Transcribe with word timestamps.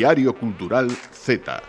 Diario 0.00 0.34
Cultural 0.34 0.88
Z. 1.12 1.60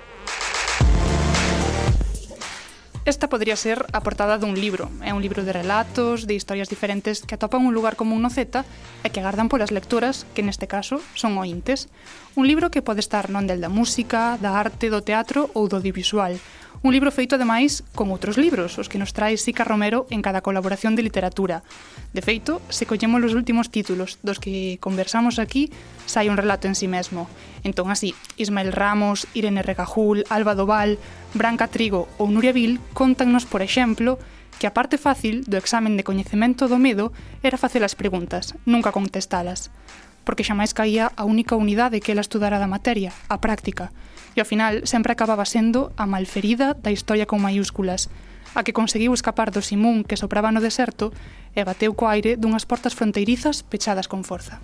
Esta 3.04 3.28
podría 3.28 3.58
ser 3.58 3.86
a 3.92 4.00
portada 4.00 4.40
dun 4.40 4.56
libro. 4.56 4.88
É 5.04 5.12
un 5.12 5.20
libro 5.20 5.44
de 5.44 5.52
relatos, 5.52 6.32
de 6.32 6.40
historias 6.40 6.72
diferentes 6.72 7.28
que 7.28 7.36
atopan 7.36 7.68
un 7.68 7.76
lugar 7.76 8.00
común 8.00 8.24
no 8.24 8.32
Z 8.32 8.64
e 9.04 9.12
que 9.12 9.20
agardan 9.20 9.52
polas 9.52 9.76
lectoras, 9.76 10.24
que 10.32 10.48
neste 10.48 10.64
caso 10.72 11.04
son 11.12 11.36
ointes. 11.36 11.92
Un 12.40 12.48
libro 12.48 12.72
que 12.72 12.80
pode 12.80 13.04
estar 13.04 13.28
non 13.28 13.52
del 13.52 13.60
da 13.60 13.68
música, 13.68 14.40
da 14.40 14.56
arte, 14.56 14.88
do 14.88 15.04
teatro 15.04 15.52
ou 15.52 15.68
do 15.68 15.84
audiovisual. 15.84 16.40
Un 16.84 16.94
libro 16.94 17.12
feito, 17.12 17.38
ademais, 17.38 17.86
con 17.94 18.10
outros 18.10 18.42
libros, 18.42 18.82
os 18.82 18.90
que 18.90 18.98
nos 18.98 19.14
trae 19.14 19.38
Sica 19.38 19.62
Romero 19.62 20.10
en 20.10 20.26
cada 20.26 20.42
colaboración 20.42 20.98
de 20.98 21.06
literatura. 21.06 21.62
De 22.10 22.26
feito, 22.26 22.58
se 22.74 22.90
collemos 22.90 23.22
os 23.22 23.38
últimos 23.38 23.70
títulos 23.70 24.18
dos 24.26 24.42
que 24.42 24.82
conversamos 24.82 25.38
aquí, 25.38 25.70
sai 26.10 26.34
un 26.34 26.42
relato 26.42 26.66
en 26.66 26.74
sí 26.74 26.90
mesmo. 26.90 27.30
Entón, 27.62 27.94
así, 27.94 28.18
Ismael 28.34 28.74
Ramos, 28.74 29.30
Irene 29.38 29.62
Regajul, 29.62 30.26
Alba 30.34 30.58
Doval, 30.58 30.98
Branca 31.38 31.70
Trigo 31.70 32.10
ou 32.18 32.34
Nuria 32.34 32.50
Vil 32.50 32.82
contannos, 32.98 33.46
por 33.46 33.62
exemplo, 33.62 34.18
que 34.58 34.66
a 34.66 34.74
parte 34.74 34.98
fácil 34.98 35.46
do 35.46 35.62
examen 35.62 36.02
de 36.02 36.06
coñecemento 36.06 36.66
do 36.66 36.82
medo 36.82 37.14
era 37.46 37.62
facer 37.62 37.86
as 37.86 37.94
preguntas, 37.94 38.58
nunca 38.66 38.90
contestalas 38.90 39.70
porque 40.22 40.46
xa 40.46 40.54
máis 40.54 40.74
caía 40.74 41.10
a 41.18 41.26
única 41.26 41.58
unidade 41.58 41.98
que 41.98 42.14
ela 42.14 42.22
estudara 42.22 42.62
da 42.62 42.70
materia, 42.70 43.10
a 43.26 43.42
práctica, 43.42 43.90
e 44.36 44.40
ao 44.40 44.48
final 44.48 44.88
sempre 44.88 45.12
acababa 45.12 45.46
sendo 45.46 45.92
a 46.00 46.06
malferida 46.08 46.74
da 46.78 46.92
historia 46.92 47.28
con 47.28 47.44
maiúsculas, 47.44 48.08
a 48.56 48.64
que 48.64 48.76
conseguiu 48.76 49.16
escapar 49.16 49.52
do 49.52 49.64
Simún 49.64 50.04
que 50.04 50.20
sopraba 50.20 50.52
no 50.52 50.64
deserto 50.64 51.16
e 51.56 51.64
bateu 51.64 51.96
co 51.96 52.08
aire 52.08 52.36
dunhas 52.36 52.68
portas 52.68 52.96
fronteirizas 52.96 53.64
pechadas 53.64 54.08
con 54.12 54.24
forza. 54.28 54.60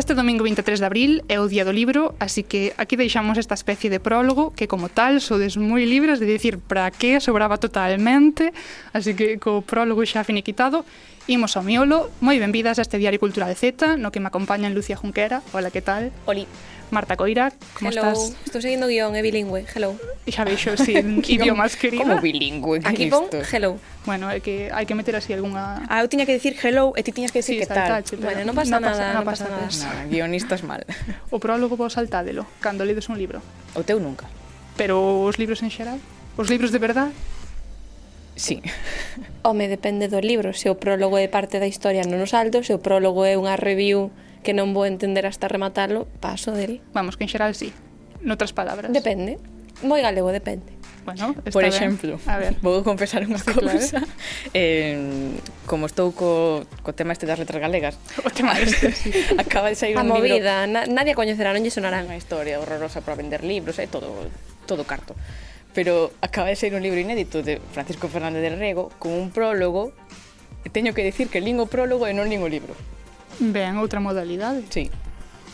Este 0.00 0.14
domingo 0.14 0.44
23 0.44 0.80
de 0.80 0.86
abril 0.86 1.22
é 1.28 1.36
o 1.36 1.44
Día 1.44 1.60
do 1.60 1.76
Libro, 1.76 2.16
así 2.16 2.40
que 2.40 2.72
aquí 2.80 2.96
deixamos 2.96 3.36
esta 3.36 3.52
especie 3.52 3.92
de 3.92 4.00
prólogo 4.00 4.48
que 4.56 4.64
como 4.64 4.88
tal 4.88 5.20
sodes 5.20 5.60
moi 5.60 5.84
libres 5.84 6.16
de 6.16 6.24
dicir 6.24 6.56
para 6.56 6.88
que 6.88 7.20
sobraba 7.20 7.60
totalmente, 7.60 8.56
así 8.96 9.12
que 9.12 9.36
co 9.36 9.60
prólogo 9.60 10.00
xa 10.08 10.24
finiquitado, 10.24 10.88
imos 11.28 11.52
ao 11.60 11.68
miolo. 11.68 12.08
Moi 12.24 12.40
benvidas 12.40 12.80
a 12.80 12.82
este 12.88 12.96
Diario 12.96 13.20
Cultural 13.20 13.52
Z, 13.52 14.00
no 14.00 14.08
que 14.08 14.24
me 14.24 14.32
acompañan 14.32 14.72
Lucía 14.72 14.96
Junquera. 14.96 15.44
Hola, 15.52 15.68
que 15.68 15.84
tal? 15.84 16.16
Oli. 16.24 16.48
Marta 16.88 17.20
Coira, 17.20 17.52
como 17.76 17.92
Hello. 17.92 18.00
estás? 18.00 18.32
Estou 18.48 18.64
seguindo 18.64 18.88
guión, 18.88 19.12
é 19.12 19.20
bilingüe. 19.20 19.68
Hello. 19.76 20.00
Xa 20.28 20.44
veixo 20.44 20.76
sin 20.76 21.24
idiomas 21.26 21.76
querido. 21.76 22.04
Como 22.04 22.20
bilingüe 22.20 22.80
que 22.80 22.88
Aquí 22.88 23.06
pon 23.08 23.24
isto? 23.24 23.40
hello. 23.56 23.80
Bueno, 24.04 24.28
hai 24.28 24.44
que, 24.44 24.68
hai 24.68 24.84
que 24.84 24.92
meter 24.92 25.16
así 25.16 25.32
algunha... 25.32 25.84
Ah, 25.88 26.04
eu 26.04 26.08
tiña 26.12 26.28
que 26.28 26.36
dicir 26.36 26.56
hello 26.60 26.92
eh, 26.92 27.00
e 27.00 27.02
ti 27.02 27.10
tiñas 27.16 27.32
que 27.32 27.40
dicir 27.40 27.56
sí, 27.56 27.60
que 27.64 27.68
tal. 27.68 27.88
Saltache, 27.88 28.20
bueno, 28.20 28.44
non 28.44 28.52
pasa, 28.52 28.76
no 28.76 28.84
pasa 28.84 29.00
nada, 29.00 29.16
non 29.16 29.24
pasa, 29.24 29.44
no 29.48 29.56
pasa 29.64 29.88
nada. 29.88 30.04
nada. 30.04 30.10
Guionistas 30.12 30.60
mal. 30.60 30.84
O 31.32 31.40
prólogo 31.40 31.80
vos 31.80 31.96
saltádelo, 31.96 32.44
cando 32.60 32.84
ledes 32.84 33.08
un 33.08 33.16
libro. 33.16 33.40
O 33.72 33.82
teu 33.82 33.96
nunca. 33.96 34.28
Pero 34.76 35.24
os 35.24 35.40
libros 35.40 35.64
en 35.64 35.72
xeral? 35.72 35.98
Os 36.36 36.52
libros 36.52 36.70
de 36.70 36.80
verdad? 36.80 37.10
Sí. 38.36 38.62
Home, 39.42 39.68
depende 39.68 40.08
do 40.08 40.20
libro. 40.20 40.52
Se 40.56 40.72
o 40.72 40.76
prólogo 40.76 41.16
é 41.20 41.28
parte 41.28 41.60
da 41.60 41.68
historia 41.68 42.04
non 42.04 42.20
o 42.20 42.28
salto, 42.28 42.64
se 42.64 42.72
o 42.72 42.80
prólogo 42.80 43.24
é 43.24 43.36
unha 43.36 43.56
review 43.56 44.08
que 44.40 44.56
non 44.56 44.72
vou 44.72 44.88
entender 44.88 45.28
hasta 45.28 45.48
rematalo, 45.48 46.08
paso 46.24 46.52
del. 46.56 46.80
Vamos, 46.96 47.20
que 47.20 47.28
en 47.28 47.32
xeral 47.32 47.52
sí. 47.52 47.72
Noutras 48.24 48.52
palabras. 48.52 48.92
Depende 48.92 49.36
moi 49.82 50.00
galego, 50.02 50.32
depende. 50.32 50.80
Bueno, 51.04 51.34
está 51.38 51.50
Por 51.50 51.64
exemplo, 51.64 52.20
a 52.26 52.36
ver. 52.36 52.54
vou 52.62 52.84
confesar 52.84 53.24
unha 53.24 53.40
sí, 53.40 53.48
cousa. 53.50 54.04
Claro. 54.04 54.06
Eh, 54.52 55.36
como 55.64 55.86
estou 55.86 56.12
co, 56.12 56.64
co 56.82 56.90
tema 56.92 57.14
este 57.14 57.24
das 57.24 57.38
letras 57.38 57.60
galegas, 57.62 57.96
o 58.26 58.30
tema 58.30 58.58
este, 58.58 58.92
sí. 58.92 59.10
acaba 59.38 59.72
de 59.72 59.76
sair 59.76 59.96
a 59.96 60.02
un 60.02 60.12
movida, 60.12 60.66
libro... 60.66 60.72
Na, 60.74 60.80
nadie 60.84 61.16
coñecerá, 61.16 61.54
non 61.56 61.64
lle 61.64 61.72
sonará 61.72 62.02
unha 62.04 62.18
historia 62.18 62.60
horrorosa 62.60 63.00
para 63.00 63.16
vender 63.16 63.46
libros, 63.46 63.80
é 63.80 63.86
eh, 63.86 63.90
todo 63.90 64.12
todo 64.68 64.84
carto. 64.84 65.16
Pero 65.72 66.10
acaba 66.20 66.50
de 66.50 66.58
sair 66.58 66.74
un 66.74 66.82
libro 66.82 66.98
inédito 66.98 67.46
de 67.46 67.62
Francisco 67.72 68.10
Fernández 68.10 68.42
del 68.42 68.58
Rego 68.58 68.90
con 68.98 69.14
un 69.14 69.30
prólogo 69.30 69.94
teño 70.72 70.92
que 70.92 71.02
dicir 71.02 71.28
que 71.28 71.40
lín 71.40 71.58
o 71.62 71.66
prólogo 71.66 72.04
e 72.04 72.12
non 72.12 72.28
lingo 72.28 72.44
o 72.46 72.52
libro. 72.52 72.76
Ben, 73.40 73.80
outra 73.80 74.02
modalidade. 74.02 74.66
Sí 74.68 74.92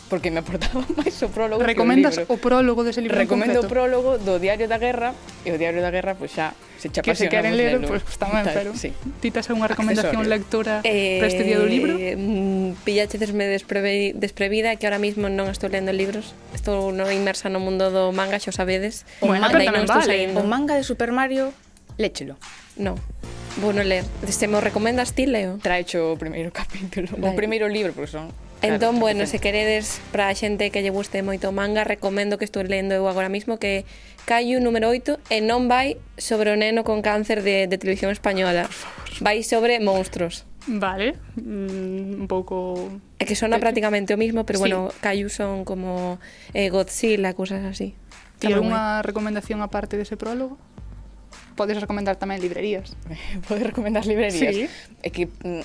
porque 0.09 0.31
me 0.31 0.39
aportaba 0.39 0.83
máis 0.99 1.15
o 1.23 1.29
prólogo 1.29 1.61
Recomendas 1.63 2.17
o, 2.23 2.35
o 2.35 2.37
prólogo 2.39 2.83
dese 2.87 3.03
libro 3.03 3.19
Recomendo 3.19 3.59
o 3.61 3.67
prólogo 3.67 4.17
do 4.17 4.39
Diario 4.39 4.67
da 4.71 4.79
Guerra 4.79 5.11
e 5.43 5.51
o 5.51 5.57
Diario 5.59 5.83
da 5.83 5.91
Guerra, 5.91 6.15
pois 6.15 6.31
pues, 6.31 6.39
xa 6.39 6.55
se 6.79 6.89
che 6.89 7.01
Que 7.01 7.15
se 7.15 7.29
queren 7.29 7.57
ler, 7.57 7.81
pois 7.83 8.03
pues, 8.03 8.17
tamén, 8.17 8.45
pero 8.47 8.73
sí. 8.77 8.93
ti 9.19 9.29
tes 9.33 9.49
unha 9.49 9.67
recomendación 9.67 10.29
lectora 10.29 10.81
eh, 10.85 11.19
para 11.19 11.29
este 11.29 11.43
día 11.43 11.57
do 11.59 11.67
libro? 11.67 11.97
Mm, 11.97 12.79
Pilláchedesme 12.85 13.49
desprevi 13.49 14.13
desprevida 14.13 14.77
que 14.77 14.85
ahora 14.87 15.01
mismo 15.01 15.27
non 15.27 15.49
estou 15.49 15.67
lendo 15.67 15.91
libros 15.91 16.37
estou 16.53 16.95
no 16.95 17.09
inmersa 17.09 17.49
no 17.49 17.59
mundo 17.59 17.89
do 17.89 18.13
manga, 18.13 18.39
xa 18.39 18.53
o 18.53 18.55
sabedes 18.55 19.03
o, 19.19 19.27
bueno, 19.27 19.43
manga, 19.43 19.73
non 19.73 19.85
vale. 19.89 20.31
Saindo. 20.31 20.39
o 20.39 20.43
manga 20.47 20.77
de 20.77 20.83
Super 20.85 21.11
Mario, 21.11 21.51
léchelo 21.97 22.37
No, 22.77 22.93
bueno 23.57 23.81
ler, 23.81 24.05
se 24.29 24.47
me 24.47 24.57
o 24.57 24.61
recomendas 24.61 25.13
ti, 25.13 25.25
Leo? 25.25 25.57
Traecho 25.57 26.13
o 26.13 26.15
primeiro 26.15 26.53
capítulo, 26.61 27.09
Dai. 27.17 27.33
o 27.33 27.35
primeiro 27.35 27.65
libro, 27.67 27.91
porque 27.93 28.11
son 28.13 28.29
Claro, 28.59 28.75
entón, 28.75 28.99
bueno, 28.99 29.25
se 29.25 29.37
queredes 29.37 30.01
para 30.11 30.29
a 30.29 30.35
xente 30.35 30.73
que 30.73 30.81
lle 30.81 30.89
guste 30.89 31.21
moito 31.21 31.49
o 31.49 31.53
manga, 31.53 31.85
recomendo 31.85 32.41
que 32.41 32.45
estou 32.45 32.65
lendo 32.65 32.97
eu 32.97 33.05
agora 33.05 33.29
mismo 33.29 33.61
que 33.61 33.85
Caio 34.27 34.59
número 34.59 34.91
8 34.91 35.31
e 35.31 35.39
non 35.39 35.71
vai 35.71 35.95
sobre 36.19 36.51
o 36.51 36.59
neno 36.59 36.83
con 36.83 36.99
cáncer 36.99 37.45
de, 37.45 37.69
de 37.69 37.77
televisión 37.79 38.11
española. 38.11 38.67
Vai 39.23 39.39
sobre 39.45 39.79
monstruos. 39.79 40.43
Vale, 40.67 41.15
mm, 41.39 42.19
un 42.19 42.27
pouco... 42.27 42.99
É 43.21 43.23
que 43.23 43.39
sona 43.39 43.55
prácticamente 43.55 44.11
o 44.11 44.19
mismo, 44.19 44.43
pero 44.43 44.59
sí. 44.59 44.67
bueno, 44.67 44.91
Caio 44.99 45.31
son 45.31 45.63
como 45.63 46.19
eh, 46.51 46.67
Godzilla, 46.67 47.31
cousas 47.31 47.63
así. 47.63 47.95
Ti 48.43 48.51
unha 48.51 48.99
recomendación 48.99 49.63
aparte 49.63 49.95
dese 49.95 50.19
prólogo? 50.19 50.59
Podes 51.55 51.79
recomendar 51.79 52.19
tamén 52.19 52.43
librerías. 52.43 52.99
Podes 53.47 53.63
recomendar 53.63 54.03
librerías. 54.03 54.53
Sí. 54.53 54.67
É 55.01 55.09
que 55.09 55.31
mm, 55.31 55.63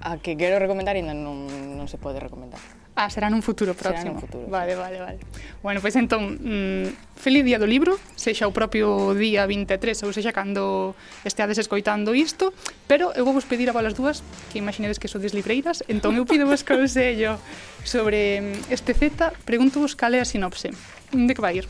a 0.00 0.18
que 0.18 0.36
quero 0.36 0.58
recomendar 0.58 0.96
ainda 0.96 1.12
non, 1.12 1.46
non 1.48 1.86
se 1.86 2.00
pode 2.00 2.20
recomendar. 2.20 2.60
Ah, 2.96 3.08
será 3.08 3.32
nun 3.32 3.40
futuro 3.40 3.72
próximo. 3.72 4.12
Será 4.12 4.12
nun 4.12 4.20
futuro. 4.20 4.44
Vale, 4.50 4.76
vale, 4.76 4.98
vale. 5.00 5.18
Bueno, 5.64 5.80
pois 5.80 5.94
pues, 5.94 6.00
entón, 6.00 6.36
mm, 6.36 7.16
feliz 7.16 7.44
día 7.44 7.56
do 7.56 7.64
libro, 7.64 7.96
sexa 8.16 8.44
o 8.44 8.52
propio 8.52 9.16
día 9.16 9.46
23 9.48 9.96
ou 10.04 10.12
sexa 10.12 10.36
cando 10.36 10.92
esteades 11.24 11.56
escoitando 11.56 12.12
isto, 12.12 12.52
pero 12.84 13.12
eu 13.16 13.24
vou 13.24 13.32
vos 13.32 13.48
pedir 13.48 13.70
a 13.70 13.76
volas 13.76 13.96
dúas 13.96 14.20
que 14.52 14.60
imaginedes 14.60 15.00
que 15.00 15.08
sodes 15.08 15.32
libreiras, 15.32 15.84
entón 15.88 16.16
eu 16.16 16.28
pido 16.28 16.44
vos 16.44 16.64
consello 16.68 17.40
sobre 17.84 18.68
mm, 18.68 18.74
este 18.74 18.92
Z, 18.92 19.32
pregunto 19.48 19.80
vos 19.80 19.96
cal 19.96 20.12
é 20.16 20.20
a 20.20 20.26
sinopse. 20.26 20.72
De 21.12 21.32
que 21.32 21.40
vai 21.40 21.60
ir? 21.60 21.66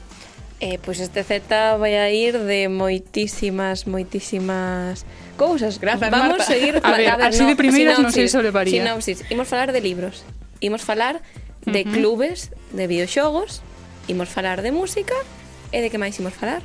Eh, 0.61 0.77
pois 0.83 1.01
pues 1.01 1.09
este 1.09 1.25
Z 1.25 1.79
vai 1.79 1.97
a 1.97 2.11
ir 2.11 2.37
de 2.37 2.69
moitísimas, 2.69 3.89
moitísimas 3.89 5.09
cousas. 5.41 5.81
Grazas, 5.81 6.11
Vamos 6.13 6.37
Marta. 6.37 6.45
seguir... 6.45 6.77
A 6.85 6.93
ver, 6.93 7.09
a 7.09 7.17
ver 7.17 7.27
así 7.33 7.41
no, 7.41 7.49
de 7.49 7.57
primeiras 7.57 7.97
non 7.97 8.13
sei 8.13 8.29
sobre 8.29 8.53
María. 8.53 8.85
Sinopsis. 8.85 9.25
Imos 9.33 9.49
falar 9.49 9.73
de 9.73 9.81
libros. 9.81 10.21
Imos 10.61 10.85
falar 10.85 11.25
de 11.65 11.81
uh 11.81 11.89
-huh. 11.89 11.97
clubes, 11.97 12.53
de 12.77 12.85
videoxogos, 12.85 13.65
imos 14.13 14.29
falar 14.29 14.61
de 14.61 14.69
música 14.69 15.17
e 15.73 15.81
de 15.81 15.89
que 15.89 15.97
máis 15.97 16.21
imos 16.21 16.37
falar? 16.37 16.61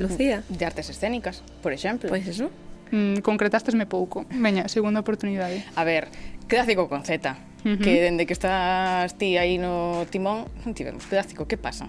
Lucía. 0.00 0.48
De 0.48 0.64
artes 0.64 0.88
escénicas, 0.88 1.44
por 1.60 1.76
exemplo. 1.76 2.08
Pois 2.08 2.24
pues 2.24 2.40
eso. 2.40 2.48
Mm, 2.90 3.20
concretastesme 3.20 3.84
pouco. 3.84 4.24
Veña, 4.32 4.68
segunda 4.72 5.04
oportunidade. 5.04 5.64
A 5.76 5.84
ver, 5.84 6.08
clásico 6.48 6.88
con 6.88 7.04
Z. 7.04 7.36
Uh 7.66 7.76
-huh. 7.76 7.82
Que 7.82 8.00
dende 8.00 8.24
que 8.24 8.32
estás 8.32 9.12
ti 9.20 9.36
aí 9.36 9.60
no 9.60 10.08
timón, 10.08 10.48
tivemos 10.72 11.04
clásico, 11.04 11.44
que 11.44 11.60
pasa? 11.60 11.88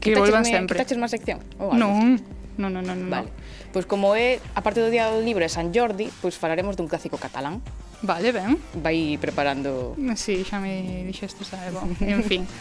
Que 0.00 0.12
volvan 0.12 0.44
sempre. 0.44 0.76
Quitaches 0.76 0.98
máis 1.00 1.12
sección? 1.16 1.40
Non, 1.56 2.20
non, 2.60 2.72
non, 2.72 2.84
non. 2.84 2.98
No, 2.98 3.08
vale. 3.08 3.30
No. 3.32 3.61
Pois 3.72 3.88
como 3.88 4.12
é, 4.12 4.38
a 4.54 4.60
parte 4.60 4.84
do 4.84 4.92
Día 4.92 5.08
do 5.08 5.24
Libro 5.24 5.40
de 5.40 5.48
San 5.48 5.72
Jordi, 5.72 6.12
pois 6.20 6.36
falaremos 6.36 6.76
dun 6.76 6.92
clásico 6.92 7.16
catalán. 7.16 7.64
Vale, 8.04 8.32
ben. 8.32 8.60
Vai 8.76 9.16
preparando... 9.16 9.96
Sí, 10.14 10.44
xa 10.44 10.60
me 10.60 11.08
dixestes 11.08 11.56
algo. 11.56 11.80
En 12.04 12.22
fin. 12.22 12.44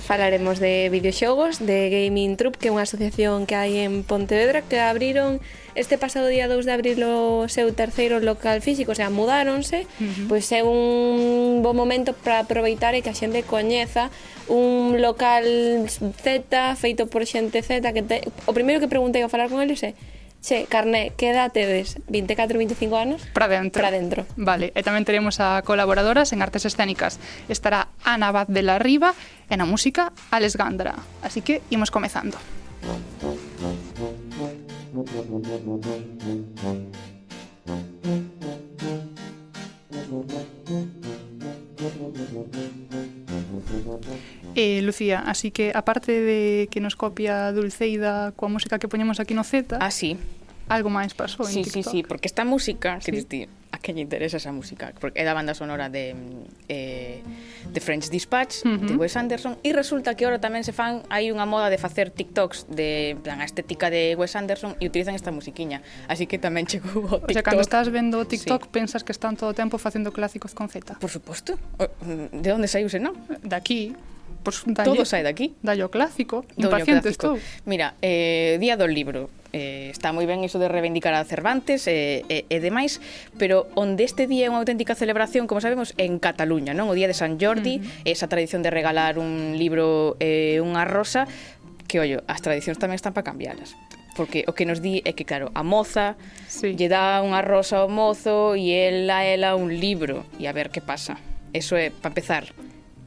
Falaremos 0.00 0.58
de 0.58 0.88
videoxogos, 0.88 1.58
de 1.58 1.90
Gaming 1.90 2.36
Troop, 2.36 2.56
que 2.56 2.68
é 2.68 2.72
unha 2.72 2.88
asociación 2.88 3.44
que 3.44 3.52
hai 3.52 3.84
en 3.84 4.08
Pontevedra 4.08 4.64
que 4.64 4.80
abriron 4.80 5.36
este 5.76 6.00
pasado 6.00 6.32
día 6.32 6.48
2 6.48 6.64
de 6.64 6.72
abril 6.72 7.00
o 7.04 7.44
seu 7.52 7.68
terceiro 7.76 8.16
local 8.16 8.64
físico, 8.64 8.92
o 8.92 8.96
sea, 8.96 9.12
mudáronse, 9.12 9.84
uh 9.84 10.00
-huh. 10.00 10.28
pois 10.32 10.48
é 10.48 10.64
un 10.64 11.60
bo 11.60 11.76
momento 11.76 12.16
para 12.16 12.40
aproveitar 12.40 12.96
e 12.96 13.04
que 13.04 13.12
a 13.12 13.16
xente 13.16 13.44
coñeza 13.44 14.08
un 14.48 14.96
local 15.04 15.44
Z 16.24 16.48
feito 16.80 17.12
por 17.12 17.28
xente 17.28 17.60
Z 17.60 17.84
que 17.92 18.00
te... 18.00 18.16
o 18.48 18.56
primeiro 18.56 18.80
que 18.80 18.88
preguntei 18.88 19.20
ao 19.20 19.28
falar 19.28 19.52
con 19.52 19.60
eles 19.60 19.84
é 19.84 19.92
Che, 20.42 20.66
carné, 20.68 21.12
que 21.16 21.30
edad 21.30 21.52
tedes? 21.52 21.98
24, 22.08 22.58
25 22.58 22.96
anos? 22.96 23.22
Para 23.32 23.46
dentro. 23.46 23.80
Para 23.80 23.94
dentro. 23.94 24.26
Vale, 24.34 24.74
eh, 24.74 24.80
e 24.80 24.82
tamén 24.82 25.06
teremos 25.06 25.38
a 25.38 25.62
colaboradoras 25.62 26.34
en 26.34 26.42
artes 26.42 26.66
escénicas. 26.66 27.22
Estará 27.46 27.94
Ana 28.02 28.34
Vaz 28.34 28.50
de 28.50 28.66
la 28.66 28.82
Riva 28.82 29.14
e 29.46 29.54
na 29.54 29.70
música 29.70 30.10
Alex 30.34 30.58
Gandra. 30.58 30.98
Así 31.22 31.46
que 31.46 31.62
imos 31.70 31.94
comezando. 31.94 32.34
Thank 42.52 42.81
Eh, 44.54 44.82
Lucía, 44.82 45.22
así 45.26 45.50
que 45.50 45.72
aparte 45.74 46.12
de 46.12 46.68
que 46.70 46.80
nos 46.80 46.96
copia 46.96 47.52
Dulceida 47.52 48.32
coa 48.36 48.52
música 48.52 48.78
que 48.78 48.88
poñemos 48.88 49.18
aquí 49.20 49.34
no 49.34 49.44
Z... 49.44 49.78
Ah, 49.80 49.90
sí. 49.90 50.16
Algo 50.68 50.88
máis 50.88 51.12
pasou 51.12 51.44
en 51.48 51.60
sí, 51.60 51.62
TikTok. 51.66 51.84
Sí, 51.84 51.90
sí, 51.90 51.98
porque 52.06 52.26
esta 52.30 52.44
música, 52.46 53.02
sí. 53.02 53.12
que 53.12 53.48
que 53.82 53.92
lle 53.92 54.00
interesa 54.00 54.38
esa 54.38 54.54
música, 54.54 54.94
porque 55.02 55.18
é 55.20 55.24
da 55.26 55.34
banda 55.34 55.52
sonora 55.52 55.90
de 55.90 56.14
mm, 56.14 56.70
eh, 56.70 57.20
de 57.68 57.80
French 57.82 58.08
Dispatch, 58.08 58.62
uh 58.64 58.78
-huh. 58.78 58.86
de 58.86 58.94
Wes 58.94 59.18
Anderson, 59.18 59.58
e 59.66 59.74
resulta 59.74 60.14
que 60.14 60.24
ahora 60.24 60.38
tamén 60.38 60.62
se 60.62 60.70
fan, 60.70 61.02
hai 61.10 61.34
unha 61.34 61.44
moda 61.44 61.68
de 61.68 61.76
facer 61.76 62.14
TikToks 62.14 62.70
de 62.70 63.18
plan 63.20 63.42
a 63.42 63.46
estética 63.46 63.90
de 63.90 64.14
Wes 64.14 64.38
Anderson 64.38 64.78
e 64.78 64.86
utilizan 64.86 65.18
esta 65.18 65.34
musiquiña, 65.34 65.82
así 66.06 66.30
que 66.30 66.38
tamén 66.38 66.64
chegou 66.70 67.04
o 67.04 67.18
TikTok. 67.26 67.28
O 67.28 67.34
sea, 67.34 67.42
cando 67.42 67.60
estás 67.66 67.90
vendo 67.90 68.22
o 68.22 68.24
TikTok 68.24 68.70
sí. 68.70 68.70
pensas 68.70 69.02
que 69.02 69.10
están 69.10 69.34
todo 69.34 69.50
o 69.50 69.56
tempo 69.58 69.76
facendo 69.76 70.14
clásicos 70.14 70.54
con 70.54 70.70
Z. 70.70 71.02
Por 71.02 71.10
suposto. 71.10 71.58
Mm, 72.06 72.40
de 72.40 72.50
onde 72.54 72.70
saiuse, 72.70 73.02
non? 73.02 73.18
De 73.42 73.58
aquí 73.58 73.92
pues, 74.42 74.62
dalle, 74.66 74.94
todo 74.94 75.04
sai 75.04 75.22
daqui. 75.22 75.54
Dallo 75.62 75.90
clásico, 75.90 76.46
impaciente 76.56 77.10
estou. 77.10 77.38
Mira, 77.66 77.94
eh, 78.02 78.58
día 78.62 78.78
do 78.78 78.86
libro 78.86 79.30
eh, 79.52 79.88
está 79.92 80.12
moi 80.12 80.24
ben 80.24 80.42
iso 80.42 80.58
de 80.58 80.68
reivindicar 80.68 81.14
a 81.14 81.22
Cervantes 81.24 81.86
e, 81.86 82.24
eh, 82.26 82.48
e, 82.48 82.48
eh, 82.48 82.56
e 82.56 82.64
demais, 82.64 82.98
pero 83.36 83.68
onde 83.76 84.04
este 84.04 84.26
día 84.26 84.48
é 84.48 84.50
unha 84.50 84.60
auténtica 84.60 84.96
celebración, 84.96 85.46
como 85.46 85.60
sabemos, 85.60 85.92
en 86.00 86.18
Cataluña, 86.18 86.72
non? 86.72 86.88
O 86.88 86.96
día 86.96 87.06
de 87.06 87.16
San 87.16 87.38
Jordi, 87.38 87.78
uh 87.78 87.84
-huh. 87.84 88.10
esa 88.10 88.26
tradición 88.26 88.64
de 88.64 88.72
regalar 88.72 89.20
un 89.20 89.54
libro 89.56 90.16
e 90.18 90.58
eh, 90.58 90.64
unha 90.64 90.84
rosa, 90.88 91.28
que 91.86 92.00
ollo, 92.00 92.24
as 92.26 92.40
tradicións 92.40 92.80
tamén 92.80 92.96
están 92.96 93.12
para 93.12 93.28
cambiarlas. 93.28 93.76
porque 94.12 94.44
o 94.44 94.52
que 94.52 94.68
nos 94.68 94.84
di 94.84 95.00
é 95.08 95.16
que 95.16 95.24
claro, 95.24 95.48
a 95.56 95.64
moza 95.64 96.20
sí. 96.44 96.76
lle 96.76 96.92
dá 96.92 97.24
unha 97.24 97.40
rosa 97.40 97.80
ao 97.80 97.88
mozo 97.88 98.52
e 98.52 98.68
el 98.76 99.08
a 99.08 99.24
ela 99.24 99.56
un 99.56 99.72
libro 99.72 100.28
e 100.36 100.44
a 100.44 100.52
ver 100.52 100.68
que 100.68 100.84
pasa. 100.84 101.16
Eso 101.56 101.80
é 101.80 101.88
para 101.88 102.12
empezar 102.12 102.44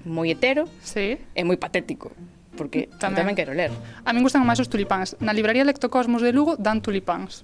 moi 0.05 0.29
hetero 0.29 0.69
sí. 0.85 1.17
e 1.17 1.41
moi 1.45 1.57
patético 1.57 2.13
porque 2.55 2.87
tamén, 2.97 3.21
tamén 3.21 3.35
quero 3.35 3.53
ler. 3.53 3.69
A 4.03 4.09
min 4.15 4.23
gustan 4.23 4.41
máis 4.47 4.57
os 4.63 4.71
tulipáns. 4.71 5.19
Na 5.21 5.35
libraría 5.35 5.67
Lectocosmos 5.67 6.23
de 6.23 6.31
Lugo 6.31 6.55
dan 6.55 6.79
tulipáns. 6.81 7.43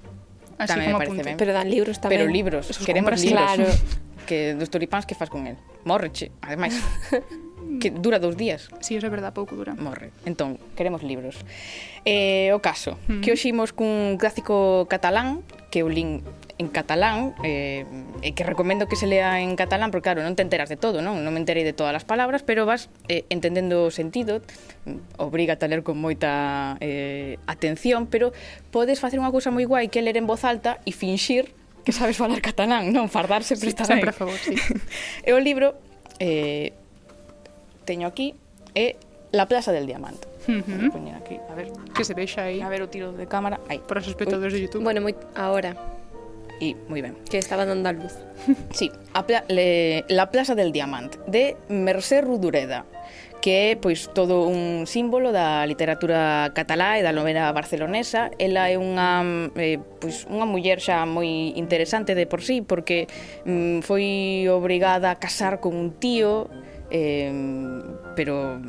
Así 0.58 0.74
tamén 0.74 0.96
como 0.96 0.98
me 0.98 1.06
parece 1.06 1.24
ben. 1.24 1.36
Pero 1.38 1.52
dan 1.52 1.68
libros 1.68 2.00
tamén. 2.00 2.16
Pero 2.16 2.26
libros, 2.32 2.66
Esos 2.72 2.86
queremos 2.88 3.14
libros. 3.20 3.36
Claro. 3.36 3.68
que 4.30 4.56
dos 4.56 4.72
tulipáns 4.72 5.06
que 5.06 5.14
fas 5.14 5.30
con 5.30 5.46
el? 5.46 5.60
Morreche, 5.84 6.32
ademais. 6.42 6.80
que 7.80 7.94
dura 7.94 8.20
dous 8.20 8.36
días. 8.36 8.68
Si, 8.82 8.98
sí, 8.98 9.06
é 9.06 9.10
verdade, 9.12 9.38
pouco 9.38 9.56
dura. 9.56 9.78
Morre. 9.78 10.12
Entón, 10.26 10.58
queremos 10.76 11.06
libros. 11.06 11.40
Eh, 12.04 12.50
o 12.52 12.60
caso, 12.60 12.98
mm. 13.08 13.22
que 13.22 13.32
hoxe 13.32 13.54
imos 13.54 13.72
cun 13.72 14.18
clásico 14.18 14.90
catalán 14.90 15.46
que 15.72 15.86
o 15.86 15.90
lin 15.90 16.26
en 16.62 16.68
catalán 16.70 17.34
eh, 17.42 17.86
e 18.22 18.38
que 18.38 18.46
recomendo 18.46 18.86
que 18.86 18.96
se 18.96 19.10
lea 19.10 19.42
en 19.42 19.58
catalán 19.58 19.90
porque 19.90 20.14
claro, 20.14 20.22
non 20.22 20.38
te 20.38 20.46
enteras 20.46 20.70
de 20.70 20.78
todo, 20.78 21.02
non? 21.02 21.26
Non 21.26 21.34
me 21.34 21.42
enterei 21.42 21.66
de 21.66 21.74
todas 21.74 21.98
as 21.98 22.06
palabras, 22.06 22.46
pero 22.46 22.70
vas 22.70 22.94
eh, 23.10 23.26
entendendo 23.34 23.90
o 23.90 23.92
sentido, 23.94 24.46
obriga 25.18 25.58
a 25.58 25.68
ler 25.70 25.82
con 25.82 25.98
moita 25.98 26.78
eh, 26.84 27.42
atención, 27.50 28.06
pero 28.06 28.30
podes 28.70 29.02
facer 29.02 29.18
unha 29.18 29.34
cousa 29.34 29.50
moi 29.50 29.66
guai 29.66 29.90
que 29.90 30.00
é 30.00 30.06
ler 30.06 30.22
en 30.22 30.30
voz 30.30 30.46
alta 30.46 30.78
e 30.86 30.94
finxir 30.94 31.50
que 31.82 31.90
sabes 31.92 32.14
falar 32.14 32.38
catalán, 32.46 32.94
non? 32.94 33.10
Fardarse 33.10 33.58
sempre 33.58 33.74
sí, 33.74 33.74
está 33.74 33.90
ben. 33.90 34.06
Sempre 34.06 34.14
a 34.14 34.16
favor, 34.16 34.38
sí. 34.38 34.54
e 35.28 35.34
o 35.34 35.42
libro 35.42 35.74
eh, 36.22 36.78
teño 37.92 38.08
aquí 38.08 38.32
é 38.72 38.96
La 39.32 39.46
Plaza 39.48 39.72
del 39.72 39.86
Diamante. 39.86 40.28
Uh 40.48 40.64
-huh. 40.64 40.92
Poñer 40.92 41.16
aquí, 41.16 41.36
a 41.52 41.56
ver. 41.56 41.68
Que 41.96 42.04
se 42.04 42.14
vexa 42.14 42.44
aí. 42.48 42.62
A 42.62 42.70
ver 42.70 42.82
o 42.82 42.88
tiro 42.88 43.12
de 43.12 43.28
cámara. 43.28 43.60
Aí. 43.70 43.80
Para 43.80 44.00
os 44.00 44.08
espectadores 44.08 44.54
de 44.56 44.60
YouTube. 44.64 44.84
Bueno, 44.84 45.00
moi 45.02 45.16
ahora. 45.36 45.76
E 46.60 46.76
moi 46.88 47.02
ben. 47.02 47.16
Que 47.32 47.38
estaba 47.38 47.64
dando 47.66 47.88
a 47.90 47.94
luz. 47.94 48.16
sí, 48.80 48.88
a 49.14 49.22
pla 49.28 49.44
le, 49.48 50.04
La 50.08 50.26
Plaza 50.32 50.54
del 50.56 50.72
Diamante 50.72 51.20
de 51.28 51.56
Mercè 51.70 52.22
Rudureda 52.22 52.86
que 53.42 53.74
é 53.74 53.76
pois 53.76 54.14
todo 54.14 54.46
un 54.46 54.86
símbolo 54.86 55.34
da 55.34 55.66
literatura 55.66 56.54
catalá 56.54 57.00
e 57.00 57.02
da 57.02 57.10
novela 57.10 57.50
barcelonesa. 57.52 58.30
Ela 58.38 58.70
é 58.70 58.78
unha 58.78 59.26
eh, 59.58 59.82
pois 59.98 60.30
unha 60.30 60.46
muller 60.46 60.78
xa 60.78 61.10
moi 61.10 61.58
interesante 61.58 62.14
de 62.14 62.30
por 62.30 62.46
sí 62.46 62.62
porque 62.62 63.10
mm, 63.44 63.82
foi 63.82 64.46
obrigada 64.46 65.10
a 65.10 65.18
casar 65.18 65.58
con 65.58 65.74
un 65.74 65.98
tío 65.98 66.54
eh, 66.92 67.32
pero 68.16 68.60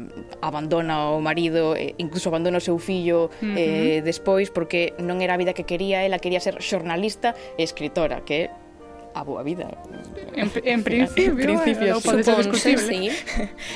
abandona 0.41 1.11
o 1.11 1.21
marido, 1.21 1.75
eh, 1.75 1.95
incluso 1.99 2.31
abandona 2.31 2.59
o 2.59 2.65
seu 2.65 2.79
fillo 2.79 3.27
uh 3.27 3.31
-huh. 3.43 3.59
eh, 3.59 3.99
despois 4.07 4.49
porque 4.55 4.95
non 5.03 5.21
era 5.21 5.35
a 5.35 5.41
vida 5.41 5.53
que 5.53 5.67
quería, 5.67 6.07
ela 6.07 6.23
quería 6.23 6.39
ser 6.39 6.63
xornalista 6.63 7.35
e 7.59 7.67
escritora, 7.67 8.23
que 8.23 8.49
a 9.15 9.23
boa 9.25 9.43
vida. 9.43 9.69
En, 10.35 10.51
en 10.65 10.83
principio, 10.83 11.33
en 11.33 11.37
principio 11.37 11.99
eh, 11.99 12.05
pode 12.05 12.25
ser 12.25 12.37
discutible. 12.37 12.89
Sí. 12.89 13.11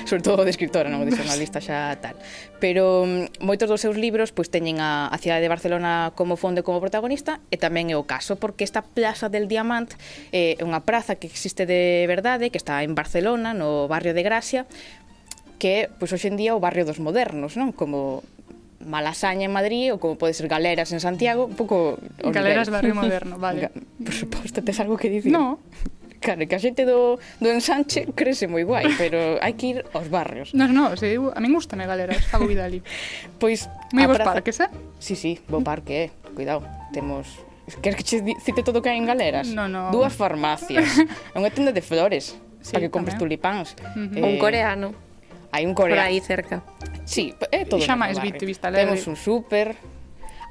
Sobre 0.05 0.23
todo 0.23 0.45
de 0.45 0.51
escritora, 0.51 0.89
non 0.89 1.05
de 1.05 1.13
xornalista 1.13 1.61
xa 1.61 1.97
tal. 2.01 2.17
Pero 2.59 3.05
mm, 3.05 3.45
moitos 3.45 3.69
dos 3.69 3.81
seus 3.81 3.97
libros 4.01 4.33
pois 4.33 4.49
teñen 4.49 4.81
a, 4.81 5.09
a 5.09 5.17
cidade 5.21 5.45
de 5.45 5.51
Barcelona 5.53 6.17
como 6.17 6.41
fondo 6.41 6.61
e 6.61 6.65
como 6.65 6.81
protagonista 6.81 7.41
e 7.53 7.61
tamén 7.61 7.93
é 7.93 7.97
o 7.97 8.09
caso 8.09 8.41
porque 8.41 8.65
esta 8.65 8.81
Plaza 8.81 9.29
del 9.29 9.49
Diamant 9.49 9.93
eh, 10.33 10.57
é 10.57 10.63
unha 10.65 10.83
praza 10.85 11.21
que 11.21 11.29
existe 11.29 11.69
de 11.69 12.05
verdade, 12.09 12.49
que 12.49 12.59
está 12.59 12.81
en 12.81 12.97
Barcelona, 12.97 13.53
no 13.53 13.87
barrio 13.87 14.17
de 14.17 14.25
Gracia, 14.25 14.65
que 15.59 15.89
pois 16.01 16.13
hoxe 16.13 16.29
en 16.29 16.37
día 16.37 16.53
é 16.53 16.57
o 16.57 16.61
barrio 16.61 16.85
dos 16.85 17.01
modernos, 17.01 17.57
non? 17.57 17.73
Como 17.73 18.25
Malasaña 18.85 19.49
en 19.49 19.55
Madrid 19.55 19.93
ou 19.93 19.99
como 19.99 20.21
pode 20.21 20.37
ser 20.37 20.47
Galeras 20.51 20.93
en 20.93 21.01
Santiago, 21.01 21.49
un 21.49 21.57
pouco... 21.57 21.97
Galeras 22.21 22.69
barrio 22.69 22.95
moderno, 22.95 23.39
vale. 23.43 23.73
Por 24.03 24.15
suposto, 24.15 24.61
tes 24.61 24.79
algo 24.81 25.01
que 25.01 25.09
dicir? 25.09 25.33
No. 25.33 25.59
Claro, 26.21 26.43
que 26.49 26.57
a 26.57 26.61
xente 26.61 26.83
do, 26.89 27.21
do 27.39 27.49
ensanche 27.53 28.09
crece 28.17 28.49
moi 28.49 28.65
guai, 28.65 28.89
pero 28.97 29.39
hai 29.39 29.55
que 29.55 29.67
ir 29.73 29.79
aos 29.95 30.09
barrios. 30.09 30.57
Non, 30.57 30.73
non, 30.73 30.97
se 30.97 31.13
eu, 31.13 31.31
a 31.31 31.39
min 31.39 31.53
gustame 31.55 31.87
Galeras, 31.87 32.25
fago 32.27 32.49
vida 32.49 32.65
ali. 32.67 32.83
Pois... 33.41 33.69
Moi 33.93 34.09
bons 34.09 34.19
praza... 34.19 34.33
parques, 34.33 34.57
eh? 34.65 34.71
Sí, 34.99 35.15
sí, 35.15 35.39
bo 35.47 35.61
parque, 35.61 36.09
eh? 36.09 36.09
Cuidado, 36.35 36.65
temos... 36.93 37.29
Queres 37.83 37.99
que 37.99 38.05
che 38.07 38.17
cite 38.43 38.63
todo 38.63 38.79
o 38.79 38.83
que 38.83 38.91
hai 38.91 38.99
en 38.99 39.07
Galeras? 39.07 39.51
No, 39.51 39.67
no. 39.67 39.91
Dúas 39.91 40.15
farmacias, 40.15 40.87
unha 41.39 41.51
tenda 41.51 41.75
de 41.75 41.83
flores, 41.83 42.39
sí, 42.63 42.71
para 42.75 42.87
que 42.87 42.91
compres 42.91 43.19
tamén. 43.19 43.27
tulipáns. 43.27 43.75
Uh 43.95 44.07
-huh. 44.07 44.19
eh, 44.19 44.23
un 44.23 44.39
coreano. 44.39 44.95
Eh, 44.95 45.55
hai 45.55 45.63
un 45.67 45.75
coreano. 45.75 46.01
Por 46.01 46.11
aí 46.11 46.19
cerca. 46.23 46.63
Sí, 47.07 47.33
é 47.55 47.65
todo. 47.65 47.81
Xa 47.81 47.95
máis 47.95 48.19
Vista 48.21 48.69
Alegre. 48.69 48.99
Temos 48.99 49.07
un 49.07 49.17
súper, 49.17 49.79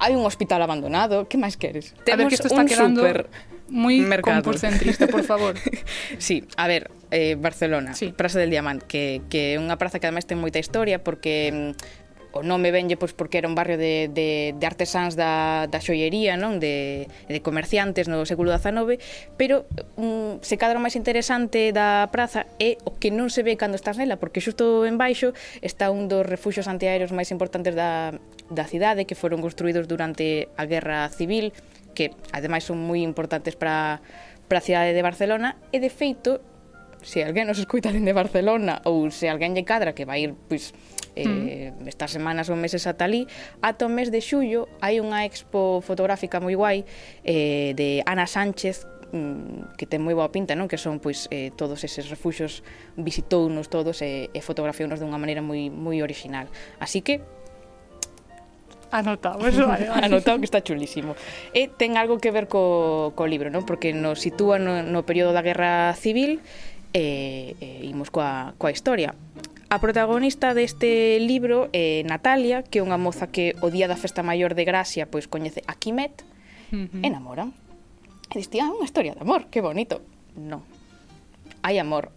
hai 0.00 0.16
un 0.16 0.24
hospital 0.24 0.64
abandonado, 0.64 1.28
que 1.28 1.36
máis 1.36 1.60
queres? 1.60 1.92
Temos 2.02 2.08
a 2.08 2.16
ver, 2.16 2.26
que 2.32 2.36
isto 2.40 2.48
está 2.48 2.64
un 2.64 2.68
quedando 2.68 3.04
súper 3.04 3.28
moi 3.68 3.98
comporcentrista, 4.22 5.06
por 5.10 5.22
favor. 5.26 5.54
sí, 6.18 6.46
a 6.56 6.66
ver, 6.66 6.90
eh, 7.10 7.34
Barcelona, 7.34 7.94
sí. 7.94 8.14
Praza 8.14 8.38
del 8.38 8.50
Diamant, 8.50 8.82
que, 8.82 9.22
que 9.28 9.54
é 9.54 9.60
unha 9.60 9.74
praza 9.76 9.98
que 9.98 10.06
ademais 10.06 10.26
ten 10.26 10.38
moita 10.38 10.62
historia 10.62 11.02
porque 11.02 11.50
mm, 11.52 12.05
o 12.32 12.42
nome 12.42 12.70
venlle 12.70 12.96
pois 12.96 13.12
porque 13.12 13.38
era 13.38 13.48
un 13.48 13.54
barrio 13.54 13.78
de, 13.78 14.08
de, 14.12 14.54
de 14.56 14.66
artesáns 14.66 15.14
da, 15.14 15.66
da 15.66 15.78
xoiería, 15.78 16.34
non? 16.38 16.58
De, 16.58 17.06
de 17.28 17.40
comerciantes 17.44 18.08
no 18.08 18.24
século 18.26 18.50
XIX, 18.54 18.98
pero 19.38 19.68
um, 19.96 20.38
se 20.42 20.56
cadra 20.56 20.80
máis 20.82 20.98
interesante 20.98 21.70
da 21.70 22.08
praza 22.10 22.48
é 22.58 22.76
o 22.84 22.96
que 22.96 23.12
non 23.14 23.30
se 23.30 23.44
ve 23.46 23.54
cando 23.54 23.78
estás 23.78 23.96
nela, 23.96 24.18
porque 24.18 24.42
xusto 24.42 24.84
en 24.84 24.98
baixo 24.98 25.32
está 25.62 25.88
un 25.92 26.10
dos 26.10 26.26
refuxos 26.26 26.66
antiaéreos 26.66 27.14
máis 27.14 27.30
importantes 27.30 27.76
da, 27.76 28.16
da 28.52 28.64
cidade 28.66 29.06
que 29.06 29.18
foron 29.18 29.40
construídos 29.40 29.86
durante 29.86 30.50
a 30.56 30.64
Guerra 30.64 31.08
Civil, 31.12 31.54
que 31.96 32.12
ademais 32.32 32.64
son 32.64 32.78
moi 32.80 33.00
importantes 33.00 33.56
para 33.56 34.02
para 34.46 34.62
a 34.62 34.64
cidade 34.64 34.94
de 34.94 35.02
Barcelona 35.02 35.58
e 35.74 35.82
de 35.82 35.90
feito 35.90 36.38
se 37.02 37.22
alguén 37.22 37.46
nos 37.46 37.58
escuita 37.58 37.90
dende 37.90 38.14
Barcelona 38.14 38.82
ou 38.86 39.10
se 39.10 39.26
alguén 39.26 39.54
lle 39.54 39.66
cadra 39.66 39.94
que 39.94 40.06
vai 40.06 40.26
ir 40.26 40.32
pois 40.46 40.70
eh, 41.16 41.72
mm. 41.72 41.88
estas 41.88 42.12
semanas 42.12 42.52
ou 42.52 42.56
meses 42.56 42.84
ata 42.84 43.08
ali, 43.08 43.24
ata 43.64 43.88
o 43.88 43.90
mes 43.90 44.12
de 44.12 44.20
xullo 44.20 44.68
hai 44.84 45.00
unha 45.00 45.24
expo 45.24 45.80
fotográfica 45.80 46.38
moi 46.38 46.54
guai 46.54 46.84
eh, 47.24 47.72
de 47.72 48.04
Ana 48.04 48.28
Sánchez 48.28 48.84
mm, 49.10 49.80
que 49.80 49.88
ten 49.88 50.04
moi 50.04 50.12
boa 50.12 50.28
pinta, 50.28 50.52
non? 50.52 50.68
Que 50.68 50.76
son 50.76 51.00
pois 51.00 51.26
eh, 51.32 51.50
todos 51.56 51.80
eses 51.82 52.12
refuxos 52.12 52.60
visitounos 53.00 53.72
todos 53.72 54.04
e, 54.04 54.28
e 54.30 54.40
fotografiounos 54.44 55.00
dunha 55.00 55.16
maneira 55.16 55.40
moi 55.40 55.72
moi 55.72 56.04
original. 56.04 56.46
Así 56.78 57.00
que 57.00 57.24
Anotamos, 58.86 59.42
vale, 59.42 59.90
vale. 59.90 60.04
Anotado 60.06 60.38
que 60.38 60.46
está 60.46 60.62
chulísimo. 60.62 61.18
E 61.50 61.66
ten 61.66 61.98
algo 61.98 62.22
que 62.22 62.30
ver 62.30 62.46
co, 62.46 63.10
co 63.18 63.26
libro, 63.26 63.50
non? 63.50 63.66
Porque 63.66 63.90
nos 63.90 64.22
sitúa 64.22 64.62
no, 64.62 64.78
no 64.86 65.02
período 65.02 65.34
da 65.34 65.42
Guerra 65.42 65.90
Civil 65.98 66.38
e, 66.94 67.58
e 67.58 67.68
imos 67.90 68.14
coa, 68.14 68.54
coa 68.56 68.70
historia 68.70 69.12
A 69.68 69.80
protagonista 69.80 70.54
deste 70.54 71.18
libro 71.18 71.66
é 71.74 72.06
Natalia, 72.06 72.62
que 72.62 72.78
é 72.78 72.82
unha 72.86 72.94
moza 72.94 73.26
que 73.26 73.58
o 73.58 73.66
día 73.66 73.90
da 73.90 73.98
festa 73.98 74.22
maior 74.22 74.54
de 74.54 74.62
Gracia 74.62 75.10
pois 75.10 75.26
coñece 75.26 75.66
a 75.66 75.74
Quimet, 75.74 76.22
uh 76.70 76.86
-huh. 76.86 77.02
enamora. 77.02 77.50
E 78.30 78.38
diste, 78.38 78.62
ah, 78.62 78.70
unha 78.70 78.86
historia 78.86 79.18
de 79.18 79.26
amor, 79.26 79.50
que 79.50 79.58
bonito. 79.58 80.06
Non. 80.38 80.62
Hai 81.66 81.82
amor, 81.82 82.14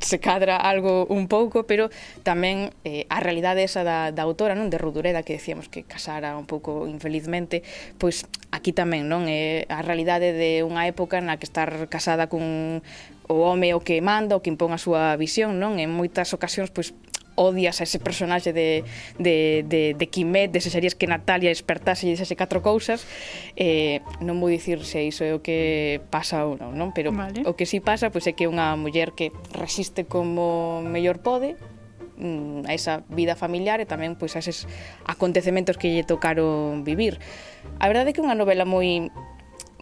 se 0.00 0.18
cadra 0.18 0.56
algo 0.56 1.06
un 1.06 1.26
pouco, 1.26 1.66
pero 1.66 1.90
tamén 2.26 2.74
eh, 2.82 3.06
a 3.10 3.22
realidade 3.22 3.62
esa 3.62 3.86
da, 3.86 4.10
da 4.10 4.22
autora, 4.26 4.58
non 4.58 4.70
de 4.70 4.78
Rudureda, 4.78 5.22
que 5.22 5.38
decíamos 5.38 5.70
que 5.70 5.86
casara 5.86 6.34
un 6.34 6.46
pouco 6.46 6.86
infelizmente, 6.90 7.62
pois 7.98 8.26
aquí 8.50 8.74
tamén, 8.74 9.06
non? 9.06 9.30
É 9.30 9.66
a 9.70 9.82
realidade 9.82 10.34
de 10.34 10.66
unha 10.66 10.86
época 10.90 11.22
na 11.22 11.38
que 11.38 11.46
estar 11.46 11.70
casada 11.86 12.26
cun, 12.26 12.82
o 13.28 13.44
home 13.48 13.72
o 13.72 13.80
que 13.80 14.00
manda, 14.04 14.36
o 14.36 14.42
que 14.44 14.52
impón 14.52 14.72
a 14.72 14.80
súa 14.80 15.16
visión, 15.16 15.56
non? 15.60 15.80
En 15.80 15.88
moitas 15.92 16.32
ocasións, 16.36 16.68
pois, 16.70 16.92
odias 17.36 17.80
a 17.80 17.84
ese 17.84 17.98
personaxe 17.98 18.52
de, 18.52 18.84
de, 19.18 19.64
de, 19.66 19.94
de 19.94 20.06
Quimet, 20.06 20.52
desesarías 20.52 20.94
que 20.94 21.06
Natalia 21.06 21.50
despertase 21.50 22.06
e 22.06 22.14
dixese 22.14 22.38
catro 22.38 22.62
cousas, 22.62 23.06
eh, 23.58 24.00
non 24.22 24.38
vou 24.38 24.50
dicir 24.50 24.82
se 24.86 25.02
iso 25.02 25.26
é 25.26 25.34
o 25.34 25.42
que 25.42 26.00
pasa 26.14 26.46
ou 26.46 26.54
non, 26.54 26.78
non? 26.78 26.94
pero 26.94 27.10
vale. 27.10 27.42
o 27.42 27.58
que 27.58 27.66
si 27.66 27.78
sí 27.78 27.84
pasa 27.84 28.14
pois 28.14 28.26
é 28.30 28.32
que 28.38 28.46
é 28.46 28.48
unha 28.50 28.78
muller 28.78 29.12
que 29.18 29.34
resiste 29.50 30.06
como 30.06 30.78
mellor 30.86 31.18
pode, 31.26 31.58
mm, 32.18 32.70
a 32.70 32.72
esa 32.74 33.02
vida 33.10 33.34
familiar 33.34 33.82
e 33.82 33.86
tamén 33.86 34.14
pois 34.14 34.38
a 34.38 34.40
eses 34.42 34.70
acontecementos 35.02 35.74
que 35.74 35.90
lle 35.90 36.06
tocaron 36.06 36.86
vivir. 36.86 37.18
A 37.82 37.90
verdade 37.90 38.10
é 38.10 38.12
que 38.14 38.22
é 38.22 38.24
unha 38.26 38.38
novela 38.38 38.62
moi 38.62 39.10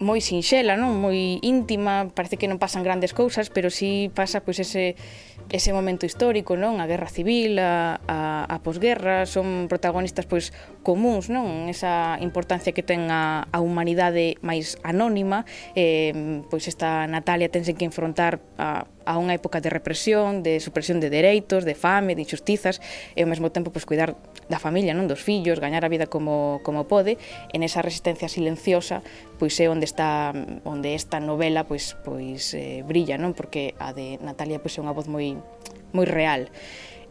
moi 0.02 0.20
sinxela, 0.20 0.74
non? 0.74 0.98
Moi 0.98 1.38
íntima, 1.40 2.10
parece 2.12 2.36
que 2.36 2.50
non 2.50 2.58
pasan 2.58 2.82
grandes 2.82 3.14
cousas, 3.14 3.48
pero 3.48 3.70
si 3.70 4.10
sí 4.10 4.12
pasa 4.12 4.42
pois 4.42 4.58
ese 4.58 4.98
ese 5.50 5.70
momento 5.72 6.06
histórico, 6.06 6.58
non? 6.58 6.82
A 6.82 6.86
guerra 6.90 7.08
civil, 7.08 7.58
a 7.62 8.02
a 8.06 8.44
a 8.46 8.56
posguerra, 8.60 9.24
son 9.24 9.70
protagonistas 9.70 10.26
pois 10.26 10.50
comuns, 10.82 11.30
non? 11.30 11.70
Esa 11.70 12.18
importancia 12.20 12.74
que 12.74 12.82
ten 12.82 13.08
a 13.08 13.46
a 13.48 13.58
humanidade 13.62 14.36
máis 14.42 14.76
anónima, 14.82 15.46
eh 15.78 16.42
pois 16.50 16.66
esta 16.66 17.06
Natalia 17.06 17.48
tense 17.48 17.78
que 17.78 17.86
enfrontar 17.86 18.42
a 18.58 18.86
a 19.04 19.18
unha 19.18 19.36
época 19.36 19.62
de 19.62 19.70
represión, 19.70 20.42
de 20.42 20.58
supresión 20.58 20.98
de 20.98 21.10
dereitos, 21.10 21.64
de 21.66 21.74
fame, 21.74 22.14
de 22.14 22.22
injustizas, 22.24 22.78
e 23.16 23.22
ao 23.22 23.28
mesmo 23.30 23.50
tempo 23.50 23.72
pois, 23.72 23.86
cuidar 23.86 24.14
da 24.50 24.58
familia, 24.58 24.92
non 24.92 25.06
dos 25.06 25.22
fillos, 25.22 25.58
gañar 25.58 25.86
a 25.86 25.90
vida 25.92 26.06
como, 26.10 26.60
como 26.66 26.84
pode, 26.86 27.18
en 27.54 27.62
esa 27.62 27.80
resistencia 27.80 28.28
silenciosa, 28.28 29.00
pois 29.38 29.58
é 29.58 29.66
onde 29.66 29.86
está 29.86 30.34
onde 30.62 30.94
esta 30.94 31.18
novela 31.18 31.64
pois 31.64 31.98
pois 32.06 32.54
eh, 32.54 32.84
brilla, 32.86 33.18
non? 33.18 33.32
Porque 33.34 33.74
a 33.78 33.96
de 33.96 34.18
Natalia 34.20 34.60
pois 34.60 34.76
é 34.76 34.80
unha 34.80 34.94
voz 34.94 35.06
moi 35.08 35.38
moi 35.92 36.06
real. 36.08 36.50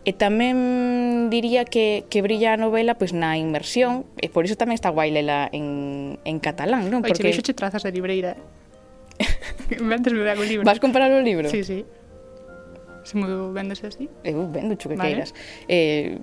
E 0.01 0.17
tamén 0.17 1.29
diría 1.29 1.61
que, 1.61 2.09
que 2.09 2.25
brilla 2.25 2.57
a 2.57 2.57
novela 2.57 2.97
pois 2.97 3.13
na 3.13 3.37
inmersión, 3.37 4.09
e 4.17 4.33
por 4.33 4.49
iso 4.49 4.57
tamén 4.57 4.73
está 4.73 4.89
guai 4.89 5.13
lela 5.13 5.45
en, 5.53 6.17
en 6.25 6.37
catalán, 6.41 6.89
non? 6.89 7.05
Porque... 7.05 7.21
Oye, 7.21 7.37
che, 7.37 7.53
trazas 7.53 7.85
de 7.85 7.93
libreira. 7.93 8.33
Eh. 8.33 8.60
vendes 9.81 10.13
me 10.13 10.21
o 10.21 10.43
libro. 10.43 10.65
Vas 10.65 10.79
comprar 10.79 11.11
o 11.11 11.21
libro? 11.21 11.49
Sí, 11.49 11.63
sí. 11.63 11.85
Se 13.03 13.17
me 13.17 13.25
vendes 13.51 13.83
así? 13.83 14.09
Eu 14.23 14.45
vendo 14.51 14.73
o 14.73 14.77
que 14.77 14.93
vale. 14.93 15.01
queiras. 15.01 15.33
Eh, 15.67 16.21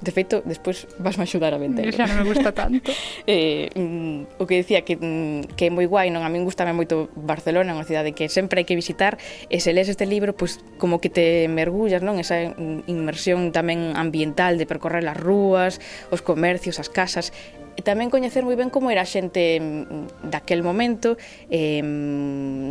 De 0.00 0.12
feito, 0.12 0.42
despois 0.44 0.86
vas 0.98 1.16
me 1.16 1.24
axudar 1.24 1.54
a 1.54 1.58
vender. 1.58 1.88
Xa 1.88 2.04
non 2.04 2.20
me 2.20 2.28
gusta 2.28 2.52
tanto. 2.52 2.92
eh, 3.24 3.72
mm, 3.72 4.36
o 4.36 4.44
que 4.44 4.60
decía 4.60 4.84
que, 4.84 5.00
mm, 5.00 5.56
que 5.56 5.66
é 5.66 5.70
moi 5.72 5.88
guai, 5.88 6.12
non 6.12 6.20
a 6.20 6.28
min 6.28 6.44
gustame 6.44 6.76
moito 6.76 7.08
Barcelona, 7.16 7.72
unha 7.72 7.88
cidade 7.88 8.12
que 8.12 8.28
sempre 8.28 8.60
hai 8.60 8.66
que 8.68 8.76
visitar, 8.76 9.16
e 9.48 9.56
se 9.56 9.72
lees 9.72 9.88
este 9.88 10.04
libro, 10.04 10.36
pois 10.36 10.60
como 10.76 11.00
que 11.00 11.08
te 11.08 11.48
mergullas, 11.48 12.04
non? 12.04 12.20
Esa 12.20 12.52
mm, 12.52 12.84
inmersión 12.92 13.56
tamén 13.56 13.96
ambiental 13.96 14.60
de 14.60 14.68
percorrer 14.68 15.00
as 15.08 15.16
rúas, 15.16 15.80
os 16.12 16.20
comercios, 16.20 16.76
as 16.76 16.92
casas, 16.92 17.32
e 17.76 17.84
tamén 17.84 18.08
coñecer 18.08 18.40
moi 18.40 18.56
ben 18.56 18.72
como 18.72 18.88
era 18.88 19.04
a 19.04 19.08
xente 19.08 19.60
mm, 19.60 19.62
mm, 19.62 20.32
daquel 20.32 20.64
momento, 20.64 21.20
eh, 21.52 21.84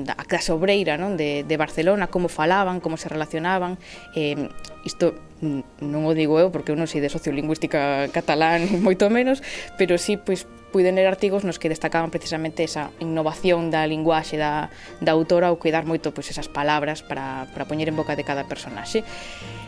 da, 0.02 0.18
clase 0.26 0.50
obreira 0.50 0.98
non? 0.98 1.14
De, 1.14 1.46
de 1.46 1.56
Barcelona, 1.62 2.10
como 2.10 2.26
falaban, 2.26 2.82
como 2.82 2.98
se 2.98 3.06
relacionaban. 3.06 3.78
Eh, 4.18 4.50
isto 4.82 5.14
mm, 5.46 5.86
non 5.86 6.10
o 6.10 6.18
digo 6.18 6.42
eu 6.42 6.50
porque 6.50 6.74
eu 6.74 6.78
non 6.78 6.90
sei 6.90 7.06
de 7.06 7.14
sociolingüística 7.14 8.10
catalán 8.10 8.66
moito 8.86 9.06
menos, 9.14 9.46
pero 9.78 10.02
sí 10.02 10.18
pois 10.18 10.50
puiden 10.74 10.98
ler 11.00 11.08
artigos 11.08 11.48
nos 11.48 11.62
que 11.62 11.70
destacaban 11.70 12.12
precisamente 12.12 12.66
esa 12.66 12.92
innovación 13.00 13.72
da 13.72 13.88
linguaxe 13.88 14.36
da, 14.36 14.74
da 15.00 15.16
autora 15.16 15.54
ou 15.54 15.62
cuidar 15.62 15.88
moito 15.88 16.12
pois, 16.12 16.28
esas 16.28 16.50
palabras 16.50 17.00
para, 17.06 17.48
para 17.54 17.64
poñer 17.64 17.88
en 17.88 17.96
boca 17.96 18.18
de 18.18 18.26
cada 18.26 18.44
personaxe. 18.50 19.06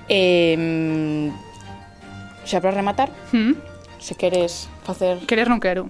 Eh, 0.09 1.29
xa 2.43 2.57
para 2.63 2.73
rematar, 2.73 3.13
hmm? 3.31 3.76
se 3.99 4.15
queres 4.15 4.69
facer... 4.83 5.19
Querer 5.25 5.49
non 5.49 5.59
quero. 5.59 5.89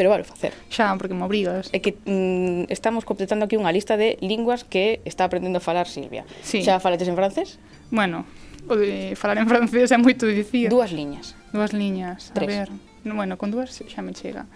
Pero 0.00 0.08
vale, 0.08 0.24
facer. 0.24 0.54
Xa, 0.70 0.96
porque 0.96 1.12
me 1.12 1.24
obrigas. 1.28 1.68
É 1.76 1.84
que 1.84 1.98
mm, 2.08 2.72
estamos 2.72 3.04
completando 3.04 3.44
aquí 3.44 3.60
unha 3.60 3.68
lista 3.68 4.00
de 4.00 4.16
linguas 4.24 4.64
que 4.64 5.04
está 5.04 5.28
aprendendo 5.28 5.58
a 5.58 5.64
falar 5.64 5.84
Silvia. 5.84 6.24
Sí. 6.40 6.64
Xa 6.64 6.80
falates 6.80 7.04
en 7.10 7.18
francés? 7.18 7.60
Bueno, 7.92 8.24
o 8.70 8.80
de 8.80 9.12
falar 9.18 9.36
en 9.36 9.48
francés 9.50 9.92
é 9.92 9.98
moito 10.00 10.24
dicir. 10.24 10.72
Dúas 10.72 10.94
liñas. 10.94 11.36
Dúas 11.52 11.76
liñas, 11.76 12.32
Tres. 12.32 12.48
a 12.48 12.48
ver. 12.48 12.68
Bueno, 13.04 13.36
con 13.36 13.52
dúas 13.52 13.76
xa 13.76 14.00
me 14.00 14.16
chega. 14.16 14.46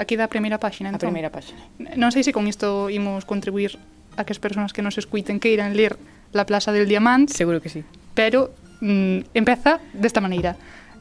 Aquí 0.00 0.16
da 0.16 0.26
a 0.26 0.32
primeira 0.32 0.56
páxina, 0.56 0.88
entón. 0.88 1.06
A 1.06 1.12
primeira 1.12 1.30
páxina. 1.30 1.60
Non 1.94 2.08
sei 2.08 2.24
se 2.24 2.32
con 2.32 2.48
isto 2.48 2.88
imos 2.88 3.28
contribuir 3.28 3.76
a 4.16 4.24
que 4.24 4.32
as 4.32 4.40
persoas 4.40 4.72
que 4.72 4.80
nos 4.80 4.96
escuiten 4.96 5.36
queiran 5.36 5.76
ler 5.76 5.98
La 6.32 6.46
Plaza 6.46 6.72
del 6.72 6.88
Diamant. 6.88 7.30
Seguro 7.30 7.60
que 7.60 7.68
sí. 7.68 7.84
Pero 8.14 8.50
mm, 8.80 9.34
empeza 9.34 9.84
desta 9.92 10.24
maneira. 10.24 10.56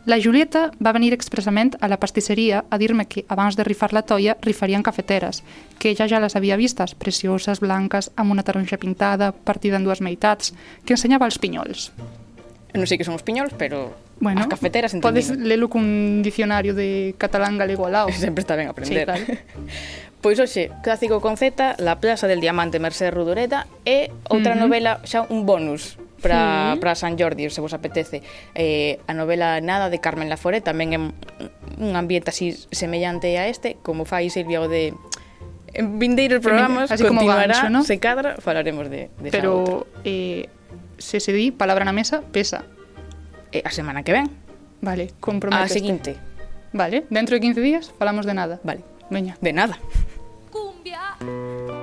La 0.05 0.17
Julieta 0.19 0.69
va 0.83 0.91
venir 0.91 1.13
expresament 1.15 1.77
a 1.79 1.87
la 1.87 1.95
pastisseria 1.95 2.65
a 2.69 2.77
dir-me 2.77 3.05
que 3.07 3.23
abans 3.31 3.55
de 3.55 3.63
rifar 3.63 3.93
la 3.95 4.01
toia 4.03 4.35
rifarien 4.41 4.83
cafeteres, 4.83 5.43
que 5.79 5.93
ella 5.93 6.09
ja 6.11 6.19
les 6.19 6.35
havia 6.35 6.57
vistes, 6.59 6.91
precioses, 6.95 7.61
blanques, 7.63 8.11
amb 8.19 8.31
una 8.35 8.43
taronja 8.43 8.75
pintada, 8.77 9.31
partida 9.31 9.79
en 9.79 9.87
dues 9.87 10.01
meitats, 10.03 10.51
que 10.83 10.97
ensenyava 10.97 11.25
els 11.29 11.39
pinyols. 11.39 11.93
Non 12.73 12.89
sei 12.89 12.97
que 12.97 13.05
son 13.07 13.15
os 13.15 13.23
piñols, 13.23 13.53
pero 13.55 13.93
Bueno, 14.19 14.41
as 14.41 14.47
cafeteras 14.51 14.91
podes 14.99 15.29
entendín. 15.29 15.47
lelo 15.47 15.69
cun 15.69 16.19
dicionario 16.25 16.73
de 16.73 17.13
catalán 17.17 17.55
galego 17.57 17.85
al 17.85 17.93
lado. 17.93 18.09
Sempre 18.17 18.41
está 18.41 18.55
ben 18.59 18.67
aprender. 18.67 18.99
Sí, 18.99 19.05
claro. 19.05 19.23
Pois 20.23 20.39
hoxe, 20.39 20.71
Clásico 20.81 21.19
con 21.19 21.35
Z, 21.35 21.75
La 21.83 21.99
Plaza 21.99 22.31
del 22.31 22.39
Diamante, 22.39 22.79
Mercè 22.79 23.11
Rudureta 23.11 23.67
e 23.83 24.07
outra 24.31 24.55
uh 24.55 24.59
novela 24.63 25.03
xa 25.03 25.27
un 25.27 25.43
bonus 25.43 25.99
para, 26.23 26.73
sí. 26.73 26.79
para 26.79 26.95
San 26.95 27.19
Jordi, 27.19 27.51
se 27.51 27.59
vos 27.59 27.75
apetece. 27.75 28.23
Eh, 28.55 29.03
a 29.03 29.11
novela 29.11 29.59
Nada 29.59 29.91
de 29.91 29.99
Carmen 29.99 30.31
Laforet 30.31 30.63
tamén 30.63 30.95
é 30.95 30.99
un 31.75 31.91
ambiente 31.99 32.31
así 32.31 32.55
semellante 32.71 33.35
a 33.35 33.51
este, 33.51 33.75
como 33.83 34.07
fai 34.07 34.31
Silvia 34.31 34.63
o 34.63 34.71
de 34.71 34.95
en 35.75 35.99
vindeiros 35.99 36.39
programas 36.39 36.87
así 36.87 37.03
continuará, 37.03 37.59
gancho, 37.59 37.67
¿no? 37.67 37.83
se 37.83 37.99
cadra, 37.99 38.39
falaremos 38.39 38.87
de, 38.87 39.11
de 39.19 39.27
Pero 39.27 39.83
outra. 39.83 40.07
eh, 40.07 40.47
se 41.03 41.19
se 41.19 41.35
di 41.35 41.51
palabra 41.51 41.83
na 41.83 41.91
mesa, 41.91 42.23
pesa. 42.31 42.63
Eh, 43.51 43.59
a 43.67 43.75
semana 43.75 44.07
que 44.07 44.15
ven. 44.15 44.31
Vale, 44.79 45.11
comprometeste. 45.19 45.67
A 45.67 45.79
seguinte. 45.83 46.11
Vale, 46.71 47.03
dentro 47.11 47.35
de 47.35 47.43
15 47.43 47.59
días 47.59 47.91
falamos 47.99 48.23
de 48.23 48.33
nada. 48.39 48.63
Vale. 48.63 48.87
Veña. 49.11 49.35
De 49.41 49.51
nada. 49.51 49.77
别 50.83 51.82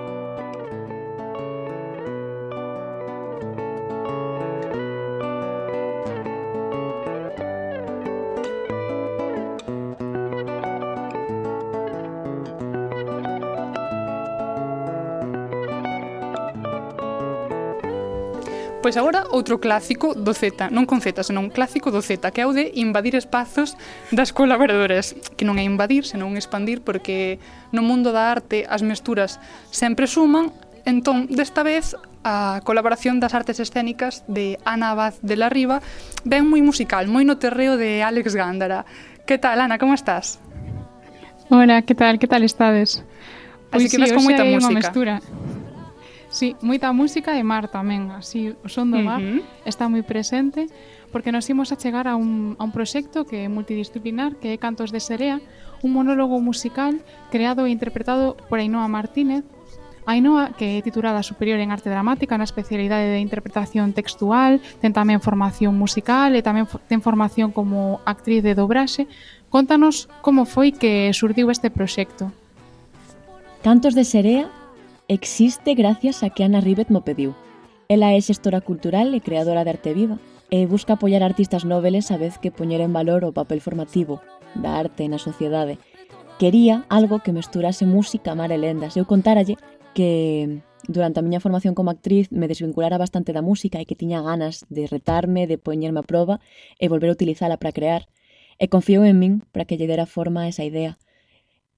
Pois 18.80 18.96
agora 18.96 19.28
outro 19.28 19.60
clásico 19.60 20.16
do 20.16 20.32
Z, 20.32 20.72
non 20.72 20.88
con 20.88 21.04
Z, 21.04 21.20
senón 21.20 21.48
un 21.48 21.52
clásico 21.52 21.92
do 21.92 22.00
Z, 22.00 22.32
que 22.32 22.40
é 22.40 22.48
o 22.48 22.56
de 22.56 22.72
invadir 22.80 23.12
espazos 23.12 23.76
das 24.08 24.32
colaboradoras, 24.32 25.12
que 25.36 25.44
non 25.44 25.60
é 25.60 25.64
invadir, 25.68 26.08
senón 26.08 26.32
expandir, 26.40 26.80
porque 26.80 27.36
no 27.76 27.84
mundo 27.84 28.08
da 28.08 28.32
arte 28.32 28.64
as 28.64 28.80
mesturas 28.80 29.36
sempre 29.68 30.08
suman, 30.08 30.48
entón 30.88 31.28
desta 31.28 31.60
vez 31.60 31.92
a 32.24 32.64
colaboración 32.64 33.20
das 33.20 33.36
artes 33.36 33.60
escénicas 33.60 34.24
de 34.32 34.56
Ana 34.64 34.96
Abad 34.96 35.12
de 35.20 35.36
la 35.36 35.52
Riva 35.52 35.84
ben 36.24 36.48
moi 36.48 36.64
musical, 36.64 37.04
moi 37.04 37.28
no 37.28 37.36
terreo 37.36 37.76
de 37.76 38.00
Alex 38.00 38.32
Gándara. 38.32 38.88
Que 39.28 39.36
tal, 39.36 39.60
Ana, 39.60 39.76
como 39.76 39.92
estás? 39.92 40.40
Hola, 41.52 41.84
que 41.84 41.92
tal, 41.92 42.16
que 42.16 42.24
tal 42.24 42.48
estades? 42.48 43.04
Pois 43.68 43.84
Así 43.84 43.92
que 43.92 43.96
sí, 43.96 44.02
vas 44.08 44.12
con 44.16 44.24
moita 44.24 44.44
música. 44.48 44.72
Mestura. 44.72 45.20
Sí, 46.30 46.54
moita 46.62 46.94
música 46.94 47.34
e 47.34 47.42
mar 47.42 47.66
tamén, 47.66 48.14
así 48.14 48.54
o 48.62 48.70
son 48.70 48.94
do 48.94 49.02
mar 49.02 49.18
uh 49.18 49.42
-huh. 49.42 49.66
está 49.66 49.90
moi 49.90 50.06
presente 50.06 50.70
porque 51.10 51.34
nos 51.34 51.50
imos 51.50 51.74
a 51.74 51.76
chegar 51.76 52.06
a 52.06 52.14
un, 52.14 52.54
a 52.54 52.62
un 52.62 52.70
proxecto 52.70 53.26
que 53.26 53.42
é 53.42 53.48
multidisciplinar, 53.50 54.38
que 54.38 54.54
é 54.54 54.62
Cantos 54.62 54.94
de 54.94 55.02
Serea, 55.02 55.42
un 55.82 55.90
monólogo 55.90 56.38
musical 56.38 57.02
creado 57.34 57.66
e 57.66 57.74
interpretado 57.74 58.38
por 58.46 58.62
Ainhoa 58.62 58.86
Martínez, 58.86 59.42
Ainhoa, 60.06 60.54
que 60.56 60.78
é 60.78 60.82
titulada 60.86 61.22
Superior 61.22 61.58
en 61.58 61.74
Arte 61.74 61.90
Dramática 61.90 62.38
na 62.38 62.46
especialidade 62.46 63.10
de 63.10 63.20
interpretación 63.20 63.90
textual, 63.90 64.62
ten 64.78 64.94
tamén 64.94 65.18
formación 65.18 65.74
musical 65.74 66.38
e 66.38 66.46
tamén 66.46 66.70
ten 66.86 67.02
formación 67.02 67.50
como 67.50 67.98
actriz 68.06 68.46
de 68.46 68.54
dobraxe. 68.54 69.10
Contanos 69.50 70.06
como 70.22 70.46
foi 70.46 70.70
que 70.70 71.10
surdiu 71.10 71.50
este 71.50 71.74
proxecto. 71.74 72.30
Cantos 73.66 73.98
de 73.98 74.06
Serea 74.06 74.46
existe 75.10 75.74
gracias 75.74 76.22
a 76.22 76.30
que 76.30 76.44
Ana 76.44 76.60
Ribet 76.60 76.88
mo 76.88 77.02
pediu. 77.02 77.34
Ela 77.90 78.14
é 78.14 78.20
xestora 78.22 78.62
cultural 78.62 79.10
e 79.10 79.18
creadora 79.18 79.66
de 79.66 79.74
arte 79.74 79.90
viva 79.90 80.22
e 80.54 80.70
busca 80.70 80.94
apoiar 80.94 81.26
artistas 81.26 81.66
noveles 81.66 82.14
a 82.14 82.16
vez 82.16 82.38
que 82.38 82.54
poñer 82.54 82.78
en 82.78 82.94
valor 82.94 83.26
o 83.26 83.34
papel 83.34 83.58
formativo 83.58 84.22
da 84.54 84.78
arte 84.78 85.10
na 85.10 85.18
sociedade. 85.18 85.82
Quería 86.38 86.86
algo 86.86 87.18
que 87.26 87.34
mesturase 87.34 87.90
música, 87.90 88.38
mar 88.38 88.54
e 88.54 88.58
lendas. 88.62 88.94
Eu 88.94 89.02
contaralle 89.02 89.58
que 89.98 90.62
durante 90.86 91.18
a 91.18 91.26
miña 91.26 91.42
formación 91.42 91.74
como 91.74 91.90
actriz 91.90 92.30
me 92.30 92.46
desvinculara 92.46 92.94
bastante 92.94 93.34
da 93.34 93.42
música 93.42 93.82
e 93.82 93.88
que 93.90 93.98
tiña 93.98 94.22
ganas 94.22 94.62
de 94.70 94.86
retarme, 94.86 95.50
de 95.50 95.58
poñerme 95.58 95.98
a 95.98 96.06
prova 96.06 96.38
e 96.78 96.86
volver 96.86 97.10
a 97.10 97.18
utilizala 97.18 97.58
para 97.58 97.74
crear. 97.74 98.06
E 98.62 98.70
confiou 98.70 99.02
en 99.02 99.18
min 99.18 99.34
para 99.50 99.66
que 99.66 99.74
lle 99.74 99.90
dera 99.90 100.06
forma 100.06 100.46
a 100.46 100.50
esa 100.54 100.62
idea. 100.62 101.02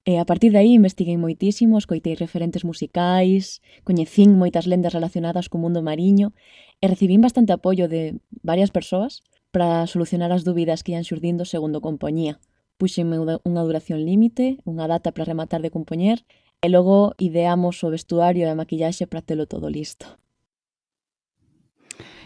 E 0.05 0.19
a 0.19 0.25
partir 0.27 0.51
de 0.51 0.59
aí 0.59 0.75
investiguei 0.75 1.15
moitísimo, 1.15 1.79
escoitei 1.79 2.19
referentes 2.19 2.67
musicais, 2.67 3.63
coñecín 3.87 4.35
moitas 4.35 4.67
lendas 4.67 4.91
relacionadas 4.99 5.47
co 5.47 5.63
mundo 5.63 5.79
mariño 5.79 6.35
e 6.83 6.91
recibín 6.91 7.23
bastante 7.23 7.55
apoio 7.55 7.87
de 7.87 8.19
varias 8.43 8.75
persoas 8.75 9.23
para 9.55 9.87
solucionar 9.87 10.35
as 10.35 10.43
dúbidas 10.43 10.83
que 10.83 10.99
ian 10.99 11.07
xurdindo 11.07 11.47
segundo 11.47 11.79
compoñía. 11.79 12.43
Puxenme 12.83 13.15
unha 13.47 13.63
duración 13.63 14.03
límite, 14.03 14.59
unha 14.67 14.91
data 14.91 15.15
para 15.15 15.29
rematar 15.31 15.63
de 15.63 15.71
compoñer 15.71 16.27
e 16.59 16.67
logo 16.67 17.15
ideamos 17.23 17.79
o 17.87 17.93
vestuario 17.95 18.43
e 18.43 18.51
a 18.51 18.59
maquillaxe 18.59 19.07
para 19.07 19.23
telo 19.23 19.47
todo 19.47 19.71
listo. 19.71 20.19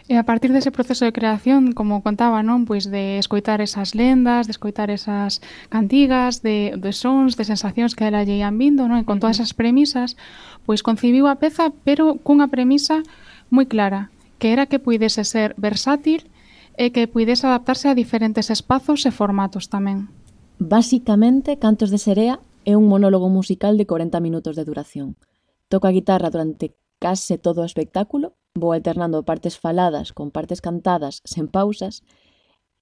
E 0.07 0.15
a 0.15 0.23
partir 0.23 0.55
dese 0.55 0.71
proceso 0.71 1.03
de 1.03 1.11
creación, 1.11 1.75
como 1.75 1.99
contaba, 1.99 2.39
non, 2.39 2.63
pois 2.63 2.87
de 2.87 3.19
escoitar 3.19 3.59
esas 3.59 3.91
lendas, 3.91 4.47
de 4.47 4.55
escoitar 4.55 4.87
esas 4.87 5.43
cantigas, 5.67 6.39
de, 6.39 6.79
de 6.79 6.91
sons, 6.95 7.35
de 7.35 7.43
sensacións 7.43 7.91
que 7.91 8.07
ela 8.07 8.23
lle 8.23 8.39
ian 8.39 8.55
vindo, 8.55 8.87
non? 8.87 9.03
E 9.03 9.07
con 9.07 9.19
todas 9.19 9.43
esas 9.43 9.51
premisas, 9.51 10.15
pois 10.63 10.79
concibiu 10.79 11.27
a 11.27 11.43
peza, 11.43 11.75
pero 11.83 12.15
cunha 12.23 12.47
premisa 12.47 13.03
moi 13.51 13.67
clara, 13.67 14.07
que 14.39 14.55
era 14.55 14.71
que 14.71 14.79
puidese 14.79 15.27
ser 15.27 15.51
versátil 15.59 16.23
e 16.79 16.95
que 16.95 17.11
puidese 17.11 17.43
adaptarse 17.43 17.91
a 17.91 17.97
diferentes 17.99 18.47
espazos 18.47 19.03
e 19.03 19.11
formatos 19.11 19.67
tamén. 19.67 20.07
Básicamente, 20.55 21.59
Cantos 21.59 21.91
de 21.91 21.99
Serea 21.99 22.39
é 22.63 22.79
un 22.79 22.87
monólogo 22.87 23.27
musical 23.27 23.75
de 23.75 23.83
40 23.83 24.23
minutos 24.23 24.55
de 24.55 24.63
duración. 24.63 25.19
Toca 25.67 25.91
a 25.91 25.95
guitarra 25.95 26.31
durante 26.31 26.71
case 26.99 27.37
todo 27.37 27.61
o 27.61 27.69
espectáculo, 27.69 28.35
vou 28.57 28.73
alternando 28.73 29.23
partes 29.23 29.57
faladas 29.57 30.13
con 30.13 30.31
partes 30.31 30.59
cantadas 30.61 31.21
sen 31.23 31.47
pausas, 31.47 32.01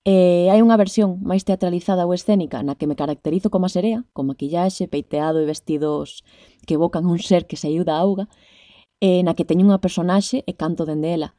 e 0.05 0.47
hai 0.53 0.61
unha 0.61 0.77
versión 0.77 1.17
máis 1.25 1.41
teatralizada 1.41 2.05
ou 2.05 2.13
escénica 2.13 2.61
na 2.61 2.77
que 2.77 2.85
me 2.85 2.93
caracterizo 2.93 3.49
como 3.49 3.65
a 3.65 3.73
serea, 3.73 4.05
con 4.13 4.29
maquillaxe, 4.29 4.85
peiteado 4.85 5.41
e 5.41 5.49
vestidos 5.49 6.21
que 6.69 6.77
evocan 6.77 7.09
un 7.09 7.17
ser 7.17 7.49
que 7.49 7.57
saiu 7.57 7.81
da 7.81 7.97
auga, 7.97 8.29
e 9.01 9.25
na 9.25 9.33
que 9.33 9.49
teño 9.49 9.65
unha 9.65 9.81
personaxe 9.81 10.45
e 10.45 10.53
canto 10.53 10.85
dende 10.85 11.09
ela. 11.09 11.33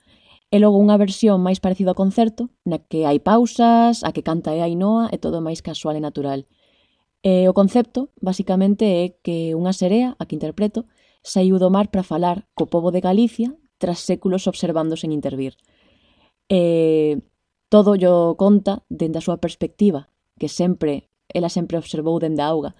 E 0.51 0.59
logo 0.59 0.83
unha 0.83 0.99
versión 0.99 1.43
máis 1.43 1.59
parecida 1.63 1.95
ao 1.95 1.99
concerto, 1.99 2.51
na 2.67 2.83
que 2.83 3.07
hai 3.07 3.23
pausas, 3.23 4.03
a 4.03 4.11
que 4.11 4.27
canta 4.27 4.51
é 4.55 4.63
a 4.63 4.69
Ainoa 4.69 5.11
e 5.15 5.17
todo 5.23 5.39
máis 5.39 5.63
casual 5.63 5.95
e 5.95 6.03
natural. 6.03 6.47
E 7.23 7.47
o 7.51 7.55
concepto, 7.55 8.11
basicamente, 8.23 8.87
é 8.87 9.15
que 9.23 9.55
unha 9.59 9.75
serea, 9.75 10.15
a 10.19 10.27
que 10.27 10.35
interpreto, 10.39 10.87
saiu 11.27 11.59
do 11.59 11.75
mar 11.75 11.91
para 11.91 12.07
falar 12.07 12.47
co 12.55 12.71
pobo 12.71 12.95
de 12.95 13.03
Galicia 13.03 13.51
tras 13.83 13.99
séculos 14.07 14.47
observando 14.47 14.95
sen 14.95 15.11
intervir. 15.11 15.59
E 16.47 17.19
todo 17.67 17.99
yo 17.99 18.39
conta 18.39 18.87
dende 18.87 19.19
a 19.19 19.27
súa 19.27 19.43
perspectiva, 19.43 20.07
que 20.39 20.47
sempre, 20.47 21.11
ela 21.35 21.51
sempre 21.51 21.75
observou 21.83 22.23
dende 22.23 22.47
a 22.47 22.49
auga, 22.55 22.79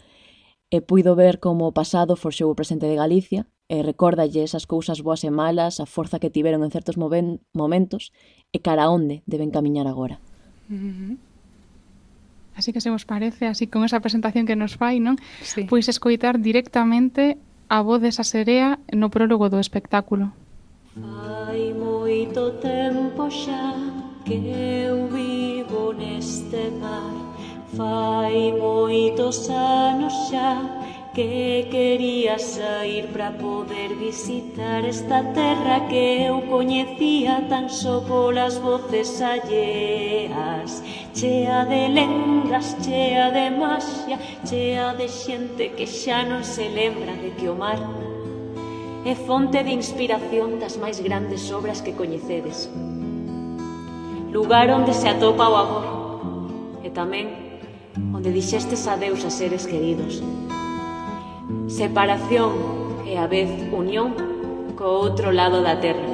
e 0.71 0.79
puido 0.79 1.19
ver 1.19 1.43
como 1.43 1.67
o 1.67 1.75
pasado 1.75 2.15
forxou 2.15 2.55
o 2.55 2.59
presente 2.59 2.87
de 2.87 2.95
Galicia, 2.95 3.51
e 3.67 3.83
recordalle 3.83 4.47
esas 4.47 4.63
cousas 4.63 5.03
boas 5.03 5.27
e 5.27 5.31
malas, 5.35 5.83
a 5.83 5.87
forza 5.91 6.23
que 6.23 6.31
tiveron 6.31 6.63
en 6.63 6.71
certos 6.71 6.95
momentos, 6.95 8.15
e 8.55 8.63
cara 8.63 8.87
onde 8.87 9.27
deben 9.27 9.51
camiñar 9.51 9.91
agora. 9.91 10.23
Uh 10.71 10.79
-huh. 10.79 11.15
Así 12.57 12.73
que 12.73 12.81
se 12.81 12.89
vos 12.89 13.05
parece, 13.05 13.47
así 13.47 13.67
con 13.67 13.85
esa 13.85 14.01
presentación 14.01 14.47
que 14.47 14.57
nos 14.57 14.79
fai, 14.79 15.03
non? 15.03 15.19
Sí. 15.43 15.67
Pois 15.69 15.91
escoitar 15.91 16.41
directamente 16.41 17.37
a 17.69 17.83
voz 17.83 18.01
desa 18.01 18.25
serea 18.25 18.79
no 18.93 19.11
prólogo 19.11 19.49
do 19.49 19.59
espectáculo. 19.61 20.33
Hai 20.97 21.73
moito 21.73 22.53
tempo 22.63 23.29
xa 23.31 23.75
que 24.25 24.39
eu 24.87 25.09
vivo 25.09 25.93
neste 25.93 26.71
mar 26.81 27.27
Fai 27.77 28.53
moitos 28.53 29.51
anos 29.51 30.13
xa 30.31 30.76
que 31.17 31.67
quería 31.71 32.39
sair 32.39 33.07
para 33.07 33.33
poder 33.39 33.95
visitar 33.95 34.85
esta 34.85 35.25
terra 35.33 35.89
que 35.89 36.27
eu 36.29 36.43
coñecía 36.43 37.49
tan 37.49 37.71
só 37.71 38.05
polas 38.05 38.61
voces 38.61 39.23
alleas. 39.23 40.85
Chea 41.15 41.65
de 41.65 41.89
lendas, 41.89 42.77
chea 42.85 43.31
de 43.31 43.49
maxia 43.49 44.21
chea 44.45 44.93
de 44.93 45.09
xente 45.09 45.73
que 45.73 45.89
xa 45.89 46.21
non 46.29 46.45
se 46.45 46.69
lembra 46.69 47.17
de 47.17 47.33
que 47.33 47.49
o 47.49 47.57
mar 47.57 47.81
é 49.09 49.17
fonte 49.17 49.65
de 49.65 49.73
inspiración 49.73 50.61
das 50.61 50.77
máis 50.77 51.01
grandes 51.01 51.49
obras 51.49 51.81
que 51.81 51.97
coñecedes. 51.97 52.69
Lugar 54.29 54.69
onde 54.69 54.93
se 54.93 55.09
atopa 55.09 55.49
o 55.49 55.57
amor 55.57 55.87
e 56.85 56.93
tamén 56.93 57.57
onde 58.13 58.29
dixestes 58.29 58.85
adeus 58.85 59.25
a 59.25 59.33
seres 59.33 59.65
queridos 59.65 60.21
separación 61.67 63.03
e 63.07 63.19
a 63.19 63.27
vez 63.27 63.51
unión 63.75 64.15
co 64.79 64.87
outro 65.03 65.35
lado 65.35 65.63
da 65.67 65.79
terra. 65.83 66.07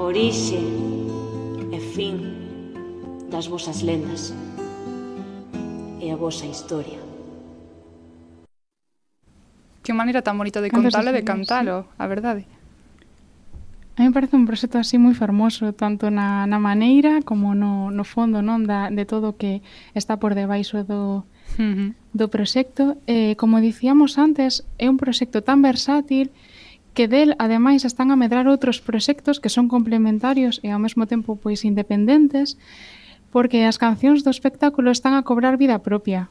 Orixe 0.00 0.60
e 1.68 1.78
fin 1.92 2.16
das 3.28 3.48
vosas 3.52 3.84
lendas 3.84 4.32
e 6.00 6.08
a 6.08 6.16
vosa 6.16 6.48
historia. 6.48 6.98
Que 9.84 9.92
maneira 9.92 10.24
tan 10.24 10.40
bonita 10.40 10.64
de 10.64 10.72
contalo 10.72 11.12
e 11.12 11.16
de 11.20 11.22
cantalo, 11.24 11.84
a 12.00 12.06
verdade. 12.08 12.48
A 13.96 14.00
mí 14.00 14.08
me 14.08 14.14
parece 14.14 14.40
un 14.40 14.48
proxecto 14.48 14.80
así 14.80 14.96
moi 14.96 15.12
fermoso, 15.12 15.76
tanto 15.76 16.08
na, 16.08 16.48
na 16.48 16.56
maneira 16.56 17.20
como 17.20 17.52
no, 17.52 17.92
no 17.92 18.04
fondo 18.08 18.40
non 18.40 18.64
da, 18.64 18.88
de 18.88 19.04
todo 19.04 19.36
o 19.36 19.36
que 19.36 19.60
está 19.92 20.16
por 20.16 20.32
debaixo 20.32 20.80
do, 20.88 21.28
uh 21.58 21.62
-huh. 21.62 21.90
do 22.12 22.26
proxecto. 22.28 22.96
Eh, 23.06 23.34
como 23.36 23.60
dicíamos 23.60 24.18
antes, 24.18 24.64
é 24.78 24.88
un 24.88 24.96
proxecto 24.96 25.42
tan 25.42 25.62
versátil 25.62 26.30
que 26.94 27.08
del, 27.08 27.34
ademais, 27.38 27.84
están 27.84 28.10
a 28.10 28.16
medrar 28.16 28.46
outros 28.48 28.80
proxectos 28.84 29.40
que 29.40 29.48
son 29.48 29.68
complementarios 29.68 30.60
e 30.60 30.68
ao 30.70 30.80
mesmo 30.80 31.08
tempo 31.08 31.40
pois 31.40 31.64
independentes, 31.64 32.60
porque 33.32 33.64
as 33.64 33.80
cancións 33.80 34.20
do 34.24 34.30
espectáculo 34.30 34.92
están 34.92 35.16
a 35.16 35.24
cobrar 35.24 35.56
vida 35.56 35.80
propia. 35.80 36.28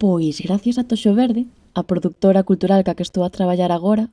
Pois, 0.00 0.40
gracias 0.40 0.78
a 0.80 0.86
Toxo 0.88 1.12
Verde, 1.12 1.44
a 1.76 1.84
productora 1.84 2.42
cultural 2.42 2.80
ca 2.86 2.96
que 2.96 3.04
estou 3.04 3.22
a 3.24 3.30
traballar 3.30 3.68
agora, 3.68 4.08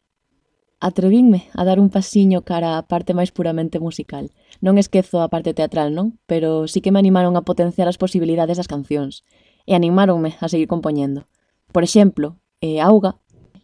atrevinme 0.80 1.48
a 1.56 1.64
dar 1.64 1.80
un 1.80 1.90
pasiño 1.90 2.44
cara 2.44 2.76
á 2.76 2.84
parte 2.84 3.16
máis 3.16 3.32
puramente 3.32 3.80
musical. 3.80 4.36
Non 4.60 4.76
esquezo 4.76 5.24
a 5.24 5.32
parte 5.32 5.56
teatral, 5.56 5.96
non? 5.96 6.20
Pero 6.28 6.68
sí 6.68 6.84
que 6.84 6.92
me 6.92 7.00
animaron 7.00 7.40
a 7.40 7.48
potenciar 7.48 7.88
as 7.88 7.98
posibilidades 7.98 8.60
das 8.60 8.68
cancións 8.68 9.24
e 9.66 9.74
animáronme 9.74 10.38
a 10.42 10.48
seguir 10.48 10.70
compoñendo. 10.70 11.26
Por 11.74 11.84
exemplo, 11.84 12.38
eh, 12.62 12.80
Auga, 12.80 13.18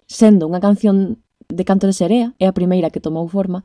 sendo 0.05 0.49
unha 0.49 0.59
canción 0.59 1.21
de 1.47 1.63
canto 1.63 1.87
de 1.87 1.95
serea, 1.95 2.33
é 2.41 2.45
a 2.49 2.57
primeira 2.57 2.91
que 2.91 3.03
tomou 3.03 3.27
forma, 3.29 3.63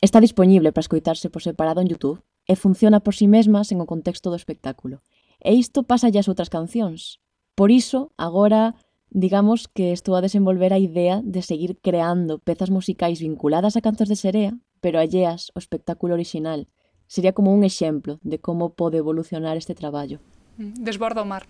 está 0.00 0.20
disponible 0.20 0.72
para 0.72 0.84
escoitarse 0.84 1.30
por 1.30 1.42
separado 1.42 1.80
en 1.80 1.88
Youtube 1.88 2.20
e 2.46 2.54
funciona 2.56 3.00
por 3.00 3.14
si 3.14 3.26
sí 3.26 3.28
mesma 3.28 3.66
sen 3.66 3.82
o 3.82 3.90
contexto 3.90 4.30
do 4.30 4.38
espectáculo. 4.38 5.02
E 5.42 5.52
isto 5.54 5.82
pasa 5.82 6.08
ás 6.08 6.30
outras 6.30 6.50
cancións. 6.50 7.20
Por 7.58 7.70
iso, 7.70 8.12
agora, 8.16 8.76
digamos 9.10 9.68
que 9.68 9.92
estou 9.92 10.14
a 10.16 10.24
desenvolver 10.24 10.72
a 10.72 10.82
idea 10.82 11.20
de 11.24 11.42
seguir 11.42 11.78
creando 11.82 12.38
pezas 12.38 12.70
musicais 12.70 13.20
vinculadas 13.20 13.76
a 13.76 13.84
cantos 13.84 14.08
de 14.08 14.16
serea, 14.16 14.52
pero 14.80 15.00
alleas 15.00 15.50
ao 15.52 15.60
espectáculo 15.60 16.14
orixinal. 16.14 16.68
Sería 17.06 17.32
como 17.32 17.54
un 17.54 17.62
exemplo 17.62 18.18
de 18.22 18.38
como 18.38 18.74
pode 18.74 18.98
evolucionar 18.98 19.56
este 19.56 19.74
traballo. 19.74 20.18
Mm, 20.58 20.82
desborda 20.82 21.22
o 21.22 21.28
mar 21.28 21.46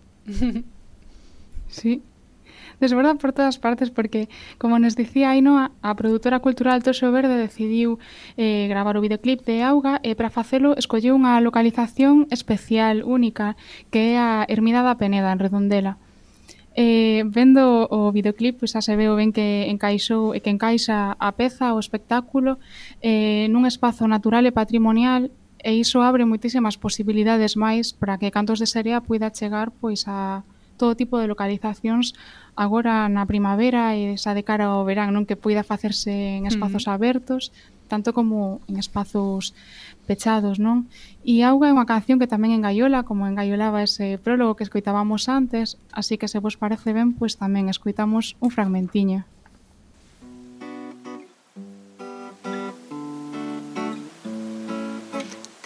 sí. 1.68 2.02
Desborda 2.80 3.14
por 3.14 3.32
todas 3.32 3.58
partes 3.58 3.90
porque, 3.90 4.28
como 4.58 4.78
nos 4.78 4.96
dicía 4.96 5.30
Ainoa, 5.30 5.72
a, 5.80 5.96
produtora 5.96 6.40
cultural 6.44 6.84
Toxo 6.84 7.08
Verde 7.08 7.40
decidiu 7.40 7.98
eh, 8.36 8.68
gravar 8.68 9.00
o 9.00 9.00
videoclip 9.00 9.40
de 9.48 9.64
Auga 9.64 9.96
e 10.04 10.12
para 10.12 10.28
facelo 10.28 10.76
escolleu 10.76 11.16
unha 11.16 11.40
localización 11.40 12.28
especial, 12.28 13.00
única, 13.00 13.56
que 13.88 14.12
é 14.12 14.20
a 14.20 14.44
Ermida 14.44 14.84
da 14.84 15.00
Peneda, 15.00 15.32
en 15.32 15.40
Redondela. 15.40 15.96
Eh, 16.76 17.24
vendo 17.24 17.88
o 17.88 18.12
videoclip, 18.12 18.60
pois 18.60 18.76
xa 18.76 18.84
se 18.84 18.92
veo 18.92 19.16
ben 19.16 19.32
que 19.32 19.64
encaixou 19.72 20.36
e 20.36 20.44
que 20.44 20.52
encaixa 20.52 21.16
a 21.16 21.32
peza, 21.32 21.72
o 21.72 21.80
espectáculo, 21.80 22.60
eh, 23.00 23.48
nun 23.48 23.64
espazo 23.64 24.04
natural 24.04 24.44
e 24.44 24.52
patrimonial 24.52 25.32
e 25.66 25.74
iso 25.74 25.98
abre 26.06 26.22
moitísimas 26.22 26.78
posibilidades 26.78 27.58
máis 27.58 27.90
para 27.90 28.14
que 28.22 28.30
Cantos 28.30 28.62
de 28.62 28.70
Serea 28.70 29.02
poida 29.02 29.34
chegar 29.34 29.74
pois 29.74 30.06
a 30.06 30.46
todo 30.78 30.94
tipo 30.94 31.18
de 31.18 31.26
localizacións 31.26 32.14
agora 32.54 33.10
na 33.10 33.26
primavera 33.26 33.98
e 33.98 34.14
xa 34.14 34.30
de 34.38 34.46
cara 34.46 34.70
ao 34.70 34.86
verán, 34.86 35.10
non 35.10 35.26
que 35.26 35.34
poida 35.34 35.66
facerse 35.66 36.38
en 36.38 36.46
espazos 36.46 36.86
uh 36.86 36.94
-huh. 36.94 36.96
abertos, 36.96 37.50
tanto 37.90 38.14
como 38.14 38.62
en 38.70 38.78
espazos 38.78 39.58
pechados, 40.06 40.62
non? 40.62 40.86
E 41.26 41.42
Auga 41.42 41.66
é 41.66 41.74
unha 41.74 41.90
canción 41.90 42.22
que 42.22 42.30
tamén 42.30 42.54
engaiola, 42.54 43.02
como 43.02 43.26
engaiolaba 43.26 43.82
ese 43.82 44.22
prólogo 44.22 44.54
que 44.54 44.62
escoitábamos 44.62 45.26
antes, 45.26 45.82
así 45.90 46.14
que 46.14 46.30
se 46.30 46.38
vos 46.38 46.54
parece 46.54 46.94
ben, 46.94 47.18
pois 47.18 47.34
tamén 47.42 47.66
escoitamos 47.66 48.38
un 48.38 48.54
fragmentiño. 48.54 49.26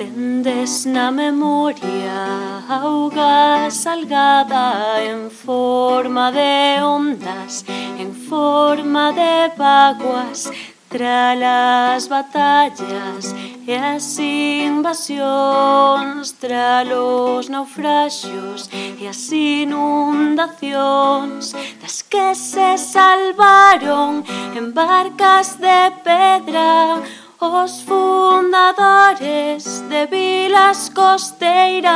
Tendes 0.01 0.87
na 0.87 1.11
memoria 1.11 2.65
auga 2.67 3.71
salgada 3.71 5.05
en 5.05 5.31
forma 5.31 6.33
de 6.33 6.83
ondas, 6.83 7.67
en 7.99 8.15
forma 8.15 9.13
de 9.13 9.53
vaguas, 9.59 10.51
Tralas 10.89 12.09
batallas 12.09 13.35
e 13.69 13.77
as 13.77 14.19
invasións 14.19 16.33
Tralos 16.33 17.51
naufragios 17.51 18.71
e 18.73 19.07
as 19.07 19.31
inundacións 19.31 21.53
Das 21.81 22.03
que 22.03 22.35
se 22.35 22.77
salvaron 22.79 24.25
en 24.57 24.73
barcas 24.73 25.59
de 25.61 25.93
pedra 26.03 27.03
Os 27.43 27.81
fundadores 27.89 29.65
de 29.89 30.05
vilas 30.13 30.91
costeiras 30.93 31.89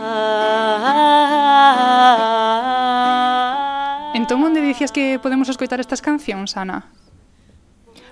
ah. 0.00 0.82
Entón, 4.18 4.42
onde 4.42 4.58
dicías 4.58 4.90
que 4.90 5.22
podemos 5.22 5.46
escoitar 5.46 5.78
estas 5.78 6.02
cancións, 6.02 6.58
Ana? 6.58 6.90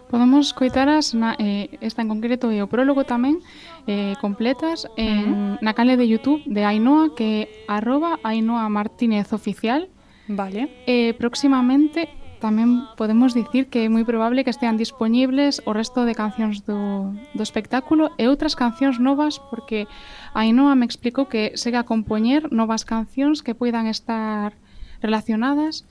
Podemos 0.07 0.55
coitaras 0.55 1.11
na, 1.11 1.35
eh, 1.43 1.75
esta 1.83 2.07
en 2.07 2.15
concreto 2.15 2.55
e 2.55 2.63
o 2.63 2.71
prólogo 2.71 3.03
tamén 3.03 3.43
eh, 3.91 4.15
completas 4.23 4.87
en, 4.95 5.59
uh 5.59 5.59
-huh. 5.59 5.67
na 5.67 5.75
canle 5.75 5.99
de 5.99 6.07
Youtube 6.07 6.47
de 6.47 6.63
Ainoa 6.63 7.19
que 7.19 7.27
é 7.27 7.67
arroba 7.67 8.23
Ainoa 8.23 8.71
Martínez 8.71 9.35
Oficial 9.35 9.91
Vale. 10.31 10.85
Eh, 10.87 11.15
próximamente 11.19 12.09
Tamén 12.41 12.89
podemos 12.97 13.37
dicir 13.37 13.69
que 13.69 13.85
é 13.85 13.93
moi 13.93 14.09
probable 14.09 14.49
que 14.49 14.53
estean 14.53 14.81
disponibles 14.81 15.61
o 15.69 15.77
resto 15.77 16.09
de 16.09 16.17
cancións 16.17 16.65
do, 16.65 17.13
do 17.37 17.43
espectáculo 17.45 18.17
e 18.17 18.33
outras 18.33 18.57
cancións 18.57 18.97
novas 18.97 19.37
porque 19.53 19.85
Ainhoa 20.33 20.73
me 20.73 20.89
explicou 20.89 21.29
que 21.29 21.53
segue 21.61 21.77
a 21.77 21.85
compoñer 21.85 22.49
novas 22.49 22.89
cancións 22.89 23.45
que 23.45 23.53
poidan 23.53 23.85
estar 23.93 24.57
relacionadas 25.05 25.85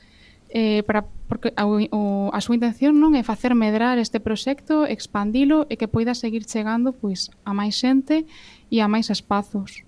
eh, 0.50 0.82
para, 0.90 1.06
porque 1.30 1.54
a, 1.54 1.70
o, 1.70 2.34
a 2.34 2.40
súa 2.42 2.58
intención 2.58 2.98
non 2.98 3.14
é 3.14 3.22
facer 3.22 3.54
medrar 3.54 4.02
este 4.02 4.18
proxecto, 4.18 4.90
expandilo 4.90 5.70
e 5.70 5.78
que 5.78 5.86
poida 5.86 6.18
seguir 6.18 6.50
chegando 6.50 6.98
pois 6.98 7.30
a 7.46 7.54
máis 7.54 7.78
xente 7.78 8.26
e 8.74 8.82
a 8.82 8.90
máis 8.90 9.14
espazos. 9.14 9.86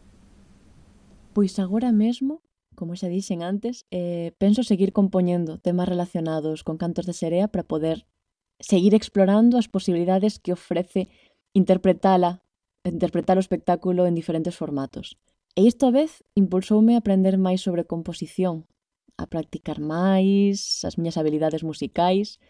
Pois 1.33 1.57
agora 1.57 1.89
mesmo 1.89 2.45
como 2.81 2.97
xa 2.97 3.13
dixen 3.13 3.45
antes, 3.45 3.85
eh, 3.93 4.33
penso 4.41 4.65
seguir 4.65 4.89
compoñendo 4.89 5.61
temas 5.61 5.85
relacionados 5.85 6.65
con 6.65 6.81
cantos 6.81 7.05
de 7.05 7.13
serea 7.13 7.45
para 7.45 7.61
poder 7.61 8.09
seguir 8.57 8.97
explorando 8.97 9.61
as 9.61 9.69
posibilidades 9.69 10.41
que 10.41 10.49
ofrece 10.57 11.13
interpretala, 11.53 12.41
interpretar 12.81 13.37
o 13.37 13.45
espectáculo 13.45 14.09
en 14.09 14.17
diferentes 14.17 14.57
formatos. 14.57 15.21
E 15.53 15.61
isto 15.61 15.85
a 15.85 15.93
vez 15.93 16.25
impulsoume 16.33 16.97
a 16.97 17.05
aprender 17.05 17.37
máis 17.37 17.61
sobre 17.61 17.85
composición, 17.85 18.65
a 19.13 19.29
practicar 19.29 19.77
máis 19.77 20.81
as 20.81 20.97
miñas 20.97 21.21
habilidades 21.21 21.61
musicais 21.61 22.41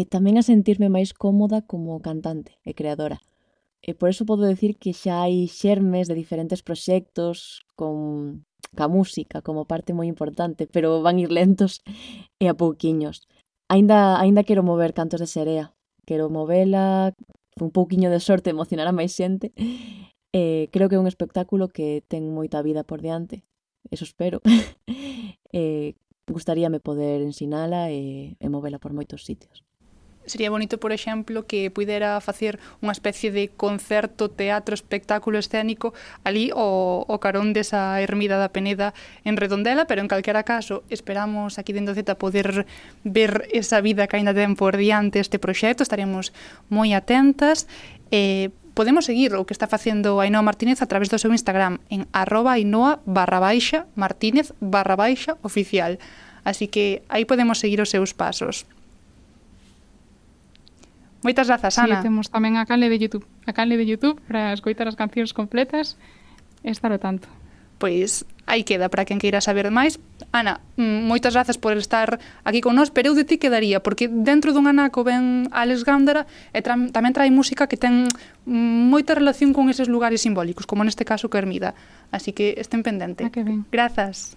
e 0.00 0.08
tamén 0.08 0.40
a 0.40 0.46
sentirme 0.48 0.88
máis 0.88 1.12
cómoda 1.12 1.60
como 1.60 2.00
cantante 2.00 2.56
e 2.64 2.72
creadora. 2.72 3.20
E 3.84 3.92
por 3.92 4.08
eso 4.08 4.24
podo 4.24 4.48
decir 4.48 4.80
que 4.80 4.96
xa 4.96 5.28
hai 5.28 5.44
xermes 5.44 6.08
de 6.08 6.16
diferentes 6.16 6.64
proxectos 6.64 7.68
con 7.76 8.48
ca 8.68 8.88
música 8.88 9.42
como 9.42 9.64
parte 9.64 9.92
moi 9.92 10.06
importante, 10.06 10.66
pero 10.66 11.02
van 11.02 11.18
ir 11.18 11.30
lentos 11.30 11.82
e 12.42 12.48
a 12.48 12.54
pouquiños. 12.54 13.28
Aínda 13.68 14.20
aínda 14.20 14.46
quero 14.48 14.62
mover 14.62 14.92
cantos 14.92 15.20
de 15.20 15.28
serea, 15.28 15.74
quero 16.08 16.28
movela, 16.28 17.14
un 17.60 17.70
pouquiño 17.70 18.10
de 18.10 18.20
sorte 18.20 18.50
emocionar 18.50 18.88
a 18.88 18.96
máis 18.96 19.12
xente. 19.12 19.52
Eh, 20.36 20.66
creo 20.74 20.88
que 20.88 20.96
é 20.96 20.98
un 20.98 21.06
espectáculo 21.06 21.70
que 21.70 22.02
ten 22.10 22.34
moita 22.34 22.58
vida 22.58 22.82
por 22.82 22.98
diante, 22.98 23.46
eso 23.94 24.02
espero. 24.02 24.42
eh, 25.54 25.94
gustaríame 26.26 26.80
poder 26.80 27.22
ensinala 27.22 27.94
e, 27.94 28.34
e 28.42 28.46
movela 28.50 28.82
por 28.82 28.90
moitos 28.90 29.22
sitios 29.22 29.62
sería 30.26 30.50
bonito, 30.50 30.78
por 30.78 30.92
exemplo, 30.92 31.46
que 31.46 31.70
pudera 31.70 32.20
facer 32.20 32.58
unha 32.82 32.92
especie 32.92 33.30
de 33.30 33.52
concerto, 33.52 34.32
teatro, 34.32 34.74
espectáculo 34.74 35.38
escénico 35.38 35.92
ali 36.24 36.50
o, 36.54 37.04
o 37.06 37.16
carón 37.20 37.52
desa 37.52 38.00
ermida 38.00 38.36
da 38.40 38.52
Peneda 38.52 38.92
en 39.24 39.36
Redondela, 39.36 39.84
pero 39.84 40.00
en 40.00 40.08
calquera 40.08 40.44
caso 40.44 40.82
esperamos 40.88 41.58
aquí 41.58 41.72
dentro 41.72 41.94
Z 41.94 42.16
poder 42.16 42.66
ver 43.04 43.48
esa 43.52 43.80
vida 43.80 44.06
que 44.06 44.16
ainda 44.16 44.34
ten 44.34 44.56
por 44.56 44.76
diante 44.76 45.20
este 45.20 45.38
proxecto, 45.38 45.82
estaremos 45.82 46.32
moi 46.68 46.92
atentas 46.92 47.66
e 48.08 48.48
eh, 48.50 48.64
podemos 48.74 49.06
seguir 49.06 49.32
o 49.38 49.46
que 49.46 49.54
está 49.54 49.70
facendo 49.70 50.18
Ainhoa 50.18 50.42
Martínez 50.42 50.82
a 50.82 50.90
través 50.90 51.08
do 51.08 51.16
seu 51.16 51.30
Instagram 51.30 51.78
en 51.88 52.10
arroba 52.10 52.58
ainoa 52.58 53.00
barra 53.06 53.38
baixa 53.38 53.86
martínez 53.94 54.50
barra 54.58 54.98
baixa 54.98 55.38
oficial. 55.46 56.02
Así 56.42 56.68
que 56.68 57.06
aí 57.08 57.24
podemos 57.24 57.62
seguir 57.62 57.80
os 57.80 57.88
seus 57.88 58.12
pasos. 58.12 58.66
Moitas 61.24 61.48
grazas, 61.48 61.80
Ana. 61.80 62.04
Sí, 62.04 62.12
temos 62.12 62.28
tamén 62.28 62.60
a 62.60 62.68
canle 62.68 62.92
de 62.92 63.00
YouTube. 63.00 63.24
A 63.48 63.56
canle 63.56 63.80
de 63.80 63.88
YouTube 63.88 64.20
para 64.28 64.52
escoitar 64.52 64.84
as 64.84 64.94
cancións 64.94 65.32
completas 65.32 65.96
e 66.60 66.68
estar 66.68 66.92
o 66.92 67.00
tanto. 67.00 67.32
Pois 67.80 68.28
aí 68.44 68.62
queda 68.62 68.92
para 68.92 69.08
quen 69.08 69.16
queira 69.16 69.40
saber 69.40 69.72
máis. 69.72 69.96
Ana, 70.36 70.60
mm, 70.76 71.08
moitas 71.08 71.32
grazas 71.32 71.56
por 71.56 71.72
estar 71.80 72.20
aquí 72.44 72.60
con 72.60 72.76
nós, 72.76 72.92
pero 72.92 73.10
eu 73.10 73.14
de 73.16 73.24
ti 73.24 73.40
quedaría, 73.40 73.80
porque 73.80 74.06
dentro 74.06 74.52
dun 74.52 74.68
anaco 74.68 75.00
ven 75.00 75.48
Alex 75.48 75.88
Gándara 75.88 76.28
e 76.52 76.60
tra 76.60 76.76
tamén 76.92 77.16
trae 77.16 77.32
música 77.32 77.66
que 77.72 77.80
ten 77.80 78.04
mm, 78.44 78.92
moita 78.92 79.16
relación 79.16 79.56
con 79.56 79.72
eses 79.72 79.88
lugares 79.88 80.20
simbólicos, 80.20 80.68
como 80.68 80.84
neste 80.84 81.08
caso 81.08 81.32
que 81.32 81.40
Ermida. 81.40 81.72
Así 82.12 82.36
que 82.36 82.60
estén 82.60 82.84
pendente. 82.84 83.24
Ah, 83.26 83.32
que 83.32 83.42
ben. 83.42 83.64
Grazas. 83.72 84.36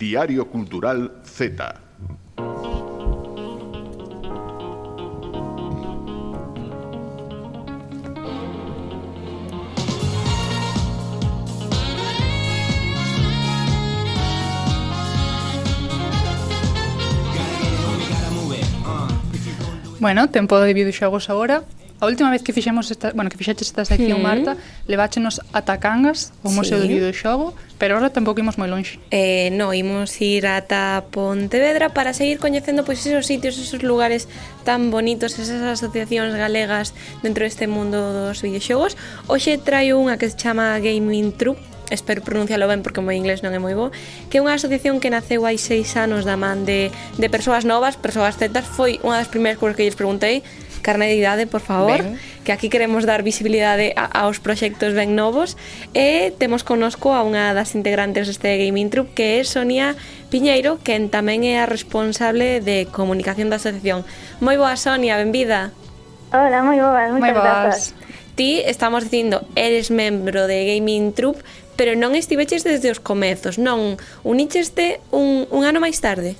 Diario 0.00 0.48
Cultural 0.48 1.20
Z. 1.22 2.82
Bueno, 20.04 20.28
tempo 20.28 20.60
de 20.60 20.74
videoxogos 20.74 21.30
agora. 21.30 21.64
A 21.98 22.04
última 22.04 22.30
vez 22.30 22.42
que 22.42 22.52
fixemos 22.52 22.90
esta, 22.90 23.12
bueno, 23.12 23.30
que 23.30 23.38
fixaches 23.38 23.68
esta 23.68 23.86
sección, 23.86 24.20
mm. 24.20 24.22
Marta, 24.22 24.56
leváchenos 24.86 25.40
a 25.54 25.62
Tacangas, 25.62 26.34
o 26.42 26.50
Museo 26.50 26.76
sí. 26.76 26.84
do 26.84 26.88
Videoxogo, 26.92 27.56
pero 27.80 27.96
ahora 27.96 28.12
tampouco 28.12 28.36
imos 28.36 28.60
moi 28.60 28.68
lonxe. 28.68 29.00
Eh, 29.08 29.48
no, 29.56 29.72
imos 29.72 30.12
ir 30.20 30.44
ata 30.44 31.08
Pontevedra 31.08 31.96
para 31.96 32.12
seguir 32.12 32.36
coñecendo 32.36 32.84
pois 32.84 33.00
esos 33.00 33.24
sitios, 33.24 33.56
esos 33.56 33.80
lugares 33.80 34.28
tan 34.68 34.92
bonitos, 34.92 35.40
esas 35.40 35.64
asociacións 35.64 36.36
galegas 36.36 36.92
dentro 37.24 37.48
deste 37.48 37.64
mundo 37.64 38.12
dos 38.12 38.44
videoxogos. 38.44 39.00
Hoxe 39.24 39.56
traio 39.56 39.96
unha 39.96 40.20
que 40.20 40.28
se 40.28 40.36
chama 40.36 40.76
Gaming 40.84 41.32
Troop, 41.32 41.56
espero 41.90 42.22
pronuncialo 42.22 42.68
ben 42.68 42.80
porque 42.80 43.00
o 43.00 43.06
meu 43.06 43.16
inglés 43.16 43.42
non 43.44 43.52
é 43.52 43.60
moi 43.60 43.76
bo, 43.76 43.92
que 44.30 44.38
é 44.38 44.40
unha 44.40 44.56
asociación 44.56 45.02
que 45.02 45.12
naceu 45.12 45.44
hai 45.44 45.60
seis 45.60 45.92
anos 45.98 46.24
da 46.24 46.36
man 46.38 46.64
de, 46.64 46.88
de 47.18 47.28
persoas 47.28 47.66
novas, 47.66 48.00
persoas 48.00 48.36
celtas, 48.40 48.64
foi 48.64 49.02
unha 49.04 49.20
das 49.20 49.28
primeiras 49.28 49.60
cousas 49.60 49.76
que 49.76 49.84
lles 49.84 49.98
preguntei, 49.98 50.40
carne 50.84 51.08
de 51.08 51.16
idade, 51.16 51.48
por 51.48 51.64
favor, 51.64 51.98
ben. 51.98 52.20
que 52.44 52.52
aquí 52.52 52.68
queremos 52.68 53.08
dar 53.08 53.24
visibilidade 53.24 53.96
a, 53.96 54.04
aos 54.04 54.38
proxectos 54.38 54.92
ben 54.92 55.16
novos 55.16 55.56
e 55.96 56.30
temos 56.36 56.62
conosco 56.62 57.16
a 57.16 57.24
unha 57.24 57.56
das 57.56 57.72
integrantes 57.74 58.28
deste 58.28 58.60
Gaming 58.60 58.92
Troop 58.92 59.16
que 59.16 59.40
é 59.40 59.48
Sonia 59.48 59.96
Piñeiro, 60.28 60.78
que 60.84 60.92
tamén 61.08 61.48
é 61.48 61.58
a 61.58 61.66
responsable 61.66 62.60
de 62.60 62.84
comunicación 62.92 63.48
da 63.48 63.56
asociación. 63.56 64.04
Moi 64.44 64.60
boa 64.60 64.76
Sonia, 64.76 65.16
benvida. 65.16 65.72
Hola, 66.30 66.60
moi 66.60 66.78
boas, 66.78 67.08
moitas 67.10 67.32
boas. 67.32 67.42
grazas. 67.42 68.04
Ti, 68.34 68.66
estamos 68.66 69.06
dicindo, 69.06 69.46
eres 69.54 69.94
membro 69.94 70.50
de 70.50 70.74
Gaming 70.74 71.14
Troop, 71.14 71.38
pero 71.76 71.98
non 71.98 72.14
estiveches 72.14 72.62
desde 72.62 72.90
os 72.90 73.02
comezos, 73.02 73.58
non. 73.58 73.98
Unicheste 74.22 75.02
un, 75.10 75.46
un 75.50 75.62
ano 75.66 75.82
máis 75.82 75.98
tarde. 75.98 76.38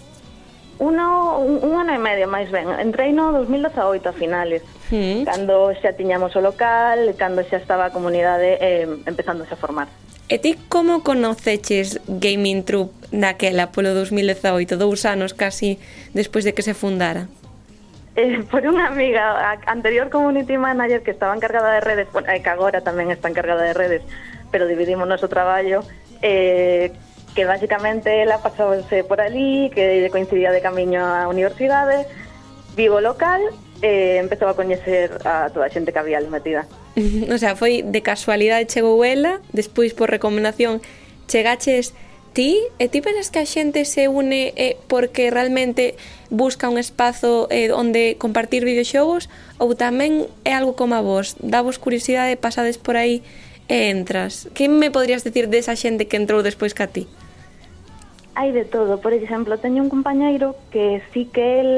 Uno, 0.79 1.38
un, 1.38 1.62
un 1.62 1.75
ano 1.79 1.94
e 1.94 2.01
medio 2.03 2.27
máis 2.27 2.51
ben. 2.51 2.66
Entrei 2.83 3.14
no 3.14 3.31
2018 3.31 4.11
a 4.11 4.14
finales. 4.14 4.62
Mm. 4.90 5.25
Cando 5.25 5.73
xa 5.81 5.97
tiñamos 5.97 6.37
o 6.37 6.40
local 6.44 7.16
Cando 7.16 7.40
xa 7.49 7.57
estaba 7.57 7.88
a 7.88 7.90
comunidade 7.90 8.61
eh, 8.61 8.85
Empezándose 9.09 9.55
a 9.55 9.57
formar. 9.57 9.88
E 10.29 10.37
ti 10.37 10.57
como 10.68 11.01
conoceches 11.01 12.01
Gaming 12.09 12.64
Troop 12.68 12.92
naquela 13.09 13.73
polo 13.73 13.97
2018 13.97 14.77
Dous 14.77 15.09
anos 15.09 15.33
casi 15.33 15.81
despois 16.12 16.44
de 16.44 16.53
que 16.53 16.61
se 16.61 16.77
fundara? 16.77 17.33
Eh, 18.12 18.44
Por 18.53 18.61
unha 18.68 18.92
amiga 18.92 19.40
a 19.40 19.57
anterior 19.73 20.12
community 20.12 20.61
manager 20.61 21.01
Que 21.01 21.16
estaba 21.16 21.33
encargada 21.33 21.77
de 21.77 21.81
redes 21.81 22.09
bueno, 22.12 22.29
Que 22.29 22.51
agora 22.53 22.85
tamén 22.85 23.09
está 23.09 23.33
encargada 23.33 23.64
de 23.64 23.73
redes 23.73 24.05
pero 24.55 24.69
dividimos 24.69 25.09
noso 25.09 25.27
traballo 25.27 25.83
eh, 26.23 26.93
que 27.35 27.45
basicamente 27.45 28.23
ela 28.23 28.38
pasouse 28.38 29.03
por 29.03 29.21
ali, 29.21 29.69
que 29.75 30.07
coincidía 30.14 30.55
de 30.55 30.62
camiño 30.62 31.03
á 31.03 31.27
universidade, 31.27 32.07
vivo 32.79 33.03
local 33.03 33.43
e 33.83 34.14
eh, 34.14 34.23
empezou 34.23 34.47
a 34.47 34.55
coñecer 34.55 35.11
a 35.27 35.51
toda 35.51 35.67
a 35.67 35.75
xente 35.75 35.90
que 35.90 35.99
había 35.99 36.23
ali 36.23 36.31
metida. 36.31 36.71
o 37.35 37.38
sea, 37.43 37.59
foi 37.59 37.83
de 37.83 37.99
casualidade 37.99 38.71
chegou 38.71 39.03
ela, 39.03 39.43
despois 39.51 39.90
por 39.90 40.07
recomendación 40.07 40.79
chegaches 41.27 41.90
ti 42.31 42.62
e 42.79 42.87
ti 42.87 43.03
pensas 43.03 43.35
que 43.35 43.43
a 43.43 43.47
xente 43.51 43.83
se 43.83 44.07
une 44.07 44.55
eh, 44.55 44.79
porque 44.87 45.35
realmente 45.35 45.99
busca 46.31 46.71
un 46.71 46.79
espazo 46.79 47.51
eh, 47.51 47.75
onde 47.75 48.14
compartir 48.23 48.62
videoxogos 48.62 49.27
ou 49.59 49.75
tamén 49.75 50.31
é 50.47 50.55
algo 50.55 50.79
como 50.79 50.95
a 50.95 51.03
vos, 51.03 51.35
davos 51.43 51.83
curiosidade, 51.83 52.38
pasades 52.38 52.79
por 52.79 52.95
aí 52.95 53.27
e 53.68 53.90
entras. 53.90 54.48
Que 54.55 54.68
me 54.68 54.90
podrías 54.90 55.24
decir 55.24 55.48
desa 55.48 55.77
xente 55.77 56.07
que 56.07 56.16
entrou 56.16 56.44
despois 56.44 56.72
ca 56.77 56.88
ti? 56.88 57.09
Hai 58.35 58.50
de 58.50 58.66
todo, 58.66 58.98
por 58.98 59.14
exemplo, 59.14 59.57
teño 59.62 59.83
un 59.83 59.90
compañeiro 59.90 60.59
que 60.74 61.03
sí 61.12 61.31
que 61.31 61.61
el 61.61 61.70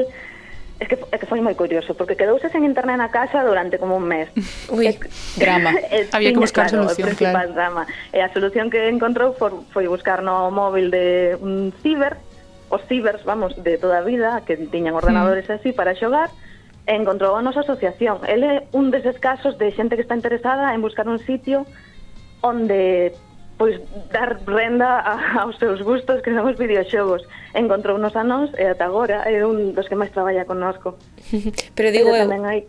Es 0.79 0.87
que, 0.87 0.97
é 1.11 1.17
que 1.17 1.25
foi 1.25 1.41
moi 1.41 1.57
curioso, 1.57 1.97
porque 1.97 2.13
quedouse 2.13 2.53
sen 2.53 2.61
internet 2.61 3.01
na 3.01 3.09
casa 3.09 3.41
durante 3.41 3.81
como 3.81 3.97
un 3.97 4.05
mes. 4.05 4.29
Ui, 4.69 4.93
drama. 5.33 5.73
E, 5.89 6.05
Había 6.13 6.29
que 6.29 6.37
buscar 6.37 6.69
claro, 6.69 6.85
solución, 6.85 7.17
claro. 7.17 7.49
Drama. 7.57 7.89
E 8.13 8.21
a 8.21 8.29
solución 8.29 8.69
que 8.69 8.85
encontrou 8.85 9.33
for, 9.33 9.65
foi 9.73 9.89
buscar 9.89 10.21
no 10.21 10.53
móvil 10.53 10.93
de 10.93 11.33
un 11.41 11.73
ciber, 11.81 12.21
os 12.69 12.85
cibers, 12.85 13.25
vamos, 13.25 13.57
de 13.57 13.81
toda 13.81 13.99
a 13.99 14.05
vida, 14.05 14.45
que 14.45 14.53
tiñan 14.69 14.93
ordenadores 14.93 15.49
mm. 15.49 15.57
así 15.57 15.73
para 15.73 15.97
xogar, 15.97 16.29
encontrou 16.87 17.35
a 17.35 17.43
nosa 17.43 17.61
asociación. 17.61 18.23
El 18.23 18.43
é 18.43 18.55
un 18.71 18.89
deses 18.89 19.19
casos 19.19 19.59
de 19.59 19.69
xente 19.75 19.99
que 19.99 20.03
está 20.07 20.15
interesada 20.15 20.71
en 20.71 20.81
buscar 20.81 21.07
un 21.07 21.19
sitio 21.19 21.67
onde 22.41 23.11
pois 23.57 23.81
dar 24.13 24.39
renda 24.45 25.01
a, 25.01 25.43
aos 25.43 25.57
seus 25.57 25.81
gustos 25.83 26.21
que 26.21 26.31
son 26.31 26.47
os 26.47 26.57
videoxogos. 26.57 27.27
Encontrou 27.53 27.99
nos 27.99 28.15
a 28.15 28.23
nós 28.23 28.53
e 28.55 28.63
eh, 28.63 28.71
ata 28.71 28.87
agora 28.87 29.27
é 29.27 29.43
un 29.43 29.75
dos 29.75 29.89
que 29.91 29.99
máis 29.99 30.13
traballa 30.15 30.47
connosco. 30.47 30.95
Pero 31.75 31.91
digo 31.91 32.15
Pero 32.15 32.31
tamén 32.31 32.43
hai... 32.47 32.63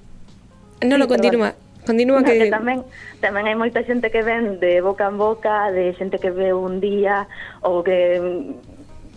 Non 0.82 0.98
lo 0.98 1.06
sí, 1.06 1.14
continúa. 1.14 1.54
Continúa 1.86 2.20
no, 2.20 2.26
que... 2.26 2.42
que 2.42 2.50
tamén, 2.50 2.82
tamén 3.22 3.46
hai 3.46 3.54
moita 3.54 3.86
xente 3.86 4.10
que 4.10 4.26
ven 4.26 4.58
de 4.58 4.82
boca 4.82 5.06
en 5.06 5.16
boca, 5.20 5.70
de 5.70 5.94
xente 5.94 6.18
que 6.18 6.34
ve 6.34 6.50
un 6.50 6.82
día 6.82 7.28
ou 7.62 7.86
que 7.86 8.18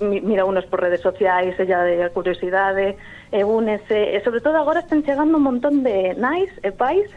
mira 0.02 0.46
unos 0.46 0.66
por 0.66 0.82
redes 0.82 1.02
sociais, 1.02 1.58
ella 1.60 1.82
de 1.84 2.10
curiosidade, 2.12 2.98
e 3.32 3.48
únese, 3.48 4.16
e 4.16 4.20
sobre 4.28 4.44
todo 4.44 4.60
agora 4.60 4.84
están 4.84 5.04
chegando 5.08 5.40
un 5.40 5.44
montón 5.48 5.88
de 5.88 6.14
nais 6.20 6.52
e 6.62 6.76
pais 6.76 7.08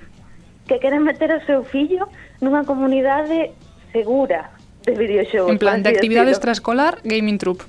que 0.71 0.79
queren 0.79 1.03
meter 1.03 1.35
o 1.35 1.41
seu 1.45 1.67
fillo 1.67 2.07
nunha 2.39 2.63
comunidade 2.63 3.53
segura 3.91 4.55
de 4.87 4.95
videoxogos. 4.95 5.51
En 5.51 5.59
plan, 5.59 5.83
de 5.83 5.91
actividade 5.91 6.31
extraescolar, 6.31 7.03
gaming 7.03 7.39
troop. 7.39 7.67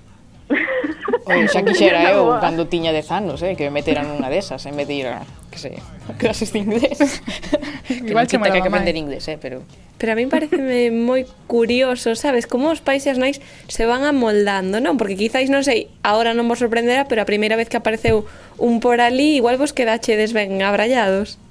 Oi, 1.25 1.49
xa 1.49 1.65
quixera 1.65 2.05
eu, 2.13 2.38
eh, 2.38 2.39
cando 2.39 2.69
tiña 2.69 2.93
10 2.93 3.12
anos, 3.12 3.41
eh, 3.41 3.58
que 3.58 3.65
me 3.67 3.81
meteran 3.81 4.05
unha 4.13 4.29
desas, 4.29 4.62
en 4.69 4.77
vez 4.77 4.86
de 4.86 4.95
ir 5.01 5.08
a, 5.10 5.25
que 5.49 5.58
sei, 5.58 5.81
a 5.81 6.13
clases 6.13 6.53
de 6.53 6.62
inglés. 6.62 7.01
que 7.89 8.13
Igual 8.13 8.29
non 8.29 8.45
que, 8.45 8.53
que 8.53 8.58
hai 8.58 8.63
que 8.63 8.69
aprender 8.69 8.93
inglés, 8.93 9.25
eh, 9.25 9.41
pero 9.41 9.65
pero 10.06 10.13
a 10.13 10.22
mí 10.22 10.30
pareceme 10.30 10.94
moi 10.94 11.26
curioso, 11.50 12.13
sabes, 12.13 12.46
como 12.46 12.70
os 12.70 12.78
pais 12.78 13.02
e 13.06 13.10
as 13.10 13.18
nais 13.18 13.41
se 13.65 13.89
van 13.89 14.06
amoldando, 14.06 14.78
non? 14.78 15.02
Porque 15.02 15.18
quizáis, 15.18 15.50
non 15.50 15.65
sei, 15.65 15.89
agora 16.06 16.38
non 16.38 16.46
vos 16.46 16.62
sorprenderá, 16.62 17.10
pero 17.10 17.26
a 17.26 17.28
primeira 17.28 17.58
vez 17.58 17.74
que 17.74 17.82
apareceu 17.82 18.30
un 18.62 18.78
por 18.78 19.02
ali, 19.02 19.41
igual 19.41 19.58
vos 19.58 19.74
quedachedes 19.74 20.30
ben 20.30 20.62
abrallados. 20.62 21.41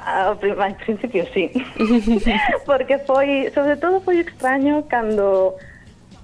Ao 0.00 0.40
principio 0.40 1.28
sí, 1.36 1.52
porque 2.68 2.96
foi, 3.04 3.52
sobre 3.52 3.76
todo 3.76 4.00
foi 4.00 4.24
extraño 4.24 4.88
cando 4.88 5.60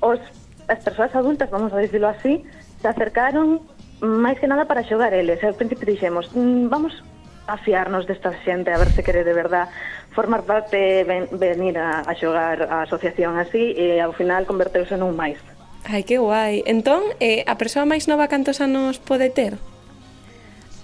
os, 0.01 0.25
as 0.73 0.81
persoas 0.81 1.12
adultas, 1.12 1.53
vamos 1.53 1.77
a 1.77 1.85
dicirlo 1.85 2.09
así, 2.09 2.49
se 2.81 2.88
acercaron 2.88 3.61
máis 4.01 4.41
que 4.41 4.49
nada 4.49 4.65
para 4.65 4.88
xogar 4.88 5.12
eles. 5.12 5.45
Ao 5.45 5.53
principio 5.53 5.85
dixemos, 5.85 6.33
mm, 6.33 6.73
vamos 6.73 6.97
a 7.45 7.61
fiarnos 7.61 8.09
desta 8.09 8.33
xente 8.41 8.73
a 8.73 8.81
ver 8.81 8.88
se 8.88 9.05
quere 9.05 9.21
de 9.21 9.37
verdad 9.37 9.69
formar 10.14 10.42
parte, 10.44 11.05
ven, 11.05 11.29
venir 11.33 11.79
a, 11.79 12.01
a 12.05 12.12
xogar 12.14 12.68
a 12.68 12.83
asociación 12.85 13.37
así 13.40 13.72
e 13.77 14.01
ao 14.01 14.12
final 14.12 14.44
converteuse 14.44 14.96
nun 14.96 15.16
máis. 15.16 15.40
Ai, 15.88 16.07
que 16.07 16.20
guai. 16.20 16.62
Entón, 16.68 17.03
eh, 17.18 17.42
a 17.48 17.59
persoa 17.59 17.88
máis 17.88 18.07
nova 18.07 18.31
cantos 18.31 18.62
anos 18.62 19.03
pode 19.03 19.33
ter? 19.33 19.59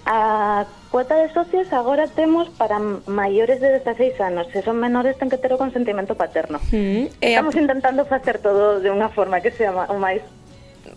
A 0.09 0.65
cuota 0.89 1.15
de 1.21 1.29
socios 1.31 1.71
agora 1.71 2.09
temos 2.09 2.49
para 2.57 2.81
maiores 3.05 3.61
de 3.61 3.79
16 3.79 4.19
anos. 4.19 4.47
Se 4.51 4.65
son 4.65 4.81
menores, 4.81 5.15
ten 5.21 5.29
que 5.29 5.37
ter 5.37 5.53
o 5.53 5.61
consentimento 5.61 6.17
paterno. 6.17 6.57
Mm, 6.73 7.13
eh, 7.21 7.29
e 7.29 7.37
Estamos 7.37 7.55
a... 7.55 7.61
intentando 7.61 8.01
facer 8.09 8.41
todo 8.41 8.81
de 8.81 8.89
unha 8.89 9.07
forma 9.13 9.39
que 9.39 9.53
sea 9.53 9.71
o 9.71 9.97
máis 10.01 10.25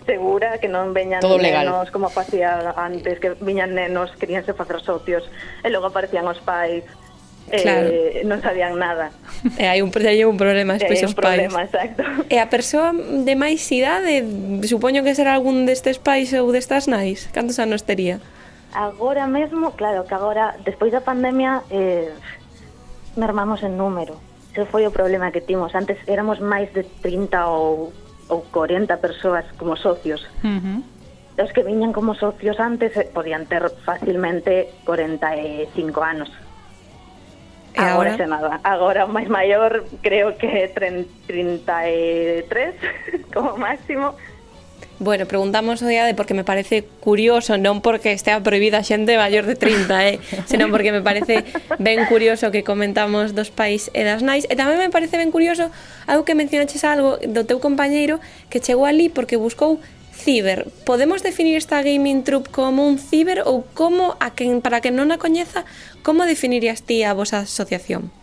segura 0.08 0.58
que 0.58 0.66
non 0.66 0.90
veñan 0.96 1.20
Todo 1.20 1.38
legal. 1.38 1.68
nenos 1.68 1.92
como 1.92 2.08
facía 2.08 2.74
antes 2.74 3.20
que 3.20 3.36
viñan 3.38 3.76
nenos, 3.76 4.10
queríanse 4.18 4.56
facer 4.56 4.80
socios 4.80 5.28
e 5.62 5.68
logo 5.70 5.92
aparecían 5.92 6.26
os 6.26 6.40
pais 6.42 6.82
claro. 7.50 7.88
eh, 7.90 8.22
non 8.28 8.38
sabían 8.38 8.78
nada. 8.78 9.10
Eh, 9.58 9.64
e 9.64 9.66
hai 9.66 9.80
un, 9.82 9.90
hai 9.90 10.22
un 10.22 10.38
problema 10.38 10.78
despois 10.78 11.02
os 11.02 11.16
pais. 11.18 11.50
Problema, 11.50 11.66
exacto. 11.66 12.02
E 12.30 12.36
a 12.38 12.46
persoa 12.46 12.94
de 12.94 13.34
máis 13.34 13.64
idade, 13.74 14.22
supoño 14.68 15.02
que 15.02 15.16
será 15.16 15.34
algún 15.34 15.66
destes 15.66 15.98
pais 15.98 16.30
ou 16.36 16.54
destas 16.54 16.86
nais, 16.86 17.26
cantos 17.34 17.58
anos 17.58 17.82
tería? 17.82 18.22
Agora 18.72 19.26
mesmo, 19.26 19.74
claro, 19.74 20.06
que 20.06 20.14
agora, 20.14 20.56
despois 20.64 20.94
da 20.94 21.02
pandemia, 21.02 21.66
eh, 21.68 22.14
mermamos 23.18 23.60
en 23.66 23.76
número. 23.76 24.16
Ese 24.52 24.68
foi 24.68 24.84
o 24.86 24.92
problema 24.92 25.32
que 25.32 25.40
timos. 25.40 25.74
Antes 25.74 25.98
éramos 26.06 26.40
máis 26.40 26.68
de 26.72 26.84
30 27.04 27.48
ou, 27.48 27.92
ou 28.28 28.38
40 28.52 28.96
persoas 29.00 29.44
como 29.56 29.76
socios. 29.76 30.24
Uh 30.44 30.60
-huh 30.60 30.80
os 31.40 31.52
que 31.52 31.62
viñan 31.62 31.92
como 31.92 32.14
socios 32.14 32.60
antes 32.60 32.96
eh, 32.96 33.08
podían 33.08 33.46
ter 33.46 33.64
fácilmente 33.84 34.68
45 34.84 36.02
anos. 36.02 36.30
E 37.74 37.80
agora, 37.80 38.12
agora 38.12 38.20
xa 38.20 38.26
nada. 38.28 38.60
Agora 38.62 39.04
o 39.04 39.12
máis 39.12 39.28
maior 39.28 39.84
creo 40.04 40.36
que 40.36 40.46
é 40.46 40.68
33 40.68 42.74
como 43.34 43.56
máximo. 43.56 44.14
Bueno, 45.02 45.26
preguntamos 45.26 45.82
o 45.82 45.86
día 45.88 46.04
de 46.04 46.14
porque 46.14 46.32
me 46.32 46.44
parece 46.44 46.86
curioso, 47.02 47.58
non 47.58 47.82
porque 47.82 48.14
estea 48.14 48.38
prohibida 48.38 48.78
a 48.78 48.86
xente 48.86 49.18
maior 49.18 49.50
de 49.50 49.58
30, 49.58 49.90
eh, 50.06 50.22
senón 50.46 50.70
porque 50.70 50.94
me 50.94 51.02
parece 51.02 51.42
ben 51.82 52.06
curioso 52.06 52.54
que 52.54 52.62
comentamos 52.62 53.34
dos 53.34 53.50
pais 53.50 53.90
e 53.98 54.06
das 54.06 54.22
nais. 54.22 54.46
E 54.46 54.54
tamén 54.54 54.78
me 54.78 54.94
parece 54.94 55.18
ben 55.18 55.34
curioso 55.34 55.74
algo 56.06 56.22
que 56.22 56.38
mencionaches 56.38 56.86
algo 56.86 57.18
do 57.18 57.42
teu 57.42 57.58
compañeiro 57.58 58.22
que 58.46 58.62
chegou 58.62 58.86
ali 58.86 59.10
porque 59.10 59.34
buscou 59.34 59.82
ciber. 60.22 60.70
Podemos 60.86 61.22
definir 61.22 61.58
esta 61.58 61.82
gaming 61.82 62.22
troupe 62.22 62.50
como 62.50 62.86
un 62.86 62.98
ciber 62.98 63.42
ou 63.42 63.66
como 63.74 64.14
a 64.22 64.30
quen, 64.38 64.62
para 64.62 64.78
que 64.78 64.94
non 64.94 65.10
a 65.10 65.18
coñeza, 65.18 65.66
como 66.06 66.22
definirías 66.24 66.86
ti 66.86 67.02
a 67.02 67.12
vosa 67.12 67.42
asociación? 67.42 68.14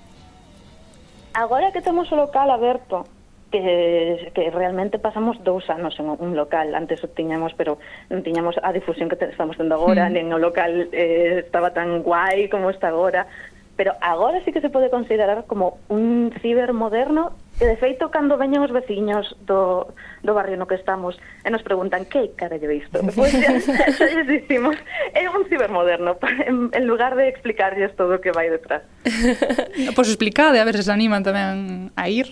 Agora 1.35 1.75
que 1.75 1.83
temos 1.83 2.07
o 2.11 2.15
local 2.15 2.47
aberto, 2.49 3.05
que, 3.51 4.31
que 4.33 4.51
realmente 4.51 4.99
pasamos 4.99 5.43
dous 5.43 5.69
anos 5.69 5.99
en 5.99 6.09
un 6.09 6.35
local, 6.35 6.75
antes 6.75 7.03
o 7.03 7.07
tiñamos, 7.09 7.53
pero 7.57 7.77
non 8.07 8.23
tiñamos 8.23 8.55
a 8.61 8.71
difusión 8.71 9.09
que 9.09 9.17
estamos 9.19 9.57
tendo 9.57 9.75
agora, 9.75 10.07
mm. 10.07 10.13
nen 10.13 10.31
o 10.31 10.39
local 10.39 10.87
eh, 10.93 11.43
estaba 11.45 11.73
tan 11.73 12.01
guai 12.05 12.47
como 12.47 12.69
está 12.69 12.89
agora, 12.93 13.27
pero 13.75 13.95
agora 14.01 14.43
sí 14.45 14.51
que 14.51 14.61
se 14.61 14.69
pode 14.69 14.89
considerar 14.89 15.45
como 15.47 15.79
un 15.89 16.31
ciber 16.41 16.73
moderno 16.73 17.33
que 17.59 17.67
de 17.67 17.75
feito 17.75 18.07
cando 18.09 18.39
veñen 18.39 18.63
os 18.63 18.71
veciños 18.71 19.35
do, 19.43 19.91
do 20.23 20.31
barrio 20.33 20.55
no 20.55 20.65
que 20.65 20.79
estamos 20.79 21.19
e 21.43 21.51
nos 21.51 21.61
preguntan 21.61 22.07
que 22.07 22.31
carallo 22.39 22.71
isto 22.71 23.03
pois 23.19 23.35
xa, 23.35 23.59
xa 23.91 24.05
lles 24.07 24.25
dicimos 24.25 24.79
é 25.11 25.27
un 25.27 25.43
cibermoderno 25.51 26.15
en, 26.47 26.71
en 26.71 26.83
lugar 26.87 27.19
de 27.19 27.27
explicarlles 27.27 27.91
todo 27.99 28.17
o 28.17 28.21
que 28.23 28.31
vai 28.31 28.49
detrás. 28.49 28.81
Pois 29.99 30.07
pues 30.07 30.15
explicade, 30.15 30.59
a 30.59 30.63
ver 30.63 30.79
se 30.79 30.87
se 30.87 30.93
animan 30.95 31.21
tamén 31.21 31.91
a 31.99 32.07
ir. 32.07 32.31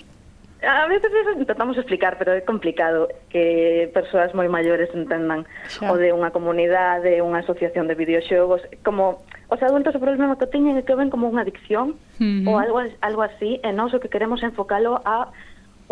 A 0.64 0.88
veces 0.88 1.12
eso 1.14 1.38
intentamos 1.38 1.78
explicar, 1.78 2.18
pero 2.18 2.34
é 2.34 2.42
complicado 2.42 3.08
que 3.30 3.92
persoas 3.94 4.34
moi 4.34 4.50
maiores 4.50 4.90
entendan 4.90 5.46
xa. 5.70 5.86
o 5.86 6.02
de 6.02 6.10
unha 6.10 6.34
comunidade, 6.34 7.22
unha 7.22 7.46
asociación 7.46 7.86
de 7.86 7.94
videoxogos, 7.94 8.66
como 8.82 9.22
os 9.54 9.62
adultos 9.62 9.94
o 9.94 10.02
problema 10.02 10.34
que 10.34 10.50
teñen 10.50 10.82
é 10.82 10.84
que 10.84 10.98
ven 10.98 11.14
como 11.14 11.30
unha 11.30 11.46
adicción 11.46 11.94
uh 11.94 12.26
-huh. 12.26 12.50
ou 12.50 12.54
algo 12.58 12.82
algo 13.06 13.22
así, 13.22 13.62
e 13.62 13.70
nós 13.70 13.94
o 13.94 14.02
que 14.02 14.10
queremos 14.10 14.42
enfocalo 14.42 14.98
a 15.06 15.30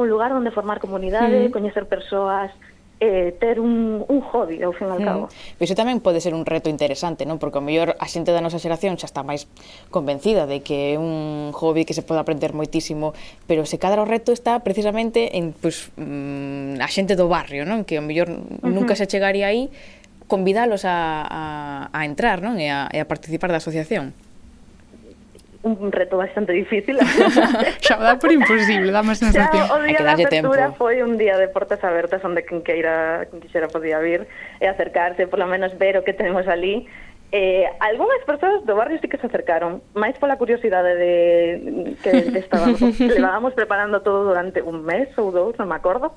un 0.01 0.06
lugar 0.10 0.34
onde 0.34 0.49
formar 0.49 0.82
comunidade, 0.82 1.45
uh 1.45 1.45
-huh. 1.45 1.54
coñecer 1.54 1.86
persoas, 1.86 2.49
eh, 3.06 3.38
ter 3.38 3.62
un, 3.62 4.02
un 4.02 4.20
hobby, 4.34 4.65
ao 4.65 4.74
fin 4.74 4.89
e 4.89 4.91
ao 4.91 5.00
hmm. 5.00 5.06
cabo. 5.06 5.24
Mm. 5.30 5.62
Iso 5.62 5.76
tamén 5.78 6.02
pode 6.02 6.18
ser 6.18 6.34
un 6.34 6.41
reto 6.44 6.74
interesante, 6.74 7.30
non? 7.30 7.38
Porque 7.38 7.62
o 7.62 7.63
mellor 7.63 7.94
a 8.02 8.08
xente 8.10 8.34
da 8.34 8.41
nosa 8.41 8.58
xeración 8.58 8.98
xa 8.98 9.06
está 9.06 9.22
máis 9.22 9.46
convencida 9.94 10.50
de 10.50 10.65
que 10.65 10.94
é 10.94 11.00
un 11.00 11.54
hobby 11.54 11.86
que 11.86 11.94
se 11.94 12.02
pode 12.02 12.18
aprender 12.18 12.58
moitísimo, 12.58 13.13
pero 13.46 13.70
se 13.70 13.78
cadra 13.78 14.02
o 14.02 14.10
reto 14.10 14.34
está 14.34 14.65
precisamente 14.65 15.38
en 15.38 15.54
pues, 15.54 15.94
mm, 16.02 16.82
a 16.82 16.89
xente 16.89 17.13
do 17.13 17.30
barrio, 17.30 17.70
non? 17.70 17.86
Que 17.86 18.02
o 18.02 18.04
mellor 18.04 18.34
uh 18.34 18.41
-huh. 18.41 18.74
nunca 18.74 18.98
se 18.98 19.06
chegaría 19.06 19.54
aí, 19.54 19.70
convidalos 20.26 20.89
a, 20.89 21.22
a, 21.22 21.44
a 21.94 22.00
entrar 22.10 22.41
non? 22.41 22.58
E, 22.58 22.74
a, 22.74 22.89
e 22.89 22.98
a 22.98 23.06
participar 23.06 23.54
da 23.54 23.62
asociación 23.62 24.18
un 25.65 25.91
reto 25.91 26.17
bastante 26.17 26.54
difícil. 26.54 26.99
xa 27.82 27.97
dá 27.97 28.21
por 28.21 28.30
imposible, 28.32 28.93
dá 28.93 29.01
máis 29.01 29.17
sensación. 29.17 29.65
Xa, 29.65 29.73
o 29.73 29.82
día 29.82 29.97
da 30.06 30.13
apertura 30.13 30.69
tempo. 30.69 30.78
foi 30.78 31.01
un 31.01 31.17
día 31.17 31.41
de 31.41 31.49
portas 31.49 31.82
abertas 31.82 32.21
onde 32.21 32.45
quen 32.45 32.62
queira, 32.62 33.25
quen 33.34 33.41
quixera 33.41 33.65
podía 33.65 33.97
vir 33.97 34.30
e 34.62 34.69
acercarse, 34.69 35.25
por 35.25 35.41
lo 35.41 35.49
menos 35.49 35.73
ver 35.82 35.97
o 35.97 36.06
que 36.06 36.13
tenemos 36.13 36.45
ali. 36.45 36.86
Eh, 37.34 37.65
algunhas 37.82 38.21
persoas 38.30 38.62
do 38.63 38.78
barrio 38.78 39.01
sí 39.01 39.10
que 39.10 39.17
se 39.17 39.25
acercaron, 39.25 39.82
máis 39.97 40.13
pola 40.21 40.38
curiosidade 40.38 40.93
de 40.93 41.97
que 42.06 42.38
estábamos, 42.38 42.78
levábamos 43.01 43.58
preparando 43.58 44.06
todo 44.06 44.21
durante 44.30 44.62
un 44.62 44.86
mes 44.86 45.10
ou 45.17 45.34
dous, 45.34 45.58
non 45.58 45.65
me 45.65 45.75
acordo, 45.75 46.13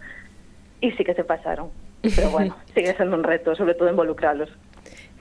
e 0.84 0.92
sí 0.92 1.02
que 1.08 1.16
se 1.16 1.24
pasaron. 1.24 1.72
Pero 2.04 2.28
bueno, 2.28 2.52
sigue 2.76 2.92
sendo 3.00 3.16
un 3.16 3.24
reto, 3.24 3.56
sobre 3.56 3.72
todo 3.72 3.88
involucralos. 3.88 4.52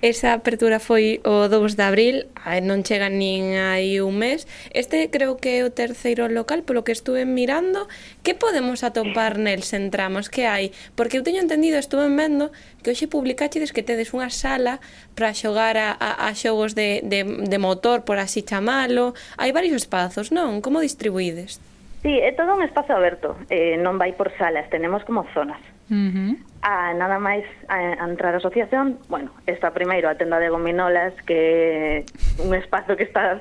Esa 0.01 0.33
apertura 0.33 0.77
foi 0.77 1.25
o 1.25 1.49
2 1.49 1.73
de 1.73 1.81
abril, 1.81 2.15
non 2.62 2.86
chega 2.86 3.10
nin 3.10 3.57
aí 3.57 3.97
un 3.97 4.13
mes. 4.21 4.45
Este 4.69 5.10
creo 5.10 5.41
que 5.41 5.57
é 5.57 5.65
o 5.65 5.73
terceiro 5.73 6.29
local, 6.29 6.62
polo 6.62 6.86
que 6.86 6.93
estuve 6.93 7.25
mirando. 7.25 7.89
Que 8.21 8.38
podemos 8.38 8.86
atopar 8.86 9.41
nel 9.41 9.65
se 9.65 9.81
entramos? 9.81 10.29
Que 10.29 10.45
hai? 10.45 10.69
Porque 10.93 11.17
eu 11.17 11.25
teño 11.25 11.41
entendido, 11.41 11.81
estuve 11.81 12.05
vendo, 12.13 12.53
que 12.86 12.93
hoxe 12.93 13.10
publicaxedes 13.10 13.73
que 13.73 13.81
tedes 13.81 14.13
unha 14.13 14.29
sala 14.29 14.77
para 15.17 15.33
xogar 15.33 15.81
a, 15.81 15.97
a, 15.97 16.29
a 16.29 16.38
xogos 16.38 16.77
de, 16.77 17.01
de, 17.01 17.25
de 17.25 17.57
motor, 17.57 18.05
por 18.05 18.21
así 18.21 18.45
chamalo. 18.45 19.17
Hai 19.41 19.49
varios 19.49 19.81
espazos, 19.81 20.29
non? 20.29 20.62
Como 20.62 20.86
distribuídes? 20.86 21.57
Sí, 22.05 22.21
é 22.21 22.38
todo 22.38 22.53
un 22.53 22.62
espazo 22.62 22.93
aberto. 22.93 23.33
Eh, 23.49 23.81
non 23.81 23.97
vai 23.97 24.13
por 24.13 24.29
salas, 24.38 24.69
tenemos 24.69 25.01
como 25.10 25.25
zonas. 25.33 25.57
Uh 25.88 25.95
ah, 25.95 26.12
-huh. 26.12 26.32
a, 26.62 26.93
nada 26.93 27.15
máis 27.19 27.47
a, 27.71 28.04
a 28.04 28.06
entrar 28.08 28.36
a 28.36 28.43
asociación, 28.43 29.00
bueno, 29.08 29.32
está 29.47 29.71
primeiro 29.71 30.10
a 30.10 30.15
tenda 30.19 30.36
de 30.39 30.50
gominolas 30.52 31.15
que 31.23 32.04
un 32.43 32.52
espazo 32.54 33.00
que 33.00 33.04
está 33.04 33.39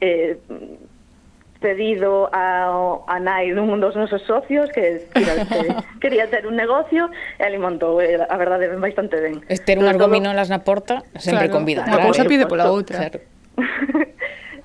eh, 0.00 0.38
pedido 1.60 2.30
a, 2.32 2.70
a 3.06 3.16
nai 3.20 3.52
dun 3.52 3.68
dos 3.82 3.94
nosos 3.94 4.24
socios 4.24 4.72
que, 4.72 5.04
tira, 5.12 5.44
que 5.44 5.60
quería 6.02 6.26
ter 6.30 6.46
un 6.48 6.56
negocio 6.56 7.12
e 7.38 7.42
alimentou, 7.44 8.00
eh, 8.00 8.16
a 8.16 8.36
verdade, 8.40 8.66
ben 8.66 8.80
bastante 8.80 9.20
ben. 9.20 9.44
Ter 9.44 9.76
unhas 9.76 10.00
gominolas 10.00 10.48
na 10.48 10.64
porta 10.64 11.04
sempre 11.20 11.50
claro, 11.50 11.60
convida. 11.60 11.84
Unha 11.84 12.00
cousa 12.00 12.24
pide 12.24 12.48
pola 12.48 12.72
outra. 12.72 13.10
Claro. 13.10 13.20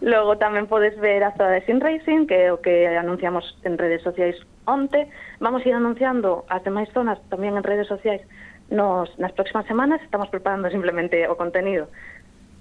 Logo 0.05 0.37
tamén 0.37 0.69
podes 0.69 0.93
ver 1.01 1.25
a 1.25 1.33
Zona 1.33 1.57
de 1.57 1.65
Sin 1.65 1.81
Racing, 1.81 2.29
que 2.29 2.45
é 2.45 2.53
o 2.53 2.61
que 2.61 2.85
anunciamos 2.85 3.41
en 3.65 3.73
redes 3.73 4.05
sociais 4.05 4.37
onte. 4.69 5.09
Vamos 5.41 5.65
ir 5.65 5.73
anunciando 5.73 6.45
as 6.45 6.61
demais 6.61 6.85
zonas 6.93 7.17
tamén 7.33 7.57
en 7.57 7.65
redes 7.65 7.89
sociais 7.89 8.21
nos, 8.69 9.09
nas 9.17 9.33
próximas 9.33 9.65
semanas. 9.65 9.97
Estamos 10.05 10.29
preparando 10.29 10.69
simplemente 10.69 11.25
o 11.25 11.33
contenido. 11.33 11.89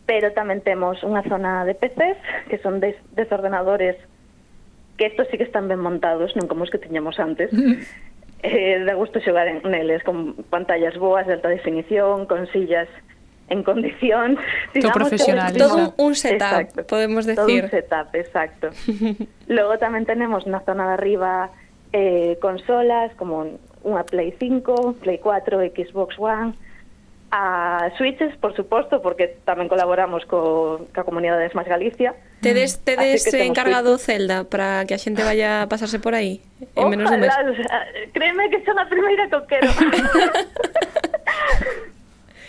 Pero 0.09 0.33
tamén 0.33 0.65
temos 0.65 1.05
unha 1.05 1.21
zona 1.29 1.69
de 1.69 1.77
PCs, 1.77 2.49
que 2.49 2.57
son 2.65 2.81
des, 2.81 2.97
desordenadores 3.13 4.01
que 4.97 5.13
estos 5.13 5.29
sí 5.29 5.37
que 5.37 5.45
están 5.45 5.69
ben 5.69 5.85
montados, 5.85 6.33
non 6.41 6.49
como 6.49 6.65
os 6.65 6.73
que 6.73 6.81
tiñamos 6.81 7.21
antes. 7.21 7.53
eh, 8.41 8.81
da 8.89 8.97
gusto 8.97 9.21
xogar 9.21 9.53
en 9.53 9.61
neles, 9.69 10.01
con 10.01 10.33
pantallas 10.49 10.97
boas 10.97 11.29
de 11.29 11.37
alta 11.37 11.53
definición, 11.53 12.25
con 12.25 12.49
sillas 12.57 12.89
en 13.49 13.63
condición 13.63 14.39
digamos, 14.73 14.97
profesional. 14.97 15.57
Todo 15.57 15.77
un, 15.77 15.95
un 15.97 16.15
setup, 16.15 16.43
exacto, 16.43 16.87
podemos 16.87 17.27
decir. 17.27 17.45
Todo 17.45 17.65
un 17.65 17.71
setup, 17.71 18.15
exacto. 18.15 18.71
Luego 19.49 19.79
tamén 19.79 20.07
tenemos 20.09 20.47
na 20.49 20.65
zona 20.65 20.89
de 20.89 20.95
arriba 20.97 21.53
eh, 21.93 22.41
consolas 22.41 23.13
como 23.21 23.61
unha 23.85 24.03
Play 24.09 24.33
5, 24.41 25.05
Play 25.05 25.21
4, 25.21 25.61
Xbox 25.77 26.17
One, 26.17 26.57
a 27.31 27.91
Switches, 27.97 28.37
por 28.39 28.55
suposto, 28.57 29.03
porque 29.03 29.37
tamén 29.45 29.69
colaboramos 29.69 30.25
co, 30.25 30.89
ca 30.97 31.05
comunidade 31.05 31.45
de 31.45 31.53
Smash 31.53 31.69
Galicia. 31.69 32.17
Tedes, 32.41 32.81
tedes 32.81 33.29
encargado 33.35 33.99
Switch. 33.99 34.25
Zelda 34.25 34.49
para 34.49 34.89
que 34.89 34.97
a 34.97 35.01
xente 35.01 35.21
vaya 35.21 35.63
a 35.63 35.69
pasarse 35.69 36.01
por 36.01 36.17
aí 36.17 36.41
en 36.79 36.89
menos 36.89 37.13
de 37.13 37.17
un 37.19 37.23
mes. 37.27 37.35
Créeme 38.17 38.49
que 38.49 38.65
son 38.65 38.79
a 38.79 38.87
primeira 38.89 39.29
que 39.29 39.41
quero. 39.51 39.69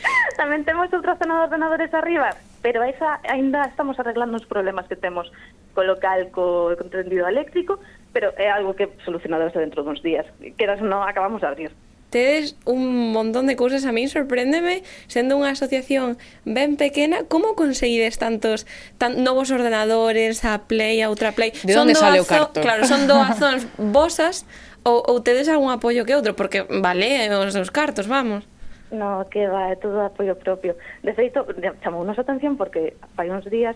Tamén 0.40 0.64
temos 0.66 0.92
outra 0.92 1.16
zona 1.16 1.40
de 1.40 1.46
ordenadores 1.48 1.92
arriba, 1.94 2.36
pero 2.62 2.84
esa 2.84 3.20
aínda 3.30 3.66
estamos 3.66 4.00
arreglando 4.00 4.38
os 4.38 4.46
problemas 4.46 4.88
que 4.88 4.96
temos 4.96 5.32
co 5.76 5.84
local, 5.84 6.32
co 6.32 6.74
contendido 6.80 7.28
eléctrico, 7.28 7.80
pero 8.16 8.32
é 8.40 8.48
algo 8.50 8.74
que 8.74 8.90
solucionadarse 9.04 9.60
dentro 9.60 9.84
duns 9.84 10.02
días. 10.02 10.26
Queras 10.56 10.80
non 10.80 11.04
acabamos 11.04 11.44
de 11.44 11.48
abrir. 11.48 11.72
Tedes 12.16 12.56
un 12.64 13.12
montón 13.12 13.44
de 13.44 13.60
cousas 13.60 13.84
a 13.84 13.92
min 13.92 14.08
sorpréndeme 14.08 14.88
sendo 15.12 15.36
unha 15.36 15.52
asociación 15.52 16.16
ben 16.48 16.80
pequena 16.80 17.28
como 17.28 17.60
conseguides 17.60 18.16
tantos 18.16 18.64
tan 18.96 19.20
novos 19.20 19.52
ordenadores 19.52 20.48
a 20.48 20.64
Play 20.64 21.04
a 21.04 21.12
outra 21.12 21.36
Play? 21.36 21.52
De 21.68 21.76
onde 21.76 21.92
sale 21.92 22.24
o 22.24 22.28
carto 22.30 22.64
claro 22.64 22.88
son 22.88 23.04
doazóns 23.12 23.68
vosas 23.76 24.48
ou, 24.88 25.04
ou 25.04 25.20
tedes 25.20 25.52
algún 25.52 25.76
apoio 25.76 26.08
que 26.08 26.16
outro? 26.16 26.40
Porque 26.40 26.64
vale 26.64 27.28
os, 27.36 27.52
os 27.52 27.68
cartos 27.74 28.08
vamos 28.08 28.48
no 28.96 29.28
que 29.30 29.48
va 29.48 29.72
é 29.72 29.76
todo 29.76 30.00
apoio 30.00 30.36
propio. 30.36 30.76
De 31.04 31.14
feito, 31.14 31.46
chamou 31.84 32.04
nos 32.04 32.18
atención 32.18 32.56
porque 32.58 32.96
fai 33.16 33.30
uns 33.30 33.46
días 33.46 33.76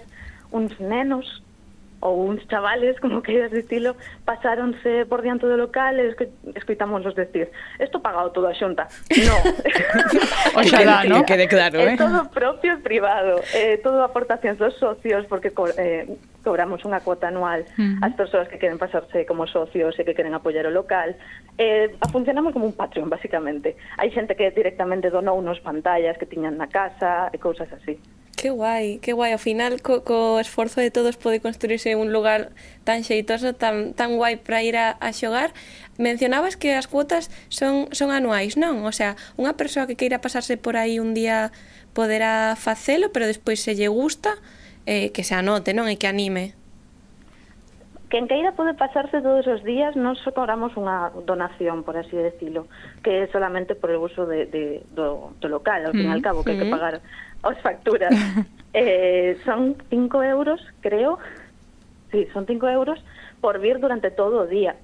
uns 0.51 0.73
nenos 0.79 1.43
ou 2.01 2.29
uns 2.29 2.45
chavales, 2.47 2.99
como 3.03 3.21
queiras 3.21 3.51
dicilo, 3.51 3.95
pasáronse 4.25 5.05
por 5.05 5.21
diante 5.21 5.45
do 5.45 5.57
local 5.57 5.99
e 5.99 6.15
escoitámoslos 6.55 7.15
decir 7.15 7.51
isto 7.79 7.99
pagado 7.99 8.31
todo 8.31 8.47
a 8.47 8.53
xunta. 8.53 8.87
No. 9.11 9.35
Oxalá, 10.59 11.03
que, 11.03 11.09
no? 11.09 11.23
que 11.23 11.33
quede 11.33 11.47
claro, 11.47 11.79
é 11.79 11.93
eh? 11.93 11.97
todo 11.97 12.29
propio 12.29 12.73
e 12.73 12.81
privado. 12.81 13.41
Eh, 13.53 13.77
todo 13.83 14.03
aportacións 14.03 14.57
dos 14.57 14.75
socios, 14.77 15.25
porque 15.27 15.51
co 15.51 15.67
eh, 15.75 16.07
cobramos 16.43 16.81
unha 16.87 17.03
cuota 17.03 17.27
anual 17.27 17.61
uh 17.61 17.69
-huh. 17.75 18.05
ás 18.05 18.13
persoas 18.15 18.47
que 18.47 18.57
queren 18.57 18.79
pasarse 18.79 19.27
como 19.27 19.45
socios 19.45 19.93
e 19.99 20.05
que 20.07 20.15
queren 20.15 20.33
apoiar 20.33 20.65
o 20.67 20.73
local. 20.73 21.15
Eh, 21.59 21.91
funcionamos 22.11 22.55
como 22.55 22.65
un 22.65 22.75
Patreon, 22.75 23.11
basicamente. 23.11 23.75
Hai 23.99 24.09
xente 24.15 24.35
que 24.39 24.47
directamente 24.55 25.11
donou 25.11 25.43
nos 25.43 25.59
pantallas 25.59 26.15
que 26.15 26.25
tiñan 26.25 26.55
na 26.55 26.71
casa 26.71 27.27
e 27.35 27.37
cousas 27.37 27.67
así. 27.75 27.99
Que 28.39 28.51
guai, 28.51 28.99
que 29.03 29.11
guai. 29.11 29.33
Ao 29.33 29.37
final, 29.37 29.83
co, 29.83 30.07
co 30.07 30.39
esforzo 30.39 30.79
de 30.79 30.95
todos 30.95 31.19
pode 31.19 31.43
construirse 31.43 31.99
un 31.99 32.15
lugar 32.15 32.55
tan 32.87 33.03
xeitoso, 33.03 33.51
tan, 33.51 33.91
tan 33.91 34.15
guai 34.15 34.39
para 34.39 34.63
ir 34.63 34.79
a, 34.79 34.95
a 34.95 35.11
xogar. 35.11 35.51
Mencionabas 35.99 36.55
que 36.55 36.71
as 36.71 36.87
cuotas 36.87 37.27
son, 37.51 37.91
son 37.91 38.15
anuais, 38.15 38.55
non? 38.55 38.87
O 38.87 38.95
sea, 38.95 39.19
unha 39.35 39.59
persoa 39.59 39.91
que 39.91 39.99
queira 39.99 40.23
pasarse 40.23 40.55
por 40.55 40.79
aí 40.79 41.03
un 41.03 41.11
día 41.11 41.51
poderá 41.91 42.55
facelo, 42.55 43.11
pero 43.11 43.27
despois 43.27 43.59
se 43.59 43.75
lle 43.75 43.91
gusta, 43.91 44.39
eh, 44.87 45.11
que 45.11 45.27
se 45.27 45.35
anote, 45.35 45.75
non? 45.75 45.91
E 45.91 45.99
que 45.99 46.07
anime. 46.07 46.55
Quen 48.07 48.25
queira 48.25 48.55
pode 48.55 48.73
pasarse 48.73 49.21
todos 49.21 49.45
os 49.45 49.61
días, 49.67 49.93
non 49.99 50.15
só 50.17 50.31
cobramos 50.33 50.73
unha 50.79 51.13
donación, 51.27 51.85
por 51.85 51.93
así 51.93 52.15
decirlo, 52.15 52.65
que 53.03 53.21
é 53.21 53.29
solamente 53.29 53.75
por 53.75 53.93
el 53.93 53.99
uso 54.01 54.25
de, 54.25 54.47
de, 54.47 54.81
do, 54.95 55.35
do 55.37 55.47
local, 55.51 55.85
ao 55.85 55.93
fin 55.93 56.09
mm, 56.09 56.15
al 56.15 56.23
cabo, 56.23 56.41
que 56.41 56.49
mm. 56.49 56.57
hai 56.57 56.61
que 56.63 56.69
mm. 56.71 56.73
pagar 56.73 56.95
os 57.43 57.57
facturas. 57.61 58.11
eh, 58.73 59.37
son 59.45 59.75
5 59.89 60.23
euros, 60.23 60.61
creo. 60.81 61.19
Sí, 62.11 62.27
son 62.33 62.45
5 62.45 62.67
euros 62.69 63.03
por 63.41 63.59
vir 63.59 63.79
durante 63.79 64.11
todo 64.11 64.41
o 64.41 64.47
día. 64.47 64.75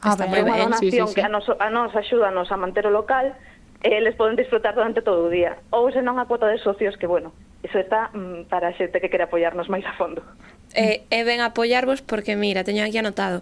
Ah, 0.00 0.12
Está 0.12 0.26
ben, 0.28 0.44
unha 0.44 0.60
donación 0.60 0.78
sí, 0.78 0.90
sí, 0.92 1.02
sí. 1.08 1.14
que 1.16 1.24
a 1.24 1.32
nos, 1.32 1.48
a 1.48 1.68
nos 1.72 1.90
axúdanos 1.96 2.52
a 2.52 2.56
manter 2.60 2.86
o 2.86 2.92
local 2.92 3.34
eh, 3.82 4.00
les 4.00 4.14
poden 4.14 4.36
disfrutar 4.36 4.74
durante 4.74 5.02
todo 5.02 5.26
o 5.26 5.30
día. 5.32 5.56
Ou 5.72 5.88
senón 5.90 6.20
a 6.20 6.28
cuota 6.28 6.46
de 6.46 6.60
socios 6.60 6.94
que, 7.00 7.08
bueno, 7.08 7.32
iso 7.64 7.80
está 7.80 8.12
mm, 8.12 8.46
para 8.52 8.70
a 8.70 8.76
xente 8.76 9.00
que 9.00 9.08
quere 9.08 9.24
apoiarnos 9.24 9.66
máis 9.72 9.84
a 9.88 9.94
fondo. 9.96 10.22
Eh, 10.76 11.08
é 11.08 11.20
ben 11.24 11.40
apoiarvos 11.40 12.04
porque, 12.04 12.36
mira, 12.36 12.62
teño 12.62 12.84
aquí 12.84 13.00
anotado, 13.00 13.40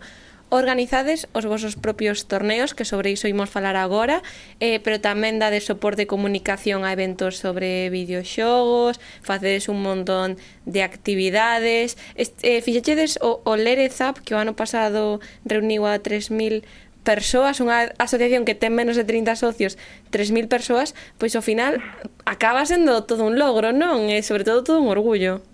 organizades 0.54 1.26
os 1.34 1.44
vosos 1.44 1.74
propios 1.74 2.30
torneos, 2.30 2.72
que 2.72 2.86
sobre 2.86 3.10
iso 3.10 3.26
imos 3.26 3.50
falar 3.50 3.74
agora, 3.74 4.22
eh, 4.62 4.78
pero 4.78 5.02
tamén 5.02 5.42
dades 5.42 5.66
soporte 5.66 6.06
de 6.06 6.10
comunicación 6.10 6.86
a 6.86 6.94
eventos 6.94 7.42
sobre 7.42 7.90
videoxogos, 7.90 9.02
facedes 9.26 9.66
un 9.66 9.82
montón 9.82 10.38
de 10.64 10.86
actividades, 10.86 11.98
este, 12.14 12.58
eh, 12.58 12.60
fixechedes 12.62 13.18
o, 13.20 13.42
o 13.42 13.58
Lerezap, 13.58 14.22
que 14.22 14.32
o 14.34 14.40
ano 14.40 14.54
pasado 14.54 15.18
reuniu 15.42 15.90
a 15.90 15.98
3.000 15.98 16.62
persoas, 17.04 17.60
unha 17.60 17.92
asociación 18.00 18.48
que 18.48 18.56
ten 18.56 18.72
menos 18.72 18.96
de 18.96 19.04
30 19.04 19.36
socios, 19.36 19.76
3.000 20.08 20.48
persoas, 20.48 20.96
pois 21.20 21.36
ao 21.36 21.44
final 21.44 21.82
acaba 22.24 22.64
sendo 22.64 23.04
todo 23.04 23.28
un 23.28 23.36
logro, 23.36 23.76
non? 23.76 24.08
E 24.08 24.24
sobre 24.24 24.42
todo 24.42 24.64
todo 24.64 24.80
un 24.80 24.88
orgullo. 24.88 25.44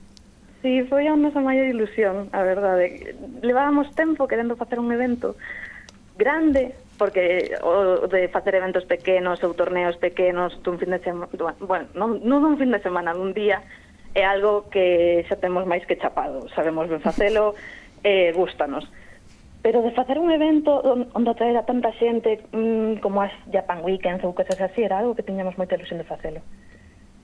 Sí, 0.62 0.84
foi 0.92 1.08
a 1.08 1.16
nosa 1.16 1.40
maior 1.40 1.64
ilusión, 1.64 2.28
a 2.36 2.44
verdade. 2.44 3.16
Levábamos 3.40 3.88
tempo 3.96 4.28
querendo 4.28 4.60
facer 4.60 4.76
un 4.76 4.92
evento 4.92 5.36
grande, 6.20 6.76
porque 7.00 7.56
o 7.64 8.04
de 8.08 8.28
facer 8.28 8.54
eventos 8.54 8.84
pequenos 8.84 9.40
ou 9.40 9.56
torneos 9.56 9.96
pequenos 9.96 10.52
dun 10.60 10.76
fin 10.76 10.92
de 10.92 11.00
semana, 11.00 11.32
bueno, 11.64 11.88
non, 11.96 12.20
non 12.20 12.44
dun 12.44 12.60
fin 12.60 12.68
de 12.68 12.84
semana, 12.84 13.16
dun 13.16 13.32
día, 13.32 13.64
é 14.12 14.28
algo 14.28 14.68
que 14.68 15.24
xa 15.32 15.40
temos 15.40 15.64
máis 15.64 15.80
que 15.88 15.96
chapado, 15.96 16.44
sabemos 16.52 16.92
ben 16.92 17.00
facelo, 17.00 17.56
e 18.04 18.28
eh, 18.28 18.36
gustanos. 18.36 18.84
Pero 19.64 19.80
de 19.80 19.96
facer 19.96 20.20
un 20.20 20.28
evento 20.28 20.84
onde 21.16 21.32
traer 21.40 21.56
a 21.56 21.64
tanta 21.64 21.88
xente 21.96 22.44
mmm, 22.52 23.00
como 23.00 23.24
as 23.24 23.32
Japan 23.48 23.80
Weekends 23.80 24.20
ou 24.20 24.36
cosas 24.36 24.60
así, 24.60 24.84
era 24.84 25.00
algo 25.00 25.16
que 25.16 25.24
tiñamos 25.24 25.56
moita 25.56 25.80
ilusión 25.80 25.96
de 25.96 26.08
facelo. 26.08 26.44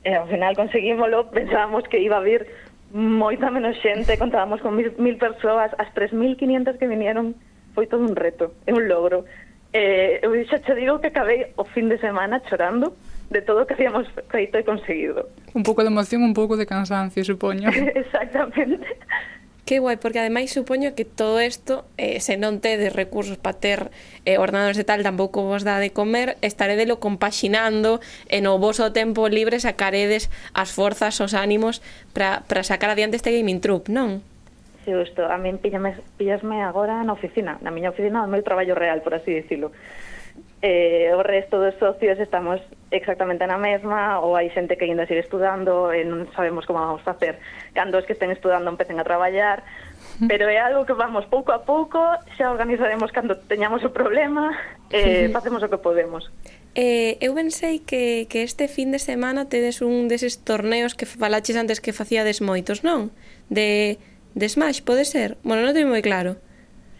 E 0.08 0.16
ao 0.16 0.24
final 0.24 0.56
conseguímolo, 0.56 1.28
pensábamos 1.36 1.84
que 1.84 2.00
iba 2.00 2.16
a 2.16 2.24
vir 2.24 2.48
moita 2.96 3.52
menos 3.52 3.76
xente, 3.84 4.16
contábamos 4.16 4.64
con 4.64 4.72
mil, 4.74 4.96
mil 4.96 5.20
persoas, 5.20 5.70
as 5.76 5.92
3.500 5.92 6.80
que 6.80 6.88
vinieron 6.88 7.36
foi 7.76 7.84
todo 7.84 8.00
un 8.00 8.16
reto, 8.16 8.56
é 8.64 8.72
un 8.72 8.88
logro. 8.88 9.28
Eh, 9.76 10.24
eu 10.24 10.32
xa 10.48 10.64
che 10.64 10.72
digo 10.72 10.96
que 11.04 11.12
acabei 11.12 11.52
o 11.60 11.64
fin 11.68 11.92
de 11.92 12.00
semana 12.00 12.40
chorando 12.48 12.96
de 13.28 13.44
todo 13.44 13.62
o 13.62 13.66
que 13.68 13.76
habíamos 13.76 14.08
feito 14.32 14.56
e 14.56 14.64
conseguido. 14.64 15.28
Un 15.52 15.60
pouco 15.60 15.84
de 15.84 15.92
emoción, 15.92 16.24
un 16.24 16.32
pouco 16.32 16.56
de 16.56 16.64
cansancio, 16.64 17.20
supoño. 17.20 17.68
Exactamente. 18.02 18.88
Que 19.66 19.82
guai, 19.82 19.98
porque 19.98 20.22
ademais 20.22 20.54
supoño 20.54 20.94
que 20.94 21.02
todo 21.04 21.42
isto, 21.42 21.82
eh, 21.98 22.22
se 22.22 22.38
non 22.38 22.62
tedes 22.62 22.94
recursos 22.94 23.34
para 23.34 23.58
ter 23.58 23.90
eh, 24.22 24.38
ordenadores 24.38 24.78
e 24.78 24.86
tal, 24.86 25.02
tampouco 25.02 25.42
vos 25.42 25.66
dá 25.66 25.82
de 25.82 25.90
comer, 25.90 26.38
estaredelo 26.38 27.02
compaxinando 27.02 27.98
e 28.30 28.38
no 28.38 28.62
voso 28.62 28.94
tempo 28.94 29.26
libre 29.26 29.58
sacaredes 29.58 30.30
as 30.54 30.70
forzas, 30.70 31.18
os 31.18 31.34
ánimos 31.34 31.82
para 32.14 32.62
sacar 32.62 32.94
adiante 32.94 33.18
este 33.18 33.34
gaming 33.34 33.58
troop, 33.58 33.90
non? 33.90 34.22
Sí, 34.86 34.94
isto, 34.94 35.26
a 35.26 35.34
min 35.34 35.58
pillame, 35.58 35.98
pillasme 36.14 36.62
agora 36.62 37.02
na 37.02 37.18
oficina, 37.18 37.58
na 37.58 37.74
miña 37.74 37.90
oficina, 37.90 38.22
no 38.22 38.30
meu 38.30 38.46
traballo 38.46 38.78
real, 38.78 39.02
por 39.02 39.18
así 39.18 39.34
dicilo 39.34 39.74
eh, 40.66 41.14
o 41.14 41.22
resto 41.22 41.62
dos 41.62 41.78
socios 41.78 42.18
estamos 42.18 42.58
exactamente 42.90 43.46
na 43.46 43.54
mesma 43.54 44.18
ou 44.18 44.34
hai 44.34 44.50
xente 44.50 44.74
que 44.74 44.82
ainda 44.82 45.06
sigue 45.06 45.22
estudando 45.22 45.94
e 45.94 46.02
non 46.02 46.26
sabemos 46.34 46.66
como 46.66 46.82
vamos 46.82 47.06
facer 47.06 47.38
cando 47.70 48.02
os 48.02 48.04
que 48.06 48.18
estén 48.18 48.34
estudando 48.34 48.66
empecen 48.66 48.98
a 48.98 49.06
traballar 49.06 49.62
pero 50.26 50.50
é 50.50 50.58
algo 50.58 50.82
que 50.82 50.98
vamos 50.98 51.22
pouco 51.30 51.54
a 51.54 51.62
pouco 51.62 52.02
xa 52.34 52.50
organizaremos 52.50 53.14
cando 53.14 53.38
teñamos 53.46 53.86
o 53.86 53.94
problema 53.94 54.50
e 54.90 55.30
eh, 55.30 55.30
facemos 55.30 55.62
o 55.62 55.70
que 55.70 55.78
podemos 55.78 56.26
Eh, 56.76 57.16
eu 57.24 57.32
pensei 57.32 57.80
que, 57.80 58.28
que 58.28 58.44
este 58.44 58.68
fin 58.68 58.92
de 58.92 59.00
semana 59.00 59.48
tedes 59.48 59.80
un 59.80 60.12
deses 60.12 60.44
torneos 60.44 60.92
que 60.92 61.08
falaches 61.08 61.56
antes 61.56 61.80
que 61.80 61.96
facíades 61.96 62.44
moitos, 62.44 62.84
non? 62.84 63.08
De, 63.48 63.96
de 64.36 64.44
Smash, 64.44 64.84
pode 64.84 65.08
ser? 65.08 65.40
Bueno, 65.40 65.64
non 65.64 65.72
teño 65.72 65.88
moi 65.88 66.04
claro. 66.04 66.36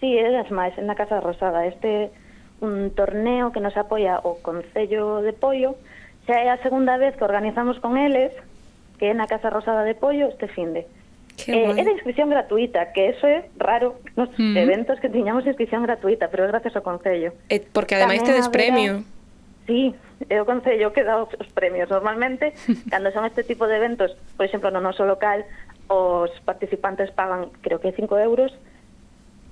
Sí, 0.00 0.16
é 0.16 0.32
de 0.32 0.40
Smash, 0.48 0.80
en 0.80 0.88
la 0.88 0.96
Casa 0.96 1.20
Rosada. 1.20 1.68
Este 1.68 2.08
un 2.60 2.90
torneo 2.94 3.52
que 3.52 3.60
nos 3.60 3.76
apoia 3.76 4.20
o 4.24 4.40
Concello 4.40 5.20
de 5.20 5.32
Pollo. 5.32 5.76
Xa 6.26 6.40
é 6.42 6.48
a 6.50 6.58
segunda 6.64 6.96
vez 6.96 7.14
que 7.16 7.24
organizamos 7.24 7.78
con 7.78 7.96
eles, 8.00 8.32
que 8.98 9.10
é 9.10 9.14
na 9.14 9.28
Casa 9.28 9.50
Rosada 9.52 9.84
de 9.84 9.94
Pollo 9.94 10.32
este 10.32 10.48
finde. 10.48 10.88
Eh, 11.46 11.76
é 11.76 11.82
de 11.84 11.92
inscripción 11.92 12.32
gratuita, 12.32 12.92
que 12.96 13.12
eso 13.12 13.28
é 13.28 13.44
raro 13.60 14.00
nos 14.16 14.32
mm. 14.40 14.56
eventos 14.56 14.98
que 14.98 15.12
tiñamos 15.12 15.44
inscripción 15.46 15.84
gratuita, 15.84 16.32
pero 16.32 16.44
é 16.44 16.48
gracias 16.48 16.74
ao 16.74 16.82
Concello. 16.82 17.36
Eh, 17.52 17.60
porque 17.60 17.94
ademais 17.94 18.24
te 18.24 18.32
tedes 18.32 18.48
premio. 18.48 19.04
Sí, 19.68 19.94
é 20.32 20.40
o 20.40 20.48
Concello 20.48 20.96
que 20.96 21.04
dá 21.04 21.20
os 21.22 21.50
premios. 21.52 21.92
Normalmente, 21.92 22.56
cando 22.90 23.12
son 23.12 23.28
este 23.28 23.44
tipo 23.44 23.68
de 23.68 23.76
eventos, 23.76 24.16
por 24.40 24.48
exemplo, 24.48 24.72
no 24.72 24.80
noso 24.80 25.04
local, 25.04 25.44
os 25.92 26.32
participantes 26.42 27.12
pagan, 27.12 27.52
creo 27.60 27.78
que 27.78 27.92
5 27.92 28.18
euros, 28.18 28.50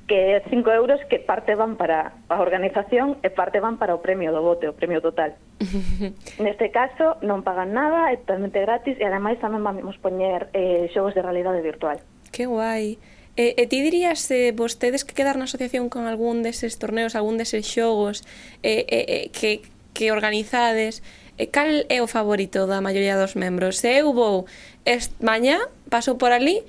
que 0.07 0.43
5 0.51 0.71
euros 0.73 1.01
que 1.09 1.19
parte 1.19 1.55
van 1.55 1.77
para 1.77 2.13
a 2.29 2.41
organización 2.41 3.17
e 3.25 3.31
parte 3.33 3.61
van 3.61 3.81
para 3.81 3.97
o 3.97 4.05
premio 4.05 4.33
do 4.37 4.45
bote, 4.45 4.69
o 4.69 4.77
premio 4.77 5.01
total. 5.01 5.33
Neste 6.45 6.69
caso 6.69 7.17
non 7.25 7.41
pagan 7.41 7.73
nada, 7.73 8.13
é 8.13 8.21
totalmente 8.21 8.61
gratis 8.61 9.01
e 9.01 9.05
ademais 9.09 9.41
tamén 9.41 9.65
vamos 9.65 9.97
poñer 9.97 10.53
eh, 10.53 10.93
xogos 10.93 11.17
de 11.17 11.25
realidade 11.25 11.65
virtual. 11.65 12.01
Que 12.29 12.45
guai. 12.45 13.01
E, 13.35 13.57
e 13.59 13.65
ti 13.67 13.83
dirías 13.83 14.23
eh, 14.31 14.53
vostedes 14.53 15.03
que 15.03 15.17
quedar 15.17 15.41
na 15.41 15.49
asociación 15.49 15.89
con 15.89 16.05
algún 16.05 16.45
deses 16.45 16.77
torneos, 16.77 17.17
algún 17.17 17.41
deses 17.41 17.65
xogos 17.65 18.23
eh, 18.63 18.85
eh, 18.87 19.33
que, 19.33 19.65
que 19.97 20.13
organizades, 20.13 21.01
eh, 21.41 21.49
cal 21.49 21.89
é 21.89 21.99
o 22.05 22.07
favorito 22.07 22.69
da 22.69 22.85
maioría 22.85 23.17
dos 23.17 23.35
membros? 23.35 23.81
Se 23.81 24.05
eu 24.05 24.13
vou 24.13 24.45
est 24.85 25.17
mañá, 25.25 25.65
paso 25.89 26.21
por 26.21 26.31
ali, 26.31 26.63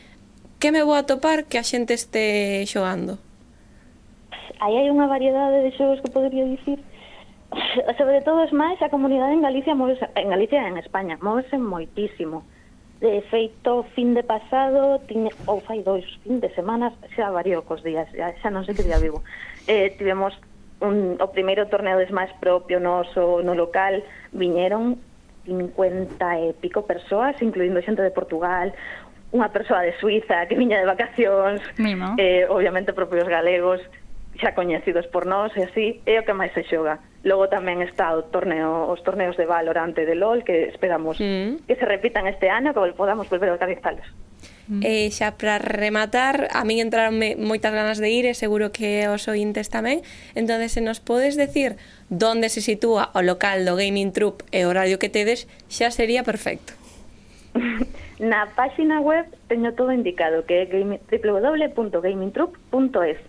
que 0.58 0.72
me 0.72 0.82
vou 0.82 0.96
a 0.96 1.04
topar 1.04 1.46
que 1.46 1.60
a 1.60 1.66
xente 1.68 1.94
este 1.94 2.66
xogando? 2.66 3.22
aí 4.60 4.76
hai 4.78 4.88
unha 4.92 5.08
variedade 5.08 5.64
de 5.64 5.72
xogos 5.76 6.02
que 6.02 6.12
podería 6.12 6.46
dicir. 6.46 6.80
Sobre 8.00 8.22
todo 8.22 8.44
os 8.44 8.54
máis 8.54 8.82
a 8.82 8.90
comunidade 8.90 9.34
en 9.34 9.46
Galicia 9.46 9.76
móvese, 9.76 10.08
en 10.16 10.30
Galicia 10.30 10.64
e 10.64 10.70
en 10.70 10.78
España 10.78 11.18
movese 11.22 11.58
moitísimo. 11.58 12.44
De 13.00 13.22
feito 13.28 13.84
fin 13.92 14.16
de 14.16 14.24
pasado 14.24 15.04
tiñe, 15.06 15.30
ou 15.46 15.60
fai 15.60 15.84
dois 15.84 16.08
fin 16.24 16.40
de 16.40 16.50
semanas 16.56 16.96
xa 17.16 17.30
variou 17.30 17.62
cos 17.68 17.84
días 17.84 18.08
xa, 18.16 18.32
xa 18.40 18.50
non 18.50 18.64
sei 18.64 18.76
que 18.76 18.88
día 18.88 19.00
vivo. 19.00 19.24
Eh, 19.66 19.98
tivemos 19.98 20.30
un, 20.80 21.18
o 21.18 21.28
primeiro 21.34 21.66
torneo 21.66 21.98
de 21.98 22.06
máis 22.14 22.30
propio 22.38 22.78
noso 22.78 23.42
no 23.42 23.58
local 23.58 24.06
viñeron 24.30 25.02
50 25.50 26.22
e 26.38 26.54
pico 26.62 26.86
persoas 26.86 27.34
incluindo 27.42 27.82
xente 27.82 28.06
de 28.06 28.14
Portugal 28.14 28.78
unha 29.34 29.50
persoa 29.52 29.84
de 29.84 29.92
Suiza 30.00 30.48
que 30.48 30.56
viña 30.56 30.80
de 30.80 30.88
vacacións 30.88 31.60
Mimo. 31.82 32.16
eh, 32.22 32.48
obviamente 32.48 32.94
propios 32.94 33.28
galegos 33.28 33.82
xa 34.40 34.54
coñecidos 34.54 35.08
por 35.08 35.26
nós 35.26 35.56
e 35.56 35.64
así, 35.64 36.02
é 36.06 36.20
o 36.20 36.26
que 36.26 36.36
máis 36.36 36.52
se 36.54 36.68
xoga. 36.68 37.00
Logo 37.26 37.50
tamén 37.50 37.82
está 37.82 38.14
o 38.14 38.28
torneo, 38.30 38.92
os 38.92 39.02
torneos 39.02 39.40
de 39.40 39.50
Valorante 39.50 40.06
de 40.06 40.16
LOL 40.16 40.44
que 40.44 40.70
esperamos 40.70 41.18
mm. 41.18 41.66
que 41.66 41.76
se 41.76 41.86
repitan 41.86 42.28
este 42.28 42.52
ano 42.52 42.76
que 42.76 42.94
podamos 42.94 43.30
volver 43.32 43.50
a 43.50 43.58
organizalos. 43.58 44.06
Mm. 44.68 44.82
E 44.82 45.14
xa 45.14 45.38
para 45.38 45.62
rematar, 45.62 46.50
a 46.50 46.66
min 46.66 46.82
entraronme 46.82 47.38
moitas 47.38 47.70
ganas 47.70 48.02
de 48.02 48.10
ir 48.10 48.26
e 48.26 48.34
seguro 48.34 48.74
que 48.74 49.06
os 49.08 49.30
ointes 49.30 49.70
tamén. 49.70 50.02
Entón, 50.34 50.66
se 50.70 50.82
nos 50.82 51.00
podes 51.00 51.38
decir 51.38 51.78
onde 52.10 52.50
se 52.50 52.62
sitúa 52.66 53.12
o 53.14 53.22
local 53.22 53.62
do 53.66 53.76
Gaming 53.78 54.10
Troop 54.10 54.42
e 54.50 54.66
o 54.66 54.74
horario 54.74 54.98
que 54.98 55.14
tedes, 55.14 55.46
xa 55.70 55.94
sería 55.94 56.26
perfecto. 56.26 56.74
Na 58.20 58.48
páxina 58.56 59.02
web 59.04 59.28
teño 59.52 59.76
todo 59.76 59.92
indicado 59.92 60.48
que 60.48 60.62
é 60.64 60.66
www.gamingtroop.es 60.66 63.20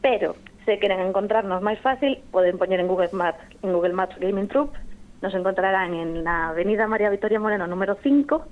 Pero, 0.00 0.36
se 0.64 0.78
queren 0.78 1.00
encontrarnos 1.00 1.64
máis 1.64 1.80
fácil, 1.80 2.20
poden 2.30 2.60
poñer 2.60 2.78
en 2.78 2.90
Google 2.92 3.10
Maps, 3.16 3.40
en 3.64 3.72
Google 3.72 3.96
Maps 3.96 4.20
Gaming 4.20 4.48
Troop, 4.52 4.76
nos 5.22 5.34
encontrarán 5.34 5.94
en 5.94 6.22
la 6.22 6.50
Avenida 6.50 6.86
María 6.86 7.10
Victoria 7.10 7.40
Moreno 7.40 7.66
número 7.66 7.96
5, 8.02 8.44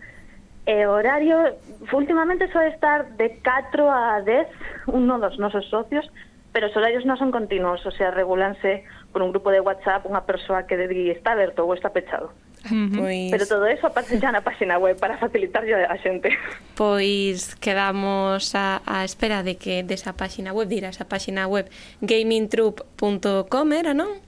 e 0.67 0.83
horario, 0.83 1.55
últimamente 1.95 2.51
soe 2.51 2.75
estar 2.75 3.07
de 3.15 3.39
4 3.39 3.87
a 3.87 4.21
10, 4.27 4.49
uno 4.91 5.21
dos 5.23 5.39
nosos 5.39 5.63
socios, 5.71 6.11
pero 6.51 6.67
os 6.67 6.75
horarios 6.75 7.07
non 7.07 7.21
son 7.21 7.31
continuos, 7.31 7.85
o 7.87 7.93
sea, 7.95 8.11
regulanse 8.11 8.83
por 9.13 9.23
un 9.23 9.31
grupo 9.31 9.55
de 9.55 9.63
WhatsApp 9.63 10.09
unha 10.11 10.27
persoa 10.27 10.67
que 10.67 10.75
dedique 10.75 11.15
está 11.15 11.39
aberto 11.39 11.63
ou 11.63 11.77
está 11.77 11.95
pechado. 11.95 12.35
Pois... 12.69 13.31
Pero 13.31 13.47
todo 13.47 13.67
eso 13.67 13.87
aparece 13.87 14.19
xa 14.21 14.33
na 14.33 14.43
página 14.43 14.79
web 14.79 14.99
para 14.99 15.19
facilitarlle 15.19 15.75
a 15.87 15.97
xente. 16.03 16.35
Pois 16.75 17.55
quedamos 17.57 18.55
a, 18.55 18.83
a 18.87 19.05
espera 19.05 19.43
de 19.43 19.57
que 19.57 19.83
desa 19.83 20.15
página 20.15 20.53
web, 20.53 20.69
dirá 20.69 20.91
esa 20.91 21.09
página 21.09 21.47
web 21.47 21.71
gamingtroop.com, 22.03 23.73
era, 23.73 23.95
non? 23.95 24.27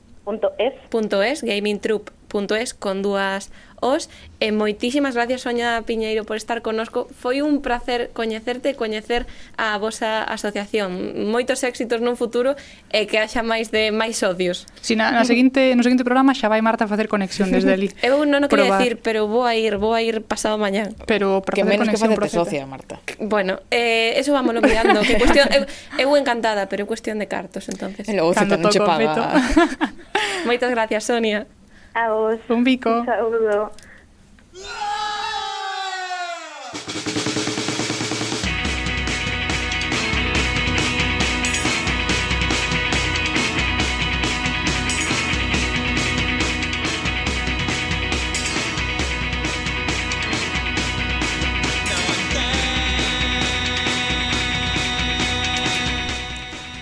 .es. 0.58 0.74
.es, 0.92 1.42
gamingtroop.es, 1.42 2.74
con 2.74 3.02
dúas 3.02 3.50
os 3.80 4.08
e 4.38 4.54
moitísimas 4.54 5.14
gracias 5.18 5.42
Soña 5.42 5.82
Piñeiro 5.82 6.22
por 6.24 6.36
estar 6.36 6.62
connosco. 6.62 7.10
Foi 7.10 7.42
un 7.42 7.60
placer 7.60 8.10
coñecerte 8.14 8.70
e 8.70 8.74
coñecer 8.74 9.26
a 9.58 9.74
vosa 9.78 10.22
asociación. 10.22 11.26
Moitos 11.30 11.66
éxitos 11.66 11.98
nun 11.98 12.14
futuro 12.14 12.54
e 12.94 13.10
que 13.10 13.18
haxa 13.18 13.42
máis 13.42 13.74
de 13.74 13.90
máis 13.90 14.18
socios. 14.18 14.66
Si 14.80 14.94
na, 14.94 15.10
na 15.10 15.26
seguinte, 15.26 15.74
no 15.74 15.82
seguinte 15.82 16.06
programa 16.06 16.34
xa 16.34 16.46
vai 16.46 16.62
Marta 16.62 16.86
a 16.86 16.90
facer 16.90 17.10
conexión 17.10 17.50
desde 17.50 17.74
ali. 17.74 17.90
Eu 18.06 18.22
non 18.24 18.44
o 18.44 18.48
quería 18.48 18.78
decir, 18.78 19.02
pero 19.02 19.26
vou 19.26 19.42
a 19.42 19.58
ir, 19.58 19.76
vou 19.76 19.94
a 19.94 20.00
ir 20.02 20.22
pasado 20.22 20.58
mañá. 20.58 20.90
Pero 21.06 21.42
para 21.42 21.54
que 21.58 21.64
menos 21.66 21.90
que 21.90 21.98
facerte 21.98 22.30
socia, 22.30 22.62
Marta. 22.66 23.02
Bueno, 23.18 23.60
eh, 23.70 24.14
eso 24.16 24.32
vámonos 24.32 24.62
mirando, 24.62 25.02
que 25.02 25.18
cuestión 25.18 25.50
eu, 25.50 25.66
eu 25.98 26.10
encantada, 26.14 26.70
pero 26.70 26.84
é 26.84 26.86
cuestión 26.86 27.18
de 27.18 27.26
cartos, 27.26 27.66
entonces. 27.66 28.06
E 28.06 28.14
logo 28.14 28.34
se 28.34 28.46
non 28.46 28.70
che 28.70 28.78
paga. 28.78 29.34
Moitas 30.46 30.70
gracias, 30.70 31.04
Sonia. 31.04 31.46
A 31.94 32.10
vos. 32.10 32.38
Un 32.48 32.64
bico. 32.64 32.90
Un 32.90 33.06
saludo. 33.06 33.72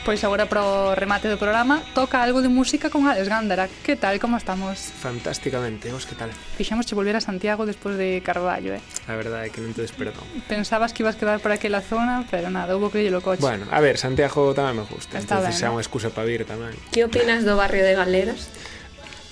Pois 0.06 0.22
agora 0.22 0.46
para 0.46 0.62
o 0.62 0.94
remate 0.94 1.26
do 1.26 1.34
programa 1.34 1.82
toca 1.90 2.22
algo 2.22 2.38
de 2.38 2.46
música 2.46 2.94
con 2.94 3.10
Alex 3.10 3.26
Gándara. 3.26 3.66
Que 3.82 3.98
tal, 3.98 4.22
como 4.22 4.38
estamos? 4.38 4.78
Fantásticamente, 5.02 5.90
vos 5.90 6.06
que 6.06 6.14
tal? 6.14 6.30
Fixemos 6.54 6.86
che 6.86 6.94
volver 6.94 7.18
a 7.18 7.20
Santiago 7.20 7.66
despois 7.66 7.98
de 7.98 8.22
Carballo, 8.22 8.78
eh? 8.78 8.80
A 9.10 9.18
verdade 9.18 9.46
é 9.46 9.50
que 9.50 9.58
non 9.58 9.74
te 9.74 9.82
desperdón. 9.82 10.22
Pensabas 10.46 10.94
que 10.94 11.02
ibas 11.02 11.18
quedar 11.18 11.42
por 11.42 11.50
aquela 11.50 11.82
zona, 11.82 12.22
pero 12.30 12.54
nada, 12.54 12.78
houve 12.78 12.94
que 12.94 13.10
o 13.10 13.18
coche. 13.18 13.42
Bueno, 13.42 13.66
a 13.66 13.82
ver, 13.82 13.98
Santiago 13.98 14.54
tamén 14.54 14.78
me 14.78 14.86
gusta, 14.86 15.18
Está 15.18 15.42
entonces 15.42 15.58
xa 15.58 15.74
unha 15.74 15.82
excusa 15.82 16.14
para 16.14 16.22
vir 16.22 16.46
tamén. 16.46 16.78
Que 16.94 17.02
opinas 17.02 17.42
do 17.42 17.58
barrio 17.58 17.82
de 17.82 17.98
Galeras? 17.98 18.46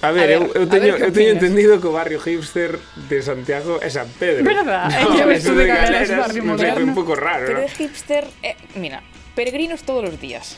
A 0.03 0.11
ver, 0.11 0.27
a 0.27 0.43
ver, 0.43 0.59
eu, 0.59 0.59
eu 0.59 0.67
teño, 0.67 0.99
ver 0.99 1.07
eu 1.07 1.13
teño 1.15 1.31
entendido 1.39 1.79
que 1.79 1.87
o 1.87 1.95
barrio 1.95 2.19
hipster 2.19 2.83
de 3.07 3.23
Santiago 3.23 3.79
é 3.79 3.95
San 3.95 4.11
Pedro. 4.19 4.43
Verdad, 4.43 4.91
no, 5.07 5.31
eso 5.31 5.55
de 5.55 5.71
Galeras, 5.71 6.11
Galeras 6.11 6.19
barrio 6.19 6.43
moderno. 6.43 6.83
Un 6.83 6.99
pouco 6.99 7.15
raro, 7.15 7.47
Pero 7.47 7.63
¿no? 7.63 7.71
hipster, 7.71 8.27
eh, 8.43 8.59
mira, 8.75 9.07
peregrinos 9.35 9.83
todos 9.83 10.09
os 10.09 10.17
días 10.19 10.57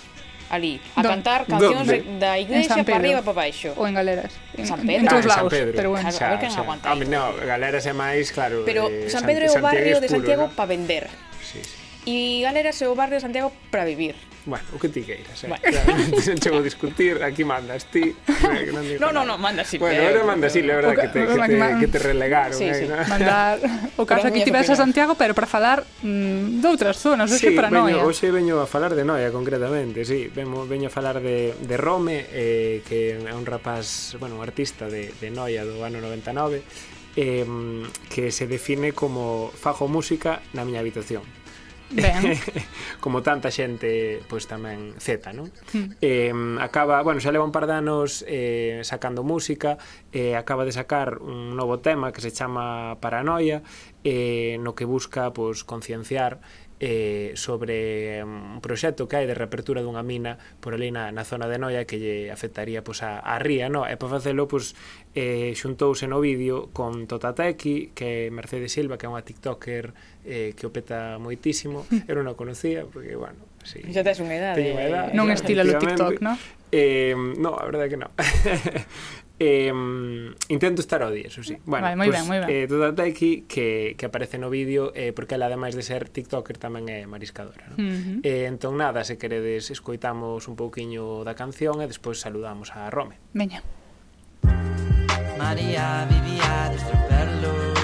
ali 0.50 0.78
a 0.94 1.02
Don, 1.02 1.10
cantar 1.18 1.42
cancións 1.46 1.86
¿Dónde? 1.90 2.06
da 2.22 2.38
iglesia 2.38 2.84
para 2.86 2.96
arriba 3.02 3.20
para 3.22 3.34
baixo. 3.34 3.74
Ou 3.74 3.86
en 3.86 3.94
Galeras. 3.98 4.32
En 4.54 4.66
San 4.66 4.80
Pedro. 4.86 5.02
En, 5.02 5.06
en 5.06 5.10
todos 5.10 5.26
lados, 5.26 5.50
Pedro. 5.50 5.74
pero 5.74 5.88
bueno. 5.90 6.06
Claro, 6.06 6.26
a 6.26 6.30
ver 6.30 6.40
quen 6.40 6.54
aguanta. 6.54 6.86
Home, 6.92 7.04
no, 7.10 7.34
Galeras 7.34 7.84
é 7.86 7.94
máis, 7.94 8.30
claro. 8.30 8.62
Pero 8.62 8.86
eh, 8.86 9.10
San 9.10 9.26
Pedro 9.26 9.42
é 9.46 9.50
o 9.50 9.58
barrio 9.58 9.98
de 9.98 10.08
Santiago 10.08 10.46
¿no? 10.46 10.54
para 10.54 10.70
vender. 10.70 11.10
Sí, 11.42 11.58
sí. 11.62 11.74
E 12.06 12.46
Galeras 12.46 12.78
é 12.78 12.86
o 12.86 12.94
barrio 12.94 13.18
de 13.18 13.24
Santiago 13.26 13.50
para 13.74 13.82
vivir. 13.82 14.14
Bueno, 14.46 14.64
o 14.72 14.78
que 14.78 14.88
ti 14.88 15.02
queiras, 15.02 15.42
eh? 15.42 15.50
Bueno. 15.50 15.66
non 16.30 16.38
chego 16.38 16.62
a 16.62 16.64
discutir, 16.64 17.18
aquí 17.18 17.42
mandas 17.42 17.90
ti. 17.90 18.14
Non, 19.02 19.10
non, 19.10 19.26
non, 19.26 19.42
manda 19.42 19.66
Silvia. 19.66 19.90
Bueno, 19.90 20.06
era 20.06 20.22
manda 20.22 20.46
Silvia, 20.46 20.78
verdad, 20.78 20.94
que 20.94 21.08
te, 21.10 21.26
que 21.26 21.34
te, 21.34 21.80
que 21.82 21.88
te 21.90 21.98
relegaron. 21.98 22.54
Sí, 22.54 22.70
eh, 22.70 22.74
sí. 22.78 22.84
¿no? 22.86 22.94
Mandar 23.10 23.58
o 23.98 24.06
caso 24.06 24.30
aquí 24.30 24.46
tivese 24.46 24.72
a 24.72 24.78
Santiago, 24.78 25.18
pero 25.18 25.34
para 25.34 25.50
falar 25.50 25.82
mm, 25.82 26.62
de 26.62 26.66
outras 26.70 26.94
zonas, 26.94 27.26
hoxe 27.26 27.50
sí, 27.50 27.58
para 27.58 27.74
Noia. 27.74 28.06
Hoxe 28.06 28.30
veño 28.30 28.62
a 28.62 28.70
falar 28.70 28.94
de 28.94 29.02
Noia, 29.02 29.34
concretamente, 29.34 30.06
sí. 30.06 30.30
Veño, 30.30 30.62
veño 30.62 30.86
a 30.86 30.94
falar 30.94 31.18
de, 31.18 31.58
de 31.58 31.74
Rome, 31.74 32.30
eh, 32.30 32.86
que 32.86 33.18
é 33.18 33.34
un 33.34 33.50
rapaz, 33.50 34.14
bueno, 34.22 34.38
un 34.38 34.46
artista 34.46 34.86
de, 34.86 35.10
de 35.10 35.28
Noia 35.34 35.66
do 35.66 35.82
ano 35.82 35.98
99, 35.98 36.62
eh, 37.18 37.42
que 38.14 38.30
se 38.30 38.46
define 38.46 38.94
como 38.94 39.50
fajo 39.50 39.90
música 39.90 40.38
na 40.54 40.62
miña 40.62 40.78
habitación. 40.78 41.26
Ben. 41.90 42.34
como 43.00 43.22
tanta 43.22 43.50
xente 43.54 44.18
pois 44.26 44.50
tamén 44.50 44.98
Z, 44.98 45.30
non? 45.30 45.52
Eh, 46.02 46.34
acaba, 46.58 46.98
bueno, 47.06 47.22
xa 47.22 47.30
leva 47.30 47.46
un 47.46 47.54
par 47.54 47.70
de 47.70 47.78
anos 47.78 48.26
eh, 48.26 48.82
sacando 48.82 49.22
música, 49.22 49.78
eh, 50.10 50.34
acaba 50.34 50.66
de 50.66 50.74
sacar 50.74 51.22
un 51.22 51.54
novo 51.54 51.78
tema 51.78 52.10
que 52.10 52.18
se 52.18 52.34
chama 52.34 52.98
Paranoia, 52.98 53.62
eh, 54.02 54.58
no 54.58 54.74
que 54.74 54.82
busca 54.82 55.30
pois 55.30 55.62
concienciar 55.62 56.42
eh, 56.80 57.32
sobre 57.34 58.24
mm, 58.24 58.54
un 58.56 58.60
proxecto 58.60 59.08
que 59.08 59.16
hai 59.16 59.26
de 59.26 59.32
reapertura 59.32 59.80
dunha 59.80 60.04
mina 60.04 60.36
por 60.60 60.76
ali 60.76 60.92
na, 60.92 61.08
na 61.08 61.24
zona 61.24 61.48
de 61.48 61.56
Noia 61.56 61.88
que 61.88 61.96
lle 61.96 62.16
afectaría 62.28 62.84
pois, 62.84 63.00
a, 63.00 63.20
a 63.20 63.40
ría, 63.40 63.72
no? 63.72 63.88
e 63.88 63.96
para 63.96 64.20
facelo 64.20 64.44
pois, 64.44 64.76
eh, 65.16 65.56
xuntouse 65.56 66.04
no 66.04 66.20
vídeo 66.20 66.68
con 66.76 67.08
Totateki, 67.08 67.96
que 67.96 68.28
é 68.28 68.34
Mercedes 68.34 68.76
Silva, 68.76 69.00
que 69.00 69.08
é 69.08 69.10
unha 69.10 69.24
tiktoker 69.24 69.96
eh, 70.28 70.52
que 70.52 70.64
opeta 70.68 71.16
moitísimo, 71.16 71.88
eu 72.08 72.14
non 72.20 72.28
a 72.28 72.34
conocía, 72.36 72.84
porque, 72.84 73.16
bueno, 73.16 73.40
sí. 73.64 73.80
Xa 73.88 74.04
tes 74.04 74.20
unha 74.20 74.36
idade. 74.36 74.60
Teño 74.60 74.76
unha 74.76 74.86
idade. 74.86 75.08
Eh. 75.12 75.16
Non 75.16 75.32
estila 75.32 75.64
o 75.64 75.80
TikTok, 75.80 76.20
non? 76.20 76.36
Eh, 76.74 77.16
no, 77.16 77.56
a 77.56 77.64
verdade 77.64 77.88
que 77.88 77.98
non. 78.00 78.12
Eh, 79.38 79.68
intento 80.48 80.80
estar 80.80 81.04
ao 81.04 81.12
día, 81.12 81.28
eso 81.28 81.44
sí. 81.44 81.60
Bueno, 81.68 81.84
vale, 81.84 81.96
moi 82.00 82.08
pues, 82.08 82.16
ben, 82.16 82.24
moi 82.24 82.38
ben. 82.40 82.48
Eh, 82.48 82.64
toda 82.64 82.96
Taiki 82.96 83.44
que, 83.44 83.92
que 84.00 84.04
aparece 84.08 84.40
no 84.40 84.48
vídeo 84.48 84.96
eh, 84.96 85.12
porque 85.12 85.36
ela 85.36 85.52
ademais 85.52 85.76
de 85.76 85.84
ser 85.84 86.08
tiktoker 86.08 86.56
tamén 86.56 86.88
é 86.88 87.04
mariscadora, 87.04 87.68
¿no? 87.68 87.76
Uh 87.76 87.84
-huh. 87.84 88.18
eh, 88.24 88.48
entón 88.48 88.80
nada, 88.80 89.04
se 89.04 89.20
queredes 89.20 89.68
escoitamos 89.68 90.48
un 90.48 90.56
pouquiño 90.56 91.20
da 91.20 91.36
canción 91.36 91.84
e 91.84 91.86
despois 91.86 92.16
saludamos 92.16 92.72
a 92.72 92.88
Rome. 92.88 93.20
Veña. 93.36 93.60
María 95.36 96.08
vivía 96.08 96.72
de 96.72 96.76
estroperlo 96.80 97.75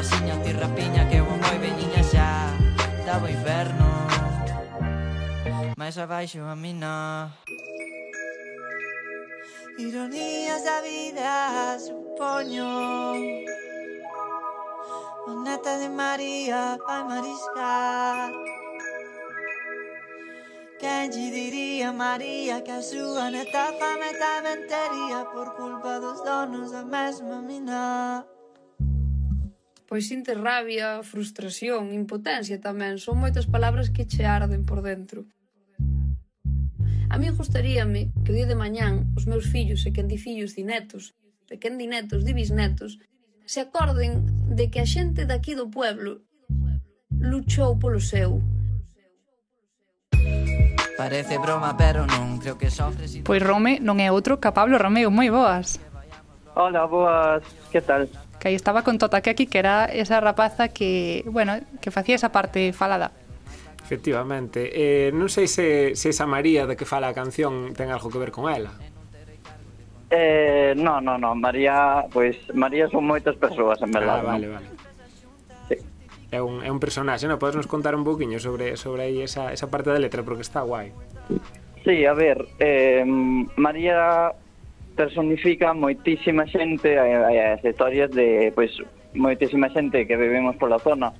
Masiña 0.00 0.32
ti 0.40 0.50
rapiña 0.56 1.04
que 1.12 1.20
vou 1.20 1.36
moi 1.36 1.58
veñiña 1.60 2.00
xa. 2.00 2.28
Daba 3.04 3.28
inferno. 3.28 4.08
Mais 5.76 5.96
abaixo 6.00 6.40
a 6.40 6.56
mina. 6.56 7.28
Ironías 9.76 10.64
da 10.64 10.80
vida, 10.88 11.76
supoño. 11.84 12.72
O 15.28 15.32
neta 15.44 15.72
de 15.82 15.88
María 15.92 16.80
vai 16.80 17.02
mariscar 17.04 18.32
Quen 20.80 21.12
lle 21.12 21.28
diría 21.28 21.92
María 21.92 22.64
que 22.64 22.72
a 22.72 22.80
súa 22.80 23.28
neta 23.28 23.68
fame 23.76 24.10
tamén 24.16 24.64
tería 24.64 25.28
Por 25.28 25.52
culpa 25.60 26.00
dos 26.00 26.24
donos 26.24 26.72
da 26.72 26.82
mesma 26.88 27.44
mina? 27.44 27.84
pois 29.90 30.06
sinte 30.06 30.38
rabia, 30.38 31.02
frustración, 31.02 31.90
impotencia 31.90 32.62
tamén. 32.62 33.02
Son 33.02 33.18
moitas 33.18 33.50
palabras 33.50 33.90
que 33.90 34.06
che 34.06 34.22
arden 34.22 34.62
por 34.62 34.86
dentro. 34.86 35.26
A 37.10 37.18
mí 37.18 37.26
gustaríame 37.34 38.14
que 38.22 38.30
o 38.30 38.36
día 38.38 38.46
de 38.46 38.54
mañán 38.54 39.10
os 39.18 39.26
meus 39.26 39.50
fillos 39.50 39.82
e 39.82 39.90
quen 39.90 40.06
di 40.06 40.14
fillos 40.14 40.54
di 40.54 40.62
netos, 40.62 41.18
e 41.50 41.58
quen 41.58 41.74
di 41.74 41.90
netos 41.90 42.22
di 42.22 42.30
bisnetos, 42.30 43.02
se 43.42 43.66
acorden 43.66 44.30
de 44.54 44.70
que 44.70 44.78
a 44.78 44.86
xente 44.86 45.26
daqui 45.26 45.58
do 45.58 45.66
pueblo 45.66 46.22
luchou 47.18 47.74
polo 47.74 47.98
seu, 47.98 48.38
Parece 51.00 51.40
broma, 51.40 51.74
pero 51.80 52.04
non 52.04 52.36
creo 52.38 52.60
que 52.60 52.68
sofres... 52.68 53.24
Pois 53.24 53.40
Rome 53.40 53.80
non 53.80 53.98
é 53.98 54.12
outro 54.12 54.36
que 54.36 54.52
Pablo 54.52 54.76
Romeo, 54.76 55.08
moi 55.08 55.32
boas. 55.32 55.80
Hola, 56.52 56.84
boas, 56.84 57.40
que 57.72 57.80
tal? 57.80 58.04
que 58.40 58.48
aí 58.48 58.56
estaba 58.56 58.82
con 58.82 58.96
Totakeki, 58.96 59.46
que 59.46 59.58
era 59.60 59.84
esa 59.84 60.18
rapaza 60.18 60.68
que, 60.68 61.22
bueno, 61.28 61.60
que 61.80 61.92
facía 61.92 62.16
esa 62.16 62.32
parte 62.32 62.72
falada. 62.72 63.12
Efectivamente. 63.84 64.70
Eh, 64.72 65.10
non 65.12 65.28
sei 65.28 65.44
se, 65.44 65.98
se 65.98 66.14
esa 66.14 66.24
María 66.24 66.64
da 66.64 66.78
que 66.78 66.88
fala 66.88 67.10
a 67.10 67.14
canción 67.14 67.76
ten 67.76 67.92
algo 67.92 68.08
que 68.08 68.22
ver 68.22 68.32
con 68.32 68.48
ela. 68.48 68.72
Eh, 70.10 70.74
no, 70.74 71.02
no, 71.02 71.18
no, 71.18 71.34
María, 71.34 72.06
pois 72.10 72.38
María 72.54 72.88
son 72.88 73.06
moitas 73.06 73.36
persoas, 73.36 73.78
en 73.82 73.90
verdade. 73.92 74.22
Ah, 74.22 74.30
vale, 74.30 74.46
vale. 74.46 74.66
Sí. 75.68 75.76
É 76.30 76.40
un, 76.40 76.62
é 76.62 76.70
un 76.70 76.78
personaxe, 76.78 77.26
non? 77.26 77.36
Podes 77.36 77.58
nos 77.58 77.66
contar 77.66 77.92
un 77.98 78.06
pouquiño 78.06 78.38
sobre, 78.38 78.78
sobre 78.78 79.10
aí 79.10 79.26
esa, 79.26 79.50
esa 79.50 79.66
parte 79.68 79.90
da 79.90 79.98
letra, 79.98 80.22
porque 80.22 80.46
está 80.46 80.62
guai. 80.62 80.94
Sí, 81.82 82.06
a 82.06 82.14
ver, 82.14 82.46
eh, 82.62 83.02
María 83.58 84.30
personifica 84.96 85.74
moitísima 85.74 86.46
xente 86.46 86.98
as 86.98 87.62
historias 87.64 88.10
de 88.10 88.52
pois 88.54 88.70
moitísima 89.14 89.68
xente 89.70 90.06
que 90.06 90.16
vivimos 90.16 90.56
pola 90.56 90.78
zona 90.78 91.12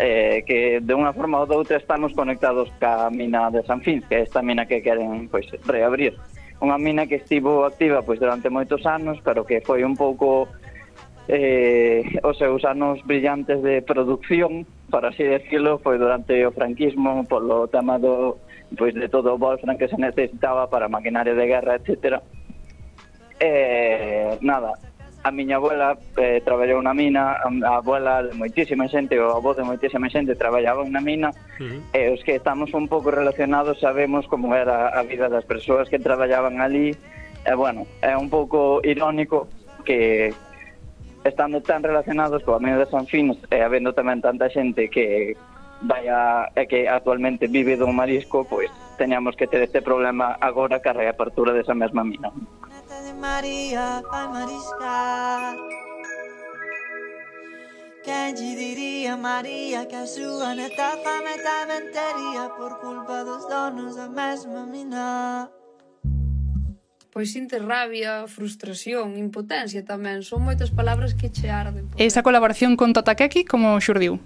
eh, 0.00 0.42
que 0.48 0.80
de 0.80 0.94
unha 0.96 1.12
forma 1.12 1.44
ou 1.44 1.52
outra 1.52 1.76
estamos 1.76 2.16
conectados 2.16 2.72
ca 2.80 3.12
mina 3.12 3.52
de 3.52 3.60
San 3.68 3.84
Fins, 3.84 4.00
que 4.08 4.16
é 4.16 4.24
esta 4.24 4.40
mina 4.40 4.64
que 4.64 4.80
queren 4.80 5.28
pois 5.28 5.44
reabrir. 5.68 6.16
Unha 6.64 6.80
mina 6.80 7.04
que 7.04 7.20
estivo 7.20 7.68
activa 7.68 8.00
pois 8.00 8.16
durante 8.16 8.48
moitos 8.48 8.80
anos, 8.88 9.20
pero 9.20 9.44
que 9.44 9.60
foi 9.60 9.84
un 9.84 9.92
pouco 9.92 10.48
eh, 11.28 12.00
os 12.24 12.40
seus 12.40 12.64
anos 12.64 13.04
brillantes 13.04 13.60
de 13.60 13.84
producción, 13.84 14.64
para 14.88 15.12
así 15.12 15.22
decirlo, 15.22 15.76
foi 15.84 16.00
durante 16.00 16.32
o 16.48 16.50
franquismo, 16.50 17.28
polo 17.28 17.68
tema 17.68 18.00
do, 18.00 18.40
pois, 18.72 18.96
de 18.96 19.04
todo 19.12 19.36
o 19.36 19.38
Wolfram 19.38 19.76
que 19.76 19.88
se 19.92 20.00
necesitaba 20.00 20.64
para 20.72 20.88
maquinaria 20.88 21.36
de 21.36 21.44
guerra, 21.44 21.76
etcétera 21.76 22.24
eh, 23.40 24.38
nada, 24.40 24.72
a 25.22 25.30
miña 25.30 25.56
abuela 25.56 25.98
eh, 26.16 26.40
traballou 26.44 26.80
na 26.80 26.94
mina, 26.94 27.36
a 27.40 27.76
abuela 27.76 28.22
de 28.24 28.32
moitísima 28.32 28.88
xente, 28.88 29.18
o 29.20 29.36
avó 29.36 29.52
de 29.52 29.64
moitísima 29.64 30.08
xente 30.08 30.36
traballaba 30.36 30.84
na 30.88 31.00
mina, 31.00 31.28
uh 31.60 31.84
eh, 31.92 32.08
-huh. 32.08 32.12
e 32.12 32.14
os 32.14 32.20
que 32.24 32.36
estamos 32.36 32.72
un 32.72 32.88
pouco 32.88 33.12
relacionados 33.12 33.80
sabemos 33.80 34.24
como 34.28 34.54
era 34.56 34.88
a 34.88 35.02
vida 35.04 35.28
das 35.28 35.44
persoas 35.44 35.88
que 35.88 36.00
traballaban 36.00 36.60
ali, 36.60 36.92
e 36.92 36.96
eh, 37.44 37.56
bueno, 37.56 37.84
é 38.00 38.16
un 38.16 38.28
pouco 38.32 38.80
irónico 38.84 39.48
que 39.84 40.32
estando 41.24 41.60
tan 41.60 41.84
relacionados 41.84 42.40
coa 42.44 42.60
mina 42.60 42.80
de 42.80 42.88
San 42.88 43.04
Fins 43.04 43.36
e 43.52 43.60
habendo 43.60 43.92
tamén 43.92 44.24
tanta 44.24 44.48
xente 44.48 44.88
que 44.88 45.36
vai 45.84 46.08
a, 46.08 46.48
e 46.56 46.64
que 46.64 46.88
actualmente 46.88 47.44
vive 47.44 47.76
do 47.76 47.88
marisco, 47.92 48.48
pois 48.48 48.72
teñamos 48.96 49.36
que 49.36 49.48
ter 49.48 49.60
este 49.60 49.84
problema 49.84 50.36
agora 50.40 50.80
ca 50.80 50.96
reapertura 50.96 51.52
desa 51.52 51.76
mesma 51.76 52.04
mina. 52.04 52.32
María, 53.20 54.02
vai 54.10 54.26
mariscar. 54.28 55.56
Quem 58.02 58.34
te 58.34 58.56
diria, 58.56 59.16
Maria, 59.16 59.84
que 59.86 59.94
a 59.94 60.06
sua 60.06 60.54
neta 60.54 60.96
fama 61.04 61.36
também 61.44 61.92
teria 61.92 62.48
por 62.56 62.80
culpa 62.80 63.24
dos 63.24 63.46
donos 63.46 63.96
da 63.96 64.08
mesma 64.08 64.66
mina? 64.66 65.50
pois 67.12 67.32
sinte 67.32 67.58
rabia, 67.58 68.26
frustración, 68.26 69.18
impotencia 69.18 69.82
tamén. 69.82 70.22
Son 70.22 70.40
moitas 70.46 70.70
palabras 70.70 71.12
que 71.12 71.28
che 71.28 71.50
arden. 71.50 71.90
Por... 71.90 71.98
Esa 71.98 72.22
colaboración 72.22 72.78
con 72.78 72.94
Tatakeki 72.94 73.44
como 73.44 73.74
xurdiu? 73.82 74.22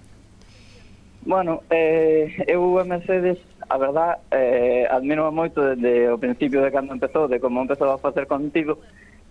Bueno, 1.25 1.65
eh, 1.73 2.45
eu 2.45 2.77
a 2.77 2.85
Mercedes 2.85 3.41
a 3.69 3.77
verdad, 3.77 4.17
eh, 4.31 4.87
admiro 4.89 5.31
moito 5.31 5.61
desde 5.61 6.11
o 6.11 6.17
principio 6.17 6.61
de 6.61 6.71
cando 6.71 6.93
empezou, 6.93 7.27
de 7.27 7.39
como 7.39 7.61
empezou 7.61 7.89
a 7.91 7.97
facer 7.97 8.27
contigo, 8.27 8.79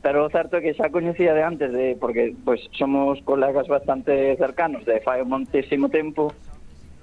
pero 0.02 0.26
o 0.26 0.30
certo 0.30 0.58
é 0.58 0.60
que 0.60 0.76
xa 0.76 0.90
coñecía 0.90 1.32
de 1.32 1.42
antes, 1.46 1.70
de, 1.72 1.96
porque 1.96 2.34
pois, 2.44 2.60
somos 2.74 3.22
colegas 3.22 3.70
bastante 3.70 4.36
cercanos, 4.36 4.84
de 4.84 5.00
fai 5.00 5.22
un 5.22 5.30
montísimo 5.30 5.88
tempo, 5.88 6.34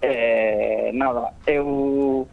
eh, 0.01 0.91
nada, 0.93 1.33
eu 1.47 2.27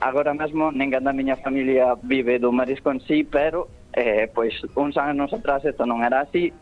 agora 0.00 0.32
mesmo 0.32 0.70
ninguén 0.70 1.02
da 1.02 1.12
miña 1.12 1.36
familia 1.40 1.98
vive 2.00 2.38
do 2.38 2.54
marisco 2.54 2.94
en 2.94 3.00
sí, 3.04 3.24
pero 3.24 3.68
eh, 3.92 4.30
pois 4.30 4.54
uns 4.78 4.94
anos 4.96 5.32
atrás 5.34 5.64
isto 5.66 5.82
non 5.82 6.06
era 6.06 6.22
así, 6.22 6.54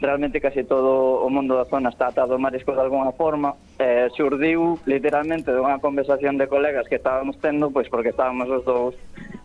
realmente 0.00 0.40
case 0.40 0.64
todo 0.64 1.20
o 1.20 1.28
mundo 1.28 1.54
da 1.54 1.68
zona 1.68 1.90
está 1.90 2.08
atado 2.08 2.32
ao 2.32 2.40
marisco 2.40 2.72
de 2.72 2.80
alguna 2.80 3.12
forma, 3.12 3.54
eh, 3.78 4.08
surdiu 4.16 4.80
literalmente 4.88 5.52
dunha 5.52 5.76
conversación 5.78 6.40
de 6.40 6.48
colegas 6.48 6.88
que 6.88 6.96
estábamos 6.96 7.36
tendo, 7.38 7.68
pois 7.70 7.88
porque 7.92 8.10
estábamos 8.10 8.48
os 8.48 8.64
dous 8.64 8.96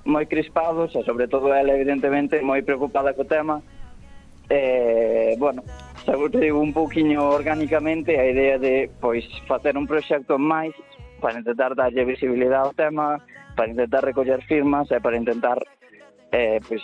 moi 0.08 0.24
crispados 0.26 0.96
e 0.96 1.04
sobre 1.04 1.28
todo 1.28 1.52
ela 1.52 1.76
evidentemente 1.76 2.40
moi 2.40 2.64
preocupada 2.64 3.12
co 3.12 3.28
tema. 3.28 3.60
Eh, 4.48 5.36
bueno, 5.36 5.66
surdiu 6.08 6.62
un 6.62 6.72
pouquiño 6.72 7.36
orgánicamente 7.36 8.16
a 8.16 8.24
idea 8.24 8.56
de 8.56 8.88
pois 9.04 9.28
facer 9.44 9.76
un 9.76 9.84
proxecto 9.84 10.40
máis 10.40 10.72
para 11.20 11.36
intentar 11.36 11.76
darlle 11.76 12.08
visibilidade 12.08 12.64
ao 12.64 12.78
tema, 12.78 13.20
para 13.60 13.68
intentar 13.68 14.08
recoller 14.08 14.40
firmas 14.48 14.88
e 14.88 15.04
para 15.04 15.20
intentar 15.20 15.60
eh, 16.32 16.64
pois, 16.64 16.84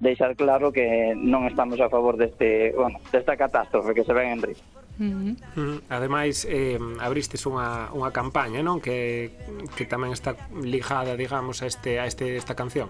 deixar 0.00 0.36
claro 0.36 0.72
que 0.72 1.16
non 1.16 1.48
estamos 1.48 1.80
a 1.80 1.88
favor 1.88 2.20
deste, 2.20 2.72
bueno, 2.76 3.00
desta 3.08 3.36
catástrofe 3.36 3.96
que 3.96 4.04
se 4.04 4.12
ven 4.12 4.36
en 4.36 4.40
Río. 4.42 4.60
Uh 4.96 5.36
-huh. 5.56 5.80
Ademais, 5.88 6.48
eh, 6.48 6.80
abristes 7.00 7.44
unha, 7.44 7.92
unha 7.92 8.12
campaña, 8.12 8.64
non? 8.64 8.80
Que, 8.80 9.32
que 9.76 9.84
tamén 9.84 10.12
está 10.12 10.36
ligada, 10.56 11.16
digamos, 11.16 11.60
a, 11.60 11.66
este, 11.68 12.00
a 12.00 12.08
este, 12.08 12.36
esta 12.36 12.56
canción. 12.56 12.88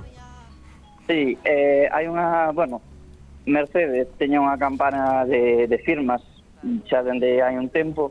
Sí, 1.06 1.38
eh, 1.46 1.86
hai 1.90 2.06
unha, 2.10 2.50
bueno, 2.50 2.82
Mercedes 3.46 4.10
teña 4.18 4.42
unha 4.42 4.58
campana 4.58 5.22
de, 5.22 5.70
de 5.70 5.78
firmas 5.78 6.22
xa 6.90 7.06
dende 7.06 7.38
hai 7.42 7.54
un 7.54 7.70
tempo 7.70 8.10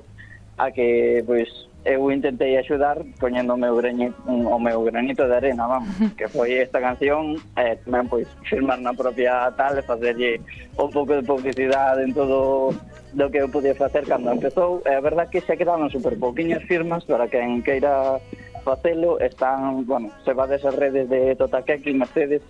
a 0.56 0.72
que, 0.72 1.20
pois, 1.28 1.52
Eh, 1.86 1.94
eu 1.94 2.12
intentei 2.12 2.58
axudar 2.58 2.98
poñendo 3.22 3.54
o 3.54 3.58
meu, 3.58 3.78
o 3.78 4.60
meu 4.60 4.84
granito 4.84 5.24
de 5.30 5.36
arena, 5.38 5.68
vamos, 5.68 5.94
que 6.18 6.28
foi 6.28 6.58
esta 6.58 6.82
canción, 6.82 7.38
e 7.54 7.62
eh, 7.62 7.78
tamén 7.86 8.10
pois 8.10 8.26
firmar 8.50 8.82
na 8.82 8.98
propia 8.98 9.54
tal 9.54 9.78
e 9.78 9.86
facerlle 9.86 10.42
un 10.82 10.90
pouco 10.90 11.14
de 11.14 11.22
publicidade 11.22 12.02
en 12.02 12.12
todo 12.12 12.74
do 13.14 13.30
que 13.30 13.38
eu 13.38 13.48
podía 13.48 13.78
facer 13.78 14.04
cando 14.10 14.34
empezou. 14.34 14.82
É 14.84 14.98
a 14.98 15.06
verdad 15.06 15.30
que 15.30 15.46
se 15.46 15.54
quedaron 15.54 15.94
super 15.94 16.18
pouquiñas 16.18 16.66
firmas 16.66 17.06
para 17.06 17.30
quen 17.30 17.62
queira 17.62 18.18
facelo, 18.66 19.22
están, 19.22 19.86
bueno, 19.86 20.10
se 20.26 20.34
va 20.34 20.50
desas 20.50 20.74
redes 20.76 21.08
de 21.08 21.36
Totakeki, 21.38 21.94
Mercedes, 21.94 22.42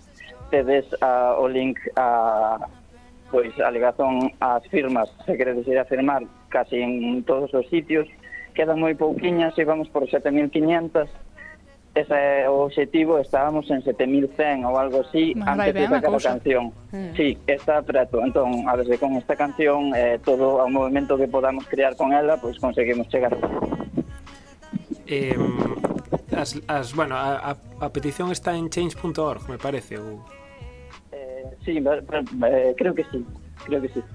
tedes 0.50 0.88
a, 1.02 1.36
o 1.36 1.46
link 1.46 1.76
a, 1.94 2.56
pois 3.30 3.52
a 3.60 3.70
ligazón 3.70 4.32
ás 4.40 4.64
firmas, 4.72 5.12
se 5.26 5.36
queredes 5.36 5.68
ir 5.68 5.78
a 5.78 5.84
firmar 5.84 6.24
casi 6.48 6.80
en 6.80 7.22
todos 7.24 7.52
os 7.52 7.68
sitios, 7.68 8.08
quedan 8.56 8.80
moi 8.80 8.96
pouquiñas, 8.96 9.52
íbamos 9.60 9.92
por 9.92 10.08
7.500, 10.08 11.06
ese 11.96 12.44
é 12.44 12.48
o 12.48 12.68
objetivo, 12.68 13.18
estábamos 13.18 13.68
en 13.70 13.80
7.100 13.80 14.68
ou 14.68 14.76
algo 14.76 15.00
así, 15.00 15.32
Mas 15.36 15.48
antes 15.56 15.72
de 15.72 15.88
sacar 15.88 16.12
a 16.12 16.20
canción. 16.20 16.64
Mm. 16.92 17.12
Sí, 17.16 17.38
está 17.48 17.80
preto. 17.80 18.20
Entón, 18.20 18.68
a 18.68 18.76
ver, 18.76 18.84
con 19.00 19.16
esta 19.16 19.36
canción, 19.36 19.96
eh, 19.96 20.20
todo 20.20 20.60
o 20.60 20.68
movimento 20.68 21.16
que 21.16 21.28
podamos 21.28 21.64
crear 21.68 21.96
con 21.96 22.12
ela, 22.12 22.36
pois 22.36 22.60
pues 22.60 22.60
conseguimos 22.60 23.08
chegar. 23.08 23.32
Eh, 25.08 25.36
as, 26.36 26.60
as, 26.68 26.92
bueno, 26.92 27.16
a, 27.16 27.52
a, 27.52 27.56
a 27.80 27.88
petición 27.88 28.30
está 28.30 28.56
en 28.56 28.68
change.org, 28.68 29.48
me 29.48 29.56
parece, 29.56 29.96
ou... 29.96 30.20
Eh, 31.12 31.48
sí, 31.64 31.80
eh, 31.80 32.74
creo 32.76 32.92
que 32.92 33.04
sí, 33.08 33.24
creo 33.64 33.80
que 33.80 33.88
sí. 33.88 34.02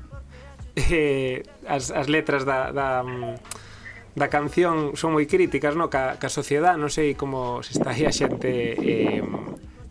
Eh, 0.90 1.44
as, 1.68 1.92
as 1.92 2.08
letras 2.08 2.46
da, 2.46 2.72
da, 2.72 3.04
mm, 3.04 3.36
da 4.16 4.28
canción 4.28 5.00
son 5.00 5.16
moi 5.16 5.24
críticas, 5.24 5.76
no? 5.80 5.88
Ca, 5.88 6.20
ca 6.20 6.28
sociedade, 6.28 6.76
non 6.76 6.92
sei 6.92 7.16
como 7.16 7.64
se 7.64 7.72
está 7.72 7.96
aí 7.96 8.04
a 8.04 8.12
xente 8.12 8.76
eh, 8.76 9.24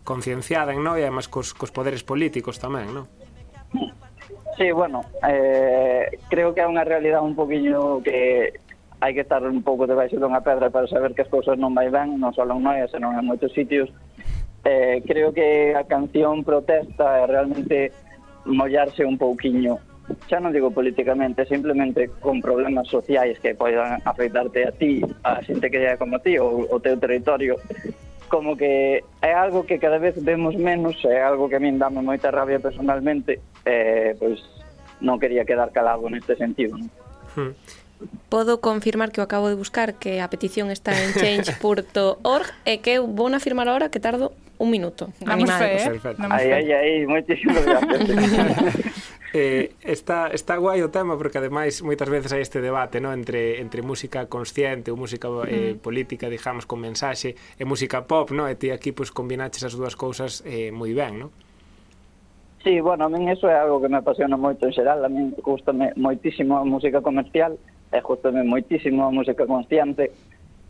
concienciada 0.05 0.73
en 0.77 0.85
E 0.85 1.01
además 1.01 1.25
cos, 1.25 1.57
cos 1.57 1.73
poderes 1.73 2.05
políticos 2.05 2.61
tamén, 2.61 2.93
non? 2.93 3.05
Sí, 4.57 4.69
bueno, 4.69 5.01
eh, 5.25 6.21
creo 6.29 6.53
que 6.53 6.61
é 6.61 6.69
unha 6.69 6.85
realidade 6.85 7.25
un 7.25 7.33
poquinho 7.33 8.05
que 8.05 8.61
hai 9.01 9.17
que 9.17 9.25
estar 9.25 9.41
un 9.41 9.65
pouco 9.65 9.89
debaixo 9.89 10.21
dunha 10.21 10.45
pedra 10.45 10.69
para 10.69 10.85
saber 10.85 11.17
que 11.17 11.25
as 11.25 11.31
cousas 11.33 11.57
non 11.57 11.73
vai 11.73 11.89
ben, 11.89 12.21
non 12.21 12.29
só 12.37 12.45
en 12.45 12.61
Noia, 12.61 12.85
senón 12.85 13.17
en 13.17 13.25
moitos 13.25 13.49
sitios. 13.57 13.89
Eh, 14.61 15.01
creo 15.09 15.33
que 15.33 15.73
a 15.73 15.89
canción 15.89 16.45
protesta 16.45 17.17
é 17.17 17.25
realmente 17.25 17.89
mollarse 18.45 19.01
un 19.01 19.17
pouquiño 19.17 19.81
xa 20.27 20.39
non 20.39 20.51
digo 20.55 20.71
políticamente, 20.71 21.45
simplemente 21.45 22.09
con 22.19 22.41
problemas 22.41 22.87
sociais 22.87 23.39
que 23.39 23.55
poidan 23.55 23.99
afectarte 24.03 24.67
a 24.67 24.71
ti, 24.71 25.03
a 25.23 25.41
xente 25.43 25.69
que 25.69 25.79
é 25.83 25.97
como 25.97 26.19
ti 26.19 26.39
ou 26.39 26.67
o 26.69 26.77
teu 26.79 26.97
territorio, 26.97 27.59
como 28.31 28.55
que 28.55 29.03
é 29.21 29.33
algo 29.35 29.67
que 29.67 29.77
cada 29.77 29.99
vez 29.99 30.15
vemos 30.23 30.55
menos, 30.55 30.95
é 31.03 31.19
algo 31.19 31.51
que 31.51 31.57
a 31.57 31.63
min 31.63 31.77
dame 31.77 31.99
moita 31.99 32.31
rabia 32.31 32.63
personalmente, 32.63 33.43
eh, 33.67 34.15
pois 34.15 34.39
non 35.03 35.19
quería 35.19 35.43
quedar 35.43 35.75
calado 35.75 36.07
neste 36.07 36.39
sentido. 36.39 36.79
Non? 36.79 36.89
Hmm. 37.35 37.53
Podo 38.29 38.61
confirmar 38.61 39.11
que 39.11 39.21
o 39.21 39.23
acabo 39.27 39.51
de 39.51 39.59
buscar 39.59 39.99
que 39.99 40.21
a 40.21 40.27
petición 40.31 40.71
está 40.71 40.95
en 40.95 41.13
change.org 41.13 42.47
e 42.65 42.81
que 42.81 42.97
eu 42.97 43.05
vou 43.05 43.29
na 43.29 43.37
firmar 43.37 43.69
ahora 43.69 43.93
que 43.93 44.01
tardo 44.01 44.33
un 44.57 44.71
minuto. 44.71 45.13
Vamos 45.21 45.51
fe, 45.51 45.77
eh? 45.77 46.01
Aí, 46.29 46.49
aí, 46.51 46.69
aí, 46.73 46.95
moitísimas 47.05 47.61
gracias. 47.65 49.11
eh, 49.33 49.71
está, 49.81 50.27
está 50.27 50.57
guai 50.57 50.83
o 50.83 50.91
tema 50.91 51.15
porque 51.15 51.39
ademais 51.39 51.79
moitas 51.79 52.11
veces 52.11 52.35
hai 52.35 52.43
este 52.43 52.59
debate 52.59 52.99
no? 52.99 53.15
entre, 53.15 53.63
entre 53.63 53.79
música 53.79 54.27
consciente 54.27 54.91
ou 54.91 54.99
música 54.99 55.31
eh, 55.47 55.79
política, 55.79 56.27
digamos, 56.27 56.67
con 56.67 56.83
mensaxe 56.83 57.35
e 57.55 57.63
música 57.63 58.03
pop, 58.03 58.35
no? 58.35 58.51
e 58.51 58.59
ti 58.59 58.75
aquí 58.75 58.91
pues, 58.91 59.15
combinaches 59.15 59.63
as 59.63 59.73
dúas 59.75 59.95
cousas 59.95 60.43
eh, 60.43 60.75
moi 60.75 60.91
ben, 60.91 61.27
non? 61.27 61.31
Sí, 62.61 62.77
bueno, 62.77 63.05
a 63.05 63.09
min 63.09 63.25
eso 63.31 63.49
é 63.49 63.57
algo 63.57 63.81
que 63.81 63.89
me 63.89 63.97
apasiona 63.97 64.37
moito 64.37 64.67
en 64.67 64.75
xeral, 64.75 65.01
a 65.01 65.09
min 65.09 65.33
gustame 65.41 65.95
moitísimo 65.97 66.59
a 66.59 66.67
música 66.67 67.01
comercial, 67.01 67.57
e 67.89 67.99
gustame 68.03 68.43
moitísimo 68.43 69.07
a 69.07 69.11
música 69.15 69.47
consciente, 69.47 70.11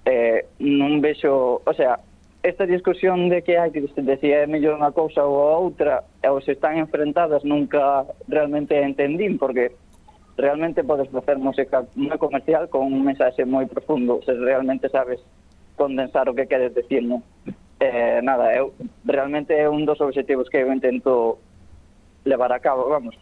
eh, 0.05 0.47
non 0.61 1.03
vexo, 1.03 1.59
o 1.65 1.73
sea, 1.75 1.99
esta 2.43 2.65
discusión 2.65 3.29
de 3.29 3.43
que 3.43 3.57
hai 3.57 3.69
que 3.69 3.85
decía 4.01 4.41
é 4.41 4.49
mellor 4.49 4.81
unha 4.81 4.89
cousa 4.89 5.21
ou 5.21 5.53
a 5.53 5.57
outra 5.61 6.01
ou 6.25 6.41
se 6.41 6.57
están 6.57 6.81
enfrentadas 6.81 7.45
nunca 7.45 8.09
realmente 8.25 8.73
entendín 8.81 9.37
porque 9.37 9.77
realmente 10.37 10.81
podes 10.81 11.05
facer 11.13 11.37
música 11.37 11.85
moi 11.93 12.17
comercial 12.17 12.65
con 12.73 12.89
un 12.89 13.05
mensaxe 13.05 13.45
moi 13.45 13.69
profundo 13.69 14.25
se 14.25 14.33
realmente 14.33 14.89
sabes 14.89 15.21
condensar 15.77 16.25
o 16.29 16.33
que 16.33 16.49
queres 16.49 16.73
decir 16.73 17.05
non? 17.05 17.21
Eh, 17.81 18.21
nada, 18.21 18.53
eu, 18.53 18.73
realmente 19.05 19.53
é 19.53 19.69
un 19.69 19.85
dos 19.85 20.01
obxectivos 20.01 20.49
que 20.49 20.61
eu 20.61 20.69
intento 20.69 21.41
levar 22.25 22.53
a 22.53 22.61
cabo, 22.61 22.89
vamos 22.89 23.17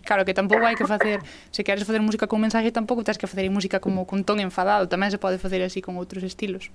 Claro, 0.00 0.24
que 0.24 0.32
tampouco 0.32 0.64
hai 0.64 0.80
que 0.80 0.88
facer 0.88 1.20
Se 1.52 1.60
queres 1.60 1.84
facer 1.84 2.00
música 2.00 2.24
con 2.24 2.40
mensaje, 2.40 2.72
tampouco 2.72 3.04
tens 3.04 3.20
que 3.20 3.28
facer 3.28 3.44
música 3.52 3.84
como 3.84 4.08
con 4.08 4.24
ton 4.24 4.40
enfadado 4.40 4.88
Tamén 4.88 5.12
se 5.12 5.20
pode 5.20 5.36
facer 5.36 5.60
así 5.60 5.84
con 5.84 6.00
outros 6.00 6.24
estilos 6.24 6.72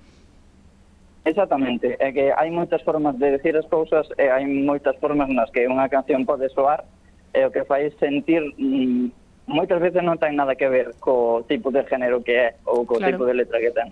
Exactamente, 1.26 1.98
é 1.98 2.14
que 2.14 2.30
hai 2.38 2.54
moitas 2.54 2.86
formas 2.86 3.18
de 3.18 3.34
decir 3.34 3.58
as 3.58 3.66
cousas 3.66 4.06
e 4.14 4.30
hai 4.30 4.46
moitas 4.46 4.94
formas 5.02 5.26
nas 5.34 5.50
que 5.50 5.66
unha 5.66 5.90
canción 5.90 6.22
pode 6.22 6.46
soar 6.54 6.86
e 7.34 7.42
o 7.42 7.50
que 7.50 7.66
fai 7.66 7.90
sentir 7.98 8.46
mm, 8.62 9.10
moitas 9.50 9.82
veces 9.82 10.06
non 10.06 10.22
ten 10.22 10.38
nada 10.38 10.54
que 10.54 10.70
ver 10.70 10.94
co 11.02 11.42
tipo 11.50 11.74
de 11.74 11.82
género 11.90 12.22
que 12.22 12.38
é 12.38 12.48
ou 12.70 12.86
co 12.86 13.02
claro. 13.02 13.10
tipo 13.10 13.26
de 13.26 13.42
letra 13.42 13.58
que 13.58 13.74
ten. 13.74 13.90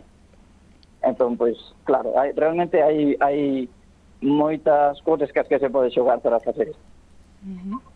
Entón, 1.02 1.34
pois, 1.34 1.58
claro, 1.90 2.14
hai, 2.22 2.38
realmente 2.38 2.78
hai, 2.78 3.18
hai 3.18 3.66
moitas 4.22 5.02
cousas 5.02 5.34
que 5.34 5.42
as 5.42 5.50
que 5.50 5.58
se 5.58 5.74
pode 5.74 5.90
xogar 5.90 6.22
para 6.22 6.38
facer 6.38 6.70
isto. 6.70 6.86
Uh 7.42 7.58
-huh 7.58 7.93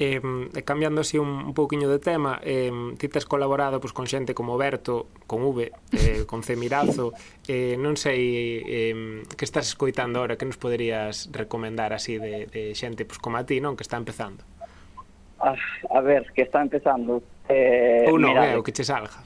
eh, 0.00 0.16
e 0.56 0.62
cambiando 0.64 1.04
así 1.04 1.20
un, 1.20 1.28
un 1.28 1.52
pouquiño 1.52 1.92
de 1.92 2.00
tema, 2.00 2.40
eh, 2.40 2.72
ti 2.96 3.12
tes 3.12 3.28
colaborado 3.28 3.84
pois, 3.84 3.92
con 3.92 4.08
xente 4.08 4.32
como 4.32 4.56
Berto, 4.56 5.12
con 5.28 5.44
V, 5.44 5.68
eh, 5.92 6.24
con 6.30 6.40
C 6.40 6.56
Mirazo, 6.56 7.12
eh, 7.44 7.76
non 7.76 8.00
sei 8.00 8.64
eh, 8.64 8.96
que 9.36 9.44
estás 9.44 9.68
escoitando 9.68 10.24
ahora, 10.24 10.40
que 10.40 10.48
nos 10.48 10.56
poderías 10.56 11.28
recomendar 11.36 11.92
así 11.92 12.16
de, 12.16 12.48
de 12.48 12.72
xente 12.72 13.04
pois, 13.04 13.20
como 13.20 13.36
a 13.36 13.44
ti, 13.44 13.60
non? 13.60 13.76
Que 13.76 13.84
está 13.84 14.00
empezando. 14.00 14.40
Ah, 15.36 15.56
a 15.92 16.00
ver, 16.00 16.32
que 16.32 16.48
está 16.48 16.64
empezando. 16.64 17.20
Eh, 17.52 18.08
Ou 18.08 18.16
non, 18.16 18.32
mira, 18.32 18.52
eh, 18.52 18.56
o 18.56 18.64
que 18.64 18.72
che 18.72 18.88
salga. 18.88 19.20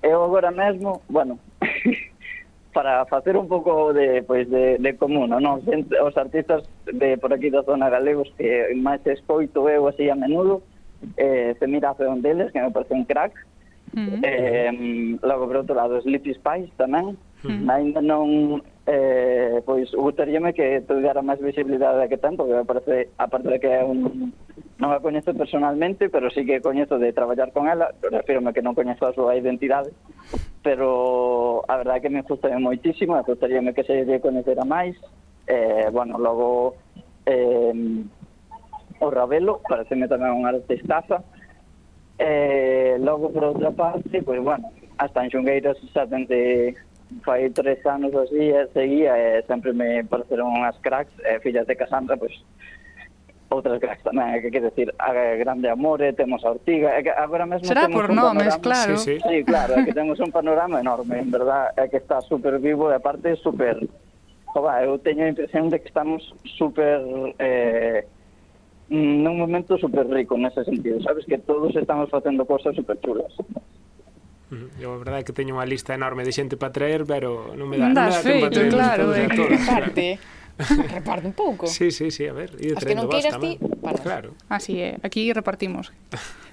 Eu 0.00 0.24
agora 0.24 0.52
mesmo, 0.52 1.04
bueno, 1.08 1.36
para 2.74 3.06
facer 3.06 3.36
un 3.36 3.46
pouco 3.48 3.94
de, 3.94 4.22
pois, 4.22 4.50
de, 4.50 4.76
de 4.78 4.92
común, 4.98 5.30
non? 5.30 5.62
Xente, 5.62 5.94
os 6.02 6.12
artistas 6.18 6.66
de 6.90 7.14
por 7.16 7.30
aquí 7.30 7.48
da 7.48 7.62
zona 7.62 7.86
galegos 7.86 8.28
que 8.34 8.74
máis 8.74 9.00
escoito 9.06 9.70
eu 9.70 9.86
así 9.86 10.10
a 10.10 10.18
menudo, 10.18 10.60
eh, 11.16 11.54
se 11.56 11.70
mira 11.70 11.94
a 11.94 12.04
un 12.10 12.20
deles, 12.20 12.50
que 12.50 12.58
me 12.58 12.74
parece 12.74 12.92
un 12.92 13.06
crack, 13.06 13.32
mm 13.94 14.06
-hmm. 14.10 14.20
eh, 14.26 14.70
logo, 15.22 15.46
por 15.46 15.62
outro 15.62 15.78
lado, 15.78 16.02
Sleepy 16.02 16.34
Spice 16.34 16.74
tamén, 16.74 17.14
Hmm. 17.44 17.68
Ainda 17.68 18.00
non 18.00 18.64
eh, 18.88 19.60
pois 19.68 19.92
gustaríame 19.92 20.56
que 20.56 20.80
tuidara 20.88 21.20
máis 21.20 21.36
visibilidade 21.44 22.00
da 22.00 22.08
que 22.08 22.16
ten, 22.16 22.40
porque 22.40 22.56
me 22.56 22.64
parece, 22.64 23.12
aparte 23.20 23.52
de 23.52 23.60
que 23.60 23.68
é 23.68 23.84
un, 23.84 24.32
non 24.80 24.90
a 24.92 25.04
coñezo 25.04 25.36
personalmente, 25.36 26.08
pero 26.08 26.32
sí 26.32 26.48
que 26.48 26.64
coñezo 26.64 26.96
de 26.96 27.12
traballar 27.12 27.52
con 27.52 27.68
ela, 27.68 27.92
refírome 28.00 28.56
que 28.56 28.64
non 28.64 28.72
coñezo 28.72 29.04
a 29.04 29.12
súa 29.12 29.36
identidade, 29.36 29.92
pero 30.64 31.60
a 31.68 31.76
verdade 31.76 32.08
que 32.08 32.12
me 32.12 32.24
gusta 32.24 32.48
moitísimo, 32.56 33.20
gustaríame 33.20 33.76
que 33.76 33.84
se 33.84 34.08
lle 34.08 34.24
coñecera 34.24 34.64
máis, 34.64 34.96
eh, 35.44 35.92
bueno, 35.92 36.16
logo 36.16 36.80
eh, 37.28 37.76
o 39.00 39.06
Ravelo, 39.12 39.60
pareceme 39.68 40.08
tamén 40.08 40.32
un 40.32 40.48
artistaza, 40.48 41.20
eh, 42.16 42.96
logo 43.04 43.28
por 43.28 43.52
outra 43.52 43.68
parte, 43.68 44.24
pois 44.24 44.24
pues, 44.24 44.40
bueno, 44.40 44.72
hasta 44.96 45.24
en 45.24 45.30
Xungueiras 45.32 45.76
xa 45.92 46.08
tente 46.08 46.72
fai 47.22 47.50
tres 47.50 47.84
anos 47.86 48.14
así 48.14 48.50
e 48.50 48.66
seguía 48.72 49.14
e 49.14 49.42
sempre 49.46 49.72
me 49.72 50.02
pareceron 50.04 50.50
unhas 50.50 50.76
cracks 50.82 51.12
e 51.22 51.38
fillas 51.38 51.66
de 51.66 51.76
Casandra, 51.76 52.16
pois, 52.16 52.34
outras 53.54 53.78
cracks 53.78 54.02
tamén, 54.02 54.40
que 54.42 54.50
quer 54.50 54.64
decir, 54.66 54.90
a 54.98 55.12
Grande 55.38 55.70
Amore, 55.70 56.12
temos 56.12 56.42
a 56.44 56.56
Ortiga, 56.56 56.98
e 56.98 57.06
que 57.06 57.12
agora 57.14 57.46
mesmo 57.46 57.68
Será 57.68 57.86
temos 57.86 58.02
por 58.02 58.10
un 58.10 58.16
nomes, 58.16 58.56
panorama, 58.58 58.64
claro. 58.64 58.96
Sí, 58.98 59.20
sí. 59.20 59.22
sí 59.22 59.36
claro, 59.44 59.78
é 59.78 59.84
que 59.84 59.94
temos 59.94 60.18
un 60.18 60.32
panorama 60.34 60.80
enorme, 60.80 61.20
en 61.20 61.30
verdad, 61.30 61.70
é 61.76 61.86
que 61.88 62.00
está 62.00 62.20
super 62.20 62.58
vivo 62.58 62.90
e 62.90 62.98
aparte 62.98 63.36
super... 63.38 63.78
Jova, 64.54 64.82
eu 64.86 64.98
teño 65.02 65.26
a 65.26 65.30
impresión 65.30 65.70
de 65.70 65.78
que 65.78 65.88
estamos 65.88 66.22
super... 66.58 67.02
Eh, 67.38 68.06
nun 68.90 69.40
momento 69.40 69.80
super 69.80 70.04
rico 70.06 70.36
nese 70.36 70.60
sentido, 70.62 71.00
sabes 71.00 71.24
que 71.24 71.40
todos 71.40 71.72
estamos 71.72 72.10
facendo 72.12 72.44
cosas 72.44 72.76
super 72.76 73.00
chulas. 73.00 73.32
Mm-hmm. 74.50 74.82
Eu 74.82 74.92
a 74.92 74.98
verdade 75.00 75.20
é 75.20 75.24
que 75.24 75.32
teño 75.32 75.56
unha 75.56 75.64
lista 75.64 75.96
enorme 75.96 76.24
de 76.24 76.32
xente 76.32 76.60
para 76.60 76.72
traer, 76.74 77.08
pero 77.08 77.56
non 77.56 77.64
me 77.68 77.80
dá, 77.80 77.88
das 77.92 78.20
non 78.20 78.36
me 78.36 78.44
dá 78.44 78.50
feito, 78.50 78.58
tempo 78.60 78.76
claro, 78.76 79.04
é 79.16 79.24
que 79.28 79.44
reparte. 79.48 80.06
reparte 80.94 81.26
un 81.26 81.34
pouco. 81.34 81.66
Sí, 81.66 81.90
sí, 81.90 82.10
sí, 82.12 82.28
a 82.28 82.34
ver, 82.36 82.54
ir 82.60 82.76
As 82.76 82.84
que 82.84 82.94
non 82.94 83.08
queiras 83.10 83.40
ti, 83.40 83.58
para. 83.80 83.98
Claro. 83.98 84.36
Así 84.46 84.78
é, 84.78 85.00
aquí 85.02 85.32
repartimos. 85.32 85.90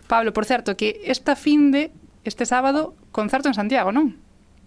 Pablo, 0.07 0.33
por 0.33 0.47
certo, 0.47 0.73
que 0.79 1.03
esta 1.05 1.35
fin 1.35 1.69
de 1.69 1.91
este 2.23 2.45
sábado 2.45 2.95
concerto 3.11 3.51
en 3.51 3.55
Santiago, 3.55 3.91
non? 3.91 4.17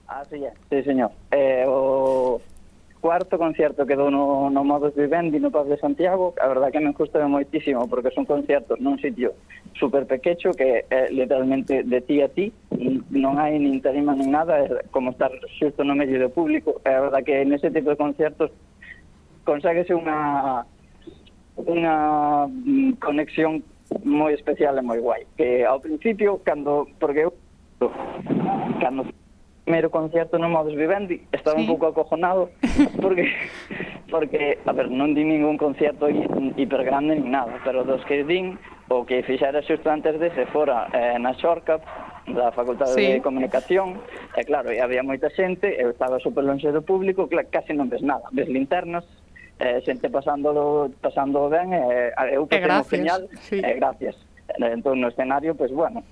Ah, 0.06 0.22
Así 0.22 0.38
é, 0.44 0.52
sí, 0.68 0.84
señor. 0.84 1.10
Eh, 1.32 1.64
o 1.66 2.38
cuarto 3.04 3.36
concierto 3.36 3.84
que 3.84 3.96
dou 3.96 4.10
no, 4.10 4.48
no 4.48 4.64
Modos 4.64 4.96
Vivendi 4.96 5.38
no 5.38 5.50
Paz 5.50 5.68
de 5.68 5.76
Santiago, 5.76 6.32
a 6.40 6.48
verdad 6.48 6.72
que 6.72 6.80
me 6.80 6.92
gusta 6.92 7.20
moitísimo, 7.28 7.86
porque 7.86 8.08
son 8.16 8.24
conciertos 8.24 8.80
nun 8.80 8.96
sitio 8.96 9.36
super 9.76 10.08
pequecho 10.08 10.56
que 10.56 10.88
é 10.88 11.12
literalmente 11.12 11.84
de 11.84 12.00
ti 12.00 12.24
a 12.24 12.32
ti, 12.32 12.48
non 13.12 13.36
hai 13.36 13.60
nin 13.60 13.84
tarima 13.84 14.16
nin 14.16 14.32
nada, 14.32 14.56
é 14.56 14.88
como 14.88 15.12
estar 15.12 15.28
xusto 15.60 15.84
no 15.84 15.92
medio 15.92 16.16
do 16.16 16.32
público, 16.32 16.80
é 16.88 16.96
a 16.96 17.04
verdad 17.04 17.20
que 17.20 17.44
nese 17.44 17.68
tipo 17.68 17.92
de 17.92 18.00
conciertos 18.00 18.48
conságuese 19.44 19.92
unha 19.92 20.64
unha 21.60 22.48
conexión 23.04 23.60
moi 24.00 24.32
especial 24.32 24.80
e 24.80 24.82
moi 24.82 24.96
guai, 25.04 25.28
que 25.36 25.60
ao 25.60 25.76
principio, 25.76 26.40
cando, 26.40 26.88
porque 26.96 27.28
eu, 27.28 27.36
cando 28.80 29.04
primeiro 29.64 29.90
concierto 29.90 30.38
no 30.38 30.48
Modus 30.48 30.76
Vivendi 30.76 31.22
estaba 31.32 31.56
sí. 31.56 31.62
un 31.62 31.66
pouco 31.66 31.86
acojonado 31.88 32.50
porque 33.00 33.32
porque 34.10 34.58
a 34.64 34.72
ver, 34.72 34.90
non 34.92 35.16
di 35.16 35.24
ningún 35.24 35.56
concerto 35.56 36.06
hiper 36.06 36.84
grande 36.84 37.16
ni 37.16 37.28
nada, 37.28 37.58
pero 37.64 37.82
dos 37.82 38.04
que 38.04 38.22
din 38.22 38.60
o 38.92 39.08
que 39.08 39.24
fixera 39.24 39.64
xusto 39.64 39.88
antes 39.88 40.20
de 40.20 40.28
se 40.36 40.44
fora 40.52 40.92
eh, 40.92 41.16
na 41.18 41.32
Xorca 41.40 41.80
da 42.28 42.52
Facultade 42.52 42.94
sí. 42.94 43.06
de 43.16 43.24
Comunicación 43.24 44.00
e 44.36 44.44
claro, 44.44 44.68
e 44.68 44.84
había 44.84 45.00
moita 45.00 45.32
xente 45.32 45.72
eu 45.80 45.88
estaba 45.88 46.20
super 46.20 46.44
longe 46.44 46.68
do 46.68 46.84
público 46.84 47.24
casi 47.48 47.72
non 47.72 47.88
ves 47.88 48.04
nada, 48.04 48.28
ves 48.36 48.48
linternas 48.52 49.08
eh, 49.58 49.80
xente 49.80 50.12
pasándolo, 50.12 50.92
pasando 51.00 51.48
ben 51.48 51.72
eh, 51.72 52.12
eu 52.36 52.44
que 52.44 52.60
tengo 52.60 52.84
gracias, 52.84 52.92
final, 52.92 53.20
sí. 53.48 53.64
eh, 53.64 53.80
gracias 53.80 54.14
entón 54.60 55.00
no 55.00 55.08
escenario, 55.08 55.56
pois 55.56 55.72
pues, 55.72 55.88
bueno 55.88 56.04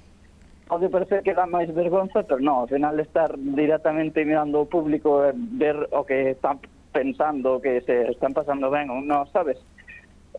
pode 0.72 0.88
parecer 0.88 1.20
que 1.20 1.36
dá 1.36 1.44
máis 1.44 1.68
vergonza, 1.68 2.24
pero 2.24 2.40
non, 2.40 2.64
ao 2.64 2.70
final 2.72 2.96
estar 2.96 3.36
directamente 3.36 4.24
mirando 4.24 4.64
o 4.64 4.64
público 4.64 5.20
e 5.20 5.36
ver 5.36 5.76
o 5.92 6.00
que 6.08 6.32
están 6.32 6.64
pensando, 6.88 7.56
o 7.56 7.60
que 7.60 7.84
se 7.84 8.08
están 8.08 8.32
pasando 8.32 8.72
ben 8.72 8.88
ou 8.88 9.04
non, 9.04 9.28
sabes? 9.28 9.60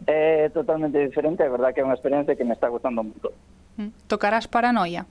É 0.10 0.50
totalmente 0.50 0.98
diferente, 0.98 1.46
é 1.46 1.54
verdad 1.54 1.70
que 1.70 1.86
é 1.86 1.86
unha 1.86 1.94
experiencia 1.94 2.34
que 2.34 2.42
me 2.42 2.58
está 2.58 2.66
gustando 2.66 3.06
moito. 3.06 3.30
Mm. 3.78 3.94
Tocarás 4.10 4.50
Paranoia? 4.50 5.06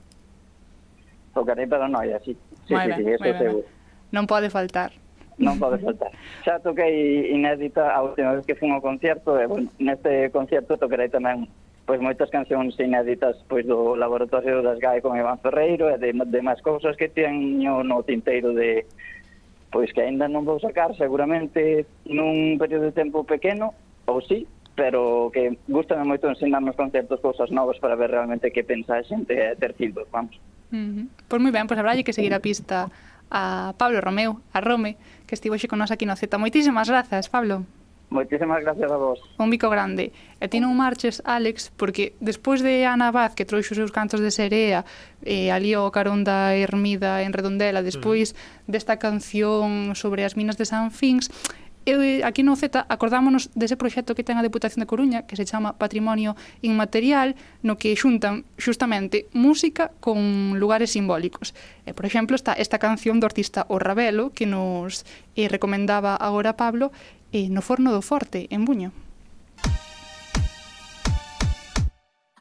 Tocarei 1.31 1.71
Paranoia, 1.71 2.19
sí. 2.19 2.35
Sí, 2.67 2.75
muy 2.75 2.83
sí, 2.83 2.91
ben, 2.91 2.99
sí, 2.99 3.11
eso 3.15 3.39
seguro. 3.39 3.67
Non 4.11 4.27
pode 4.27 4.51
faltar 4.51 4.91
non 5.39 5.55
pode 5.57 5.79
faltar. 5.81 6.11
Xa 6.45 6.59
toquei 6.59 7.31
inédita 7.31 7.95
a 7.95 8.03
última 8.03 8.35
vez 8.35 8.43
que 8.43 8.59
fun 8.59 8.75
ao 8.75 8.83
concerto, 8.83 9.39
e, 9.39 9.47
bueno, 9.47 9.71
neste 9.79 10.29
concerto 10.35 10.75
tocarei 10.75 11.07
tamén 11.07 11.47
pois 11.85 11.99
moitas 11.99 12.31
cancións 12.31 12.79
inéditas 12.79 13.35
pois 13.51 13.67
do 13.67 13.95
laboratorio 13.99 14.63
das 14.63 14.79
GAE 14.79 15.03
con 15.03 15.19
Iván 15.19 15.39
Ferreiro 15.43 15.91
e 15.91 15.99
de, 15.99 16.15
de 16.15 16.41
máis 16.41 16.63
cousas 16.63 16.95
que 16.95 17.11
teño 17.11 17.83
no 17.83 18.03
tinteiro 18.07 18.55
de 18.55 18.87
pois 19.67 19.91
que 19.91 20.05
aínda 20.05 20.31
non 20.31 20.47
vou 20.47 20.61
sacar 20.63 20.95
seguramente 20.95 21.83
nun 22.07 22.55
período 22.55 22.87
de 22.87 22.95
tempo 22.95 23.27
pequeno 23.27 23.75
ou 24.07 24.23
sí, 24.23 24.47
pero 24.75 25.31
que 25.33 25.59
gustame 25.67 26.07
moito 26.07 26.29
ensinarnos 26.29 26.75
conceptos, 26.75 27.19
cousas 27.19 27.51
novas 27.51 27.79
para 27.83 27.99
ver 27.99 28.11
realmente 28.11 28.51
que 28.51 28.63
pensa 28.63 28.95
a 28.95 29.03
xente 29.03 29.33
e 29.33 29.55
ter 29.59 29.73
feedback, 29.75 30.07
vamos. 30.13 30.39
Uh 30.71 30.77
-huh. 30.77 31.05
Pois 31.27 31.41
moi 31.41 31.51
ben, 31.51 31.67
pois 31.67 31.79
habrá 31.81 31.99
que 31.99 32.15
seguir 32.15 32.31
a 32.31 32.39
pista 32.39 32.87
a 33.33 33.73
Pablo 33.75 33.99
Romeu, 33.99 34.39
a 34.53 34.61
Rome, 34.61 34.95
que 35.27 35.35
estivo 35.35 35.57
xe 35.57 35.67
con 35.67 35.81
nos 35.81 35.91
aquí 35.91 36.05
no 36.05 36.15
Z. 36.15 36.37
Moitísimas 36.37 36.87
grazas, 36.87 37.27
Pablo. 37.27 37.65
Moitísimas 38.09 38.61
gracias 38.61 38.91
a 38.91 38.97
vos. 38.97 39.19
Un 39.39 39.49
bico 39.49 39.69
grande. 39.69 40.13
E 40.37 40.45
ti 40.51 40.61
non 40.61 40.77
marches, 40.77 41.23
Alex, 41.25 41.73
porque 41.73 42.13
despois 42.21 42.61
de 42.61 42.85
Ana 42.85 43.09
Vaz, 43.09 43.33
que 43.33 43.47
trouxo 43.47 43.73
os 43.73 43.79
seus 43.79 43.95
cantos 43.95 44.21
de 44.21 44.29
serea, 44.29 44.85
eh, 45.25 45.49
ali 45.49 45.73
o 45.73 45.89
carón 45.89 46.21
da 46.21 46.53
ermida 46.53 47.23
en 47.23 47.33
Redondela, 47.33 47.81
despois 47.81 48.35
mm. 48.35 48.69
desta 48.69 49.01
canción 49.01 49.97
sobre 49.97 50.27
as 50.27 50.37
minas 50.37 50.59
de 50.59 50.69
San 50.69 50.91
Fins, 50.93 51.31
Eu, 51.85 51.99
aquí 52.23 52.47
no 52.47 52.55
Z 52.55 52.87
acordámonos 52.87 53.51
dese 53.59 53.75
proxecto 53.75 54.15
que 54.15 54.23
ten 54.23 54.39
a 54.39 54.45
Deputación 54.45 54.79
de 54.79 54.87
Coruña 54.87 55.27
que 55.27 55.35
se 55.35 55.43
chama 55.43 55.75
Patrimonio 55.75 56.39
Inmaterial 56.63 57.35
no 57.59 57.75
que 57.75 57.91
xuntan 57.99 58.47
xustamente 58.55 59.27
música 59.35 59.91
con 59.99 60.55
lugares 60.63 60.95
simbólicos. 60.95 61.51
E, 61.83 61.91
por 61.91 62.07
exemplo, 62.07 62.39
está 62.39 62.55
esta 62.55 62.79
canción 62.79 63.19
do 63.19 63.27
artista 63.27 63.67
O 63.67 63.83
Ravelo 63.83 64.31
que 64.31 64.47
nos 64.47 65.03
eh, 65.35 65.51
recomendaba 65.51 66.15
agora 66.15 66.55
Pablo 66.55 66.95
eh, 67.35 67.51
no 67.51 67.59
Forno 67.59 67.91
do 67.91 67.99
Forte, 67.99 68.47
en 68.47 68.63
Buño. 68.63 68.95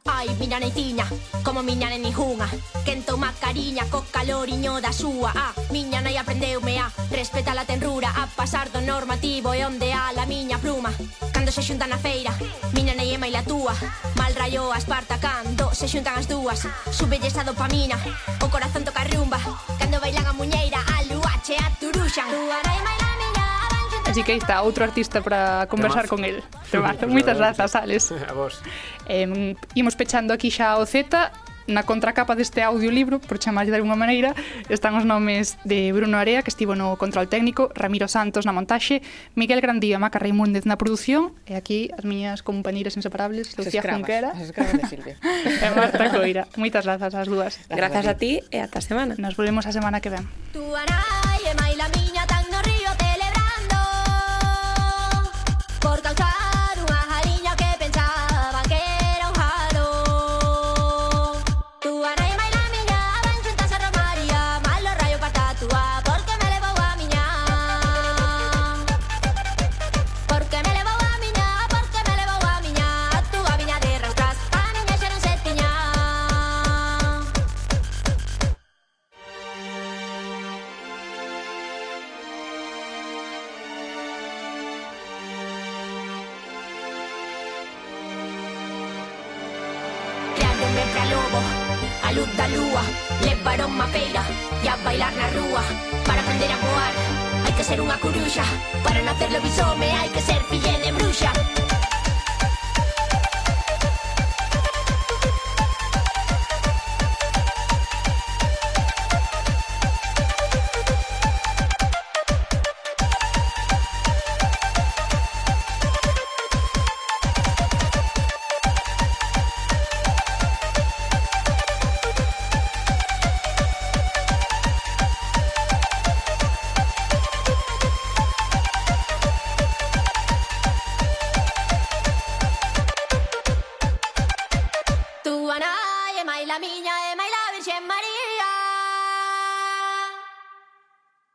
Ai, 0.05 0.28
miña 0.40 0.59
neitiña, 0.59 1.07
como 1.44 1.62
miña 1.62 1.88
nenijunha 1.88 2.48
Quen 2.84 3.05
toma 3.07 3.32
cariña 3.38 3.86
co 3.86 4.03
caloriño 4.11 4.80
da 4.82 4.90
súa 4.90 5.30
A 5.30 5.55
miña 5.70 6.03
nai 6.03 6.18
aprendeume 6.18 6.74
a 6.82 6.90
respetar 7.11 7.55
a. 7.55 7.64
Tenrura 7.64 8.11
A 8.11 8.26
pasar 8.26 8.66
do 8.74 8.80
normativo 8.82 9.55
e 9.55 9.62
onde 9.62 9.94
a 9.94 10.11
la 10.11 10.26
miña 10.26 10.59
pluma 10.59 10.90
Cando 11.30 11.55
se 11.55 11.62
xunta 11.62 11.86
na 11.86 12.03
feira, 12.03 12.34
miña 12.74 12.98
nai 12.98 13.14
ema 13.14 13.30
e 13.30 13.30
la 13.30 13.46
túa 13.46 13.74
Mal 14.18 14.34
rayo 14.34 14.74
a 14.74 14.78
Esparta 14.82 15.22
cando 15.22 15.70
se 15.70 15.86
xuntan 15.86 16.18
as 16.18 16.26
dúas 16.26 16.66
Subelles 16.90 17.38
a 17.38 17.46
dopamina, 17.46 17.94
o 18.42 18.50
corazón 18.50 18.82
toca 18.82 19.07
rumba. 19.07 19.38
Cando 19.78 20.03
bailan 20.03 20.26
a 20.26 20.32
muñeira, 20.34 20.82
a 20.82 21.07
luache 21.07 21.55
a 21.62 21.70
turuxan 21.78 22.26
Tuarai, 22.26 22.80
mai 22.82 23.01
así 24.12 24.22
que 24.22 24.32
aí 24.32 24.38
está 24.38 24.60
outro 24.60 24.84
artista 24.84 25.24
para 25.24 25.64
conversar 25.72 26.04
Temazo. 26.04 26.16
con 26.16 26.24
el. 26.28 26.44
Temazo. 26.68 27.08
Moitas 27.08 27.40
grazas, 27.40 27.72
Alex. 27.72 28.12
A 28.28 28.36
vos. 28.36 28.60
Eh, 29.08 29.56
imos 29.72 29.96
pechando 29.96 30.36
aquí 30.36 30.52
xa 30.52 30.76
o 30.76 30.84
Z, 30.84 31.32
na 31.64 31.88
contracapa 31.88 32.36
deste 32.36 32.60
audiolibro, 32.60 33.24
por 33.24 33.40
chamarlle 33.40 33.72
de 33.72 33.80
alguma 33.80 33.96
maneira, 33.96 34.36
están 34.68 34.92
os 35.00 35.08
nomes 35.08 35.56
de 35.64 35.96
Bruno 35.96 36.20
Area, 36.20 36.44
que 36.44 36.52
estivo 36.52 36.76
no 36.76 37.00
control 37.00 37.32
técnico, 37.32 37.72
Ramiro 37.72 38.04
Santos 38.04 38.44
na 38.44 38.52
montaxe, 38.52 39.00
Miguel 39.32 39.64
Grandía, 39.64 39.96
Maca 39.96 40.20
Raimúndez 40.20 40.68
na 40.68 40.76
produción, 40.76 41.32
e 41.48 41.56
aquí 41.56 41.88
as 41.96 42.04
miñas 42.04 42.44
compañeiras 42.44 43.00
inseparables, 43.00 43.56
Lucía 43.56 43.80
escravas, 43.80 44.04
Junquera 44.04 44.30
de 44.36 44.84
Silvia. 44.92 45.16
e 45.64 45.66
Marta 45.72 46.12
Coira. 46.12 46.44
Moitas 46.60 46.84
grazas 46.84 47.16
ás 47.16 47.28
dúas. 47.32 47.56
Grazas, 47.72 48.04
a 48.04 48.20
ti 48.20 48.44
e 48.52 48.60
ata 48.60 48.76
a 48.76 48.84
semana. 48.84 49.16
Nos 49.16 49.40
volvemos 49.40 49.64
a 49.64 49.72
semana 49.72 50.04
que 50.04 50.12
ven. 50.12 50.28
Tu 50.52 50.60
arai 50.60 51.40
e 51.48 51.52
maila 51.56 51.88
mi 51.96 52.01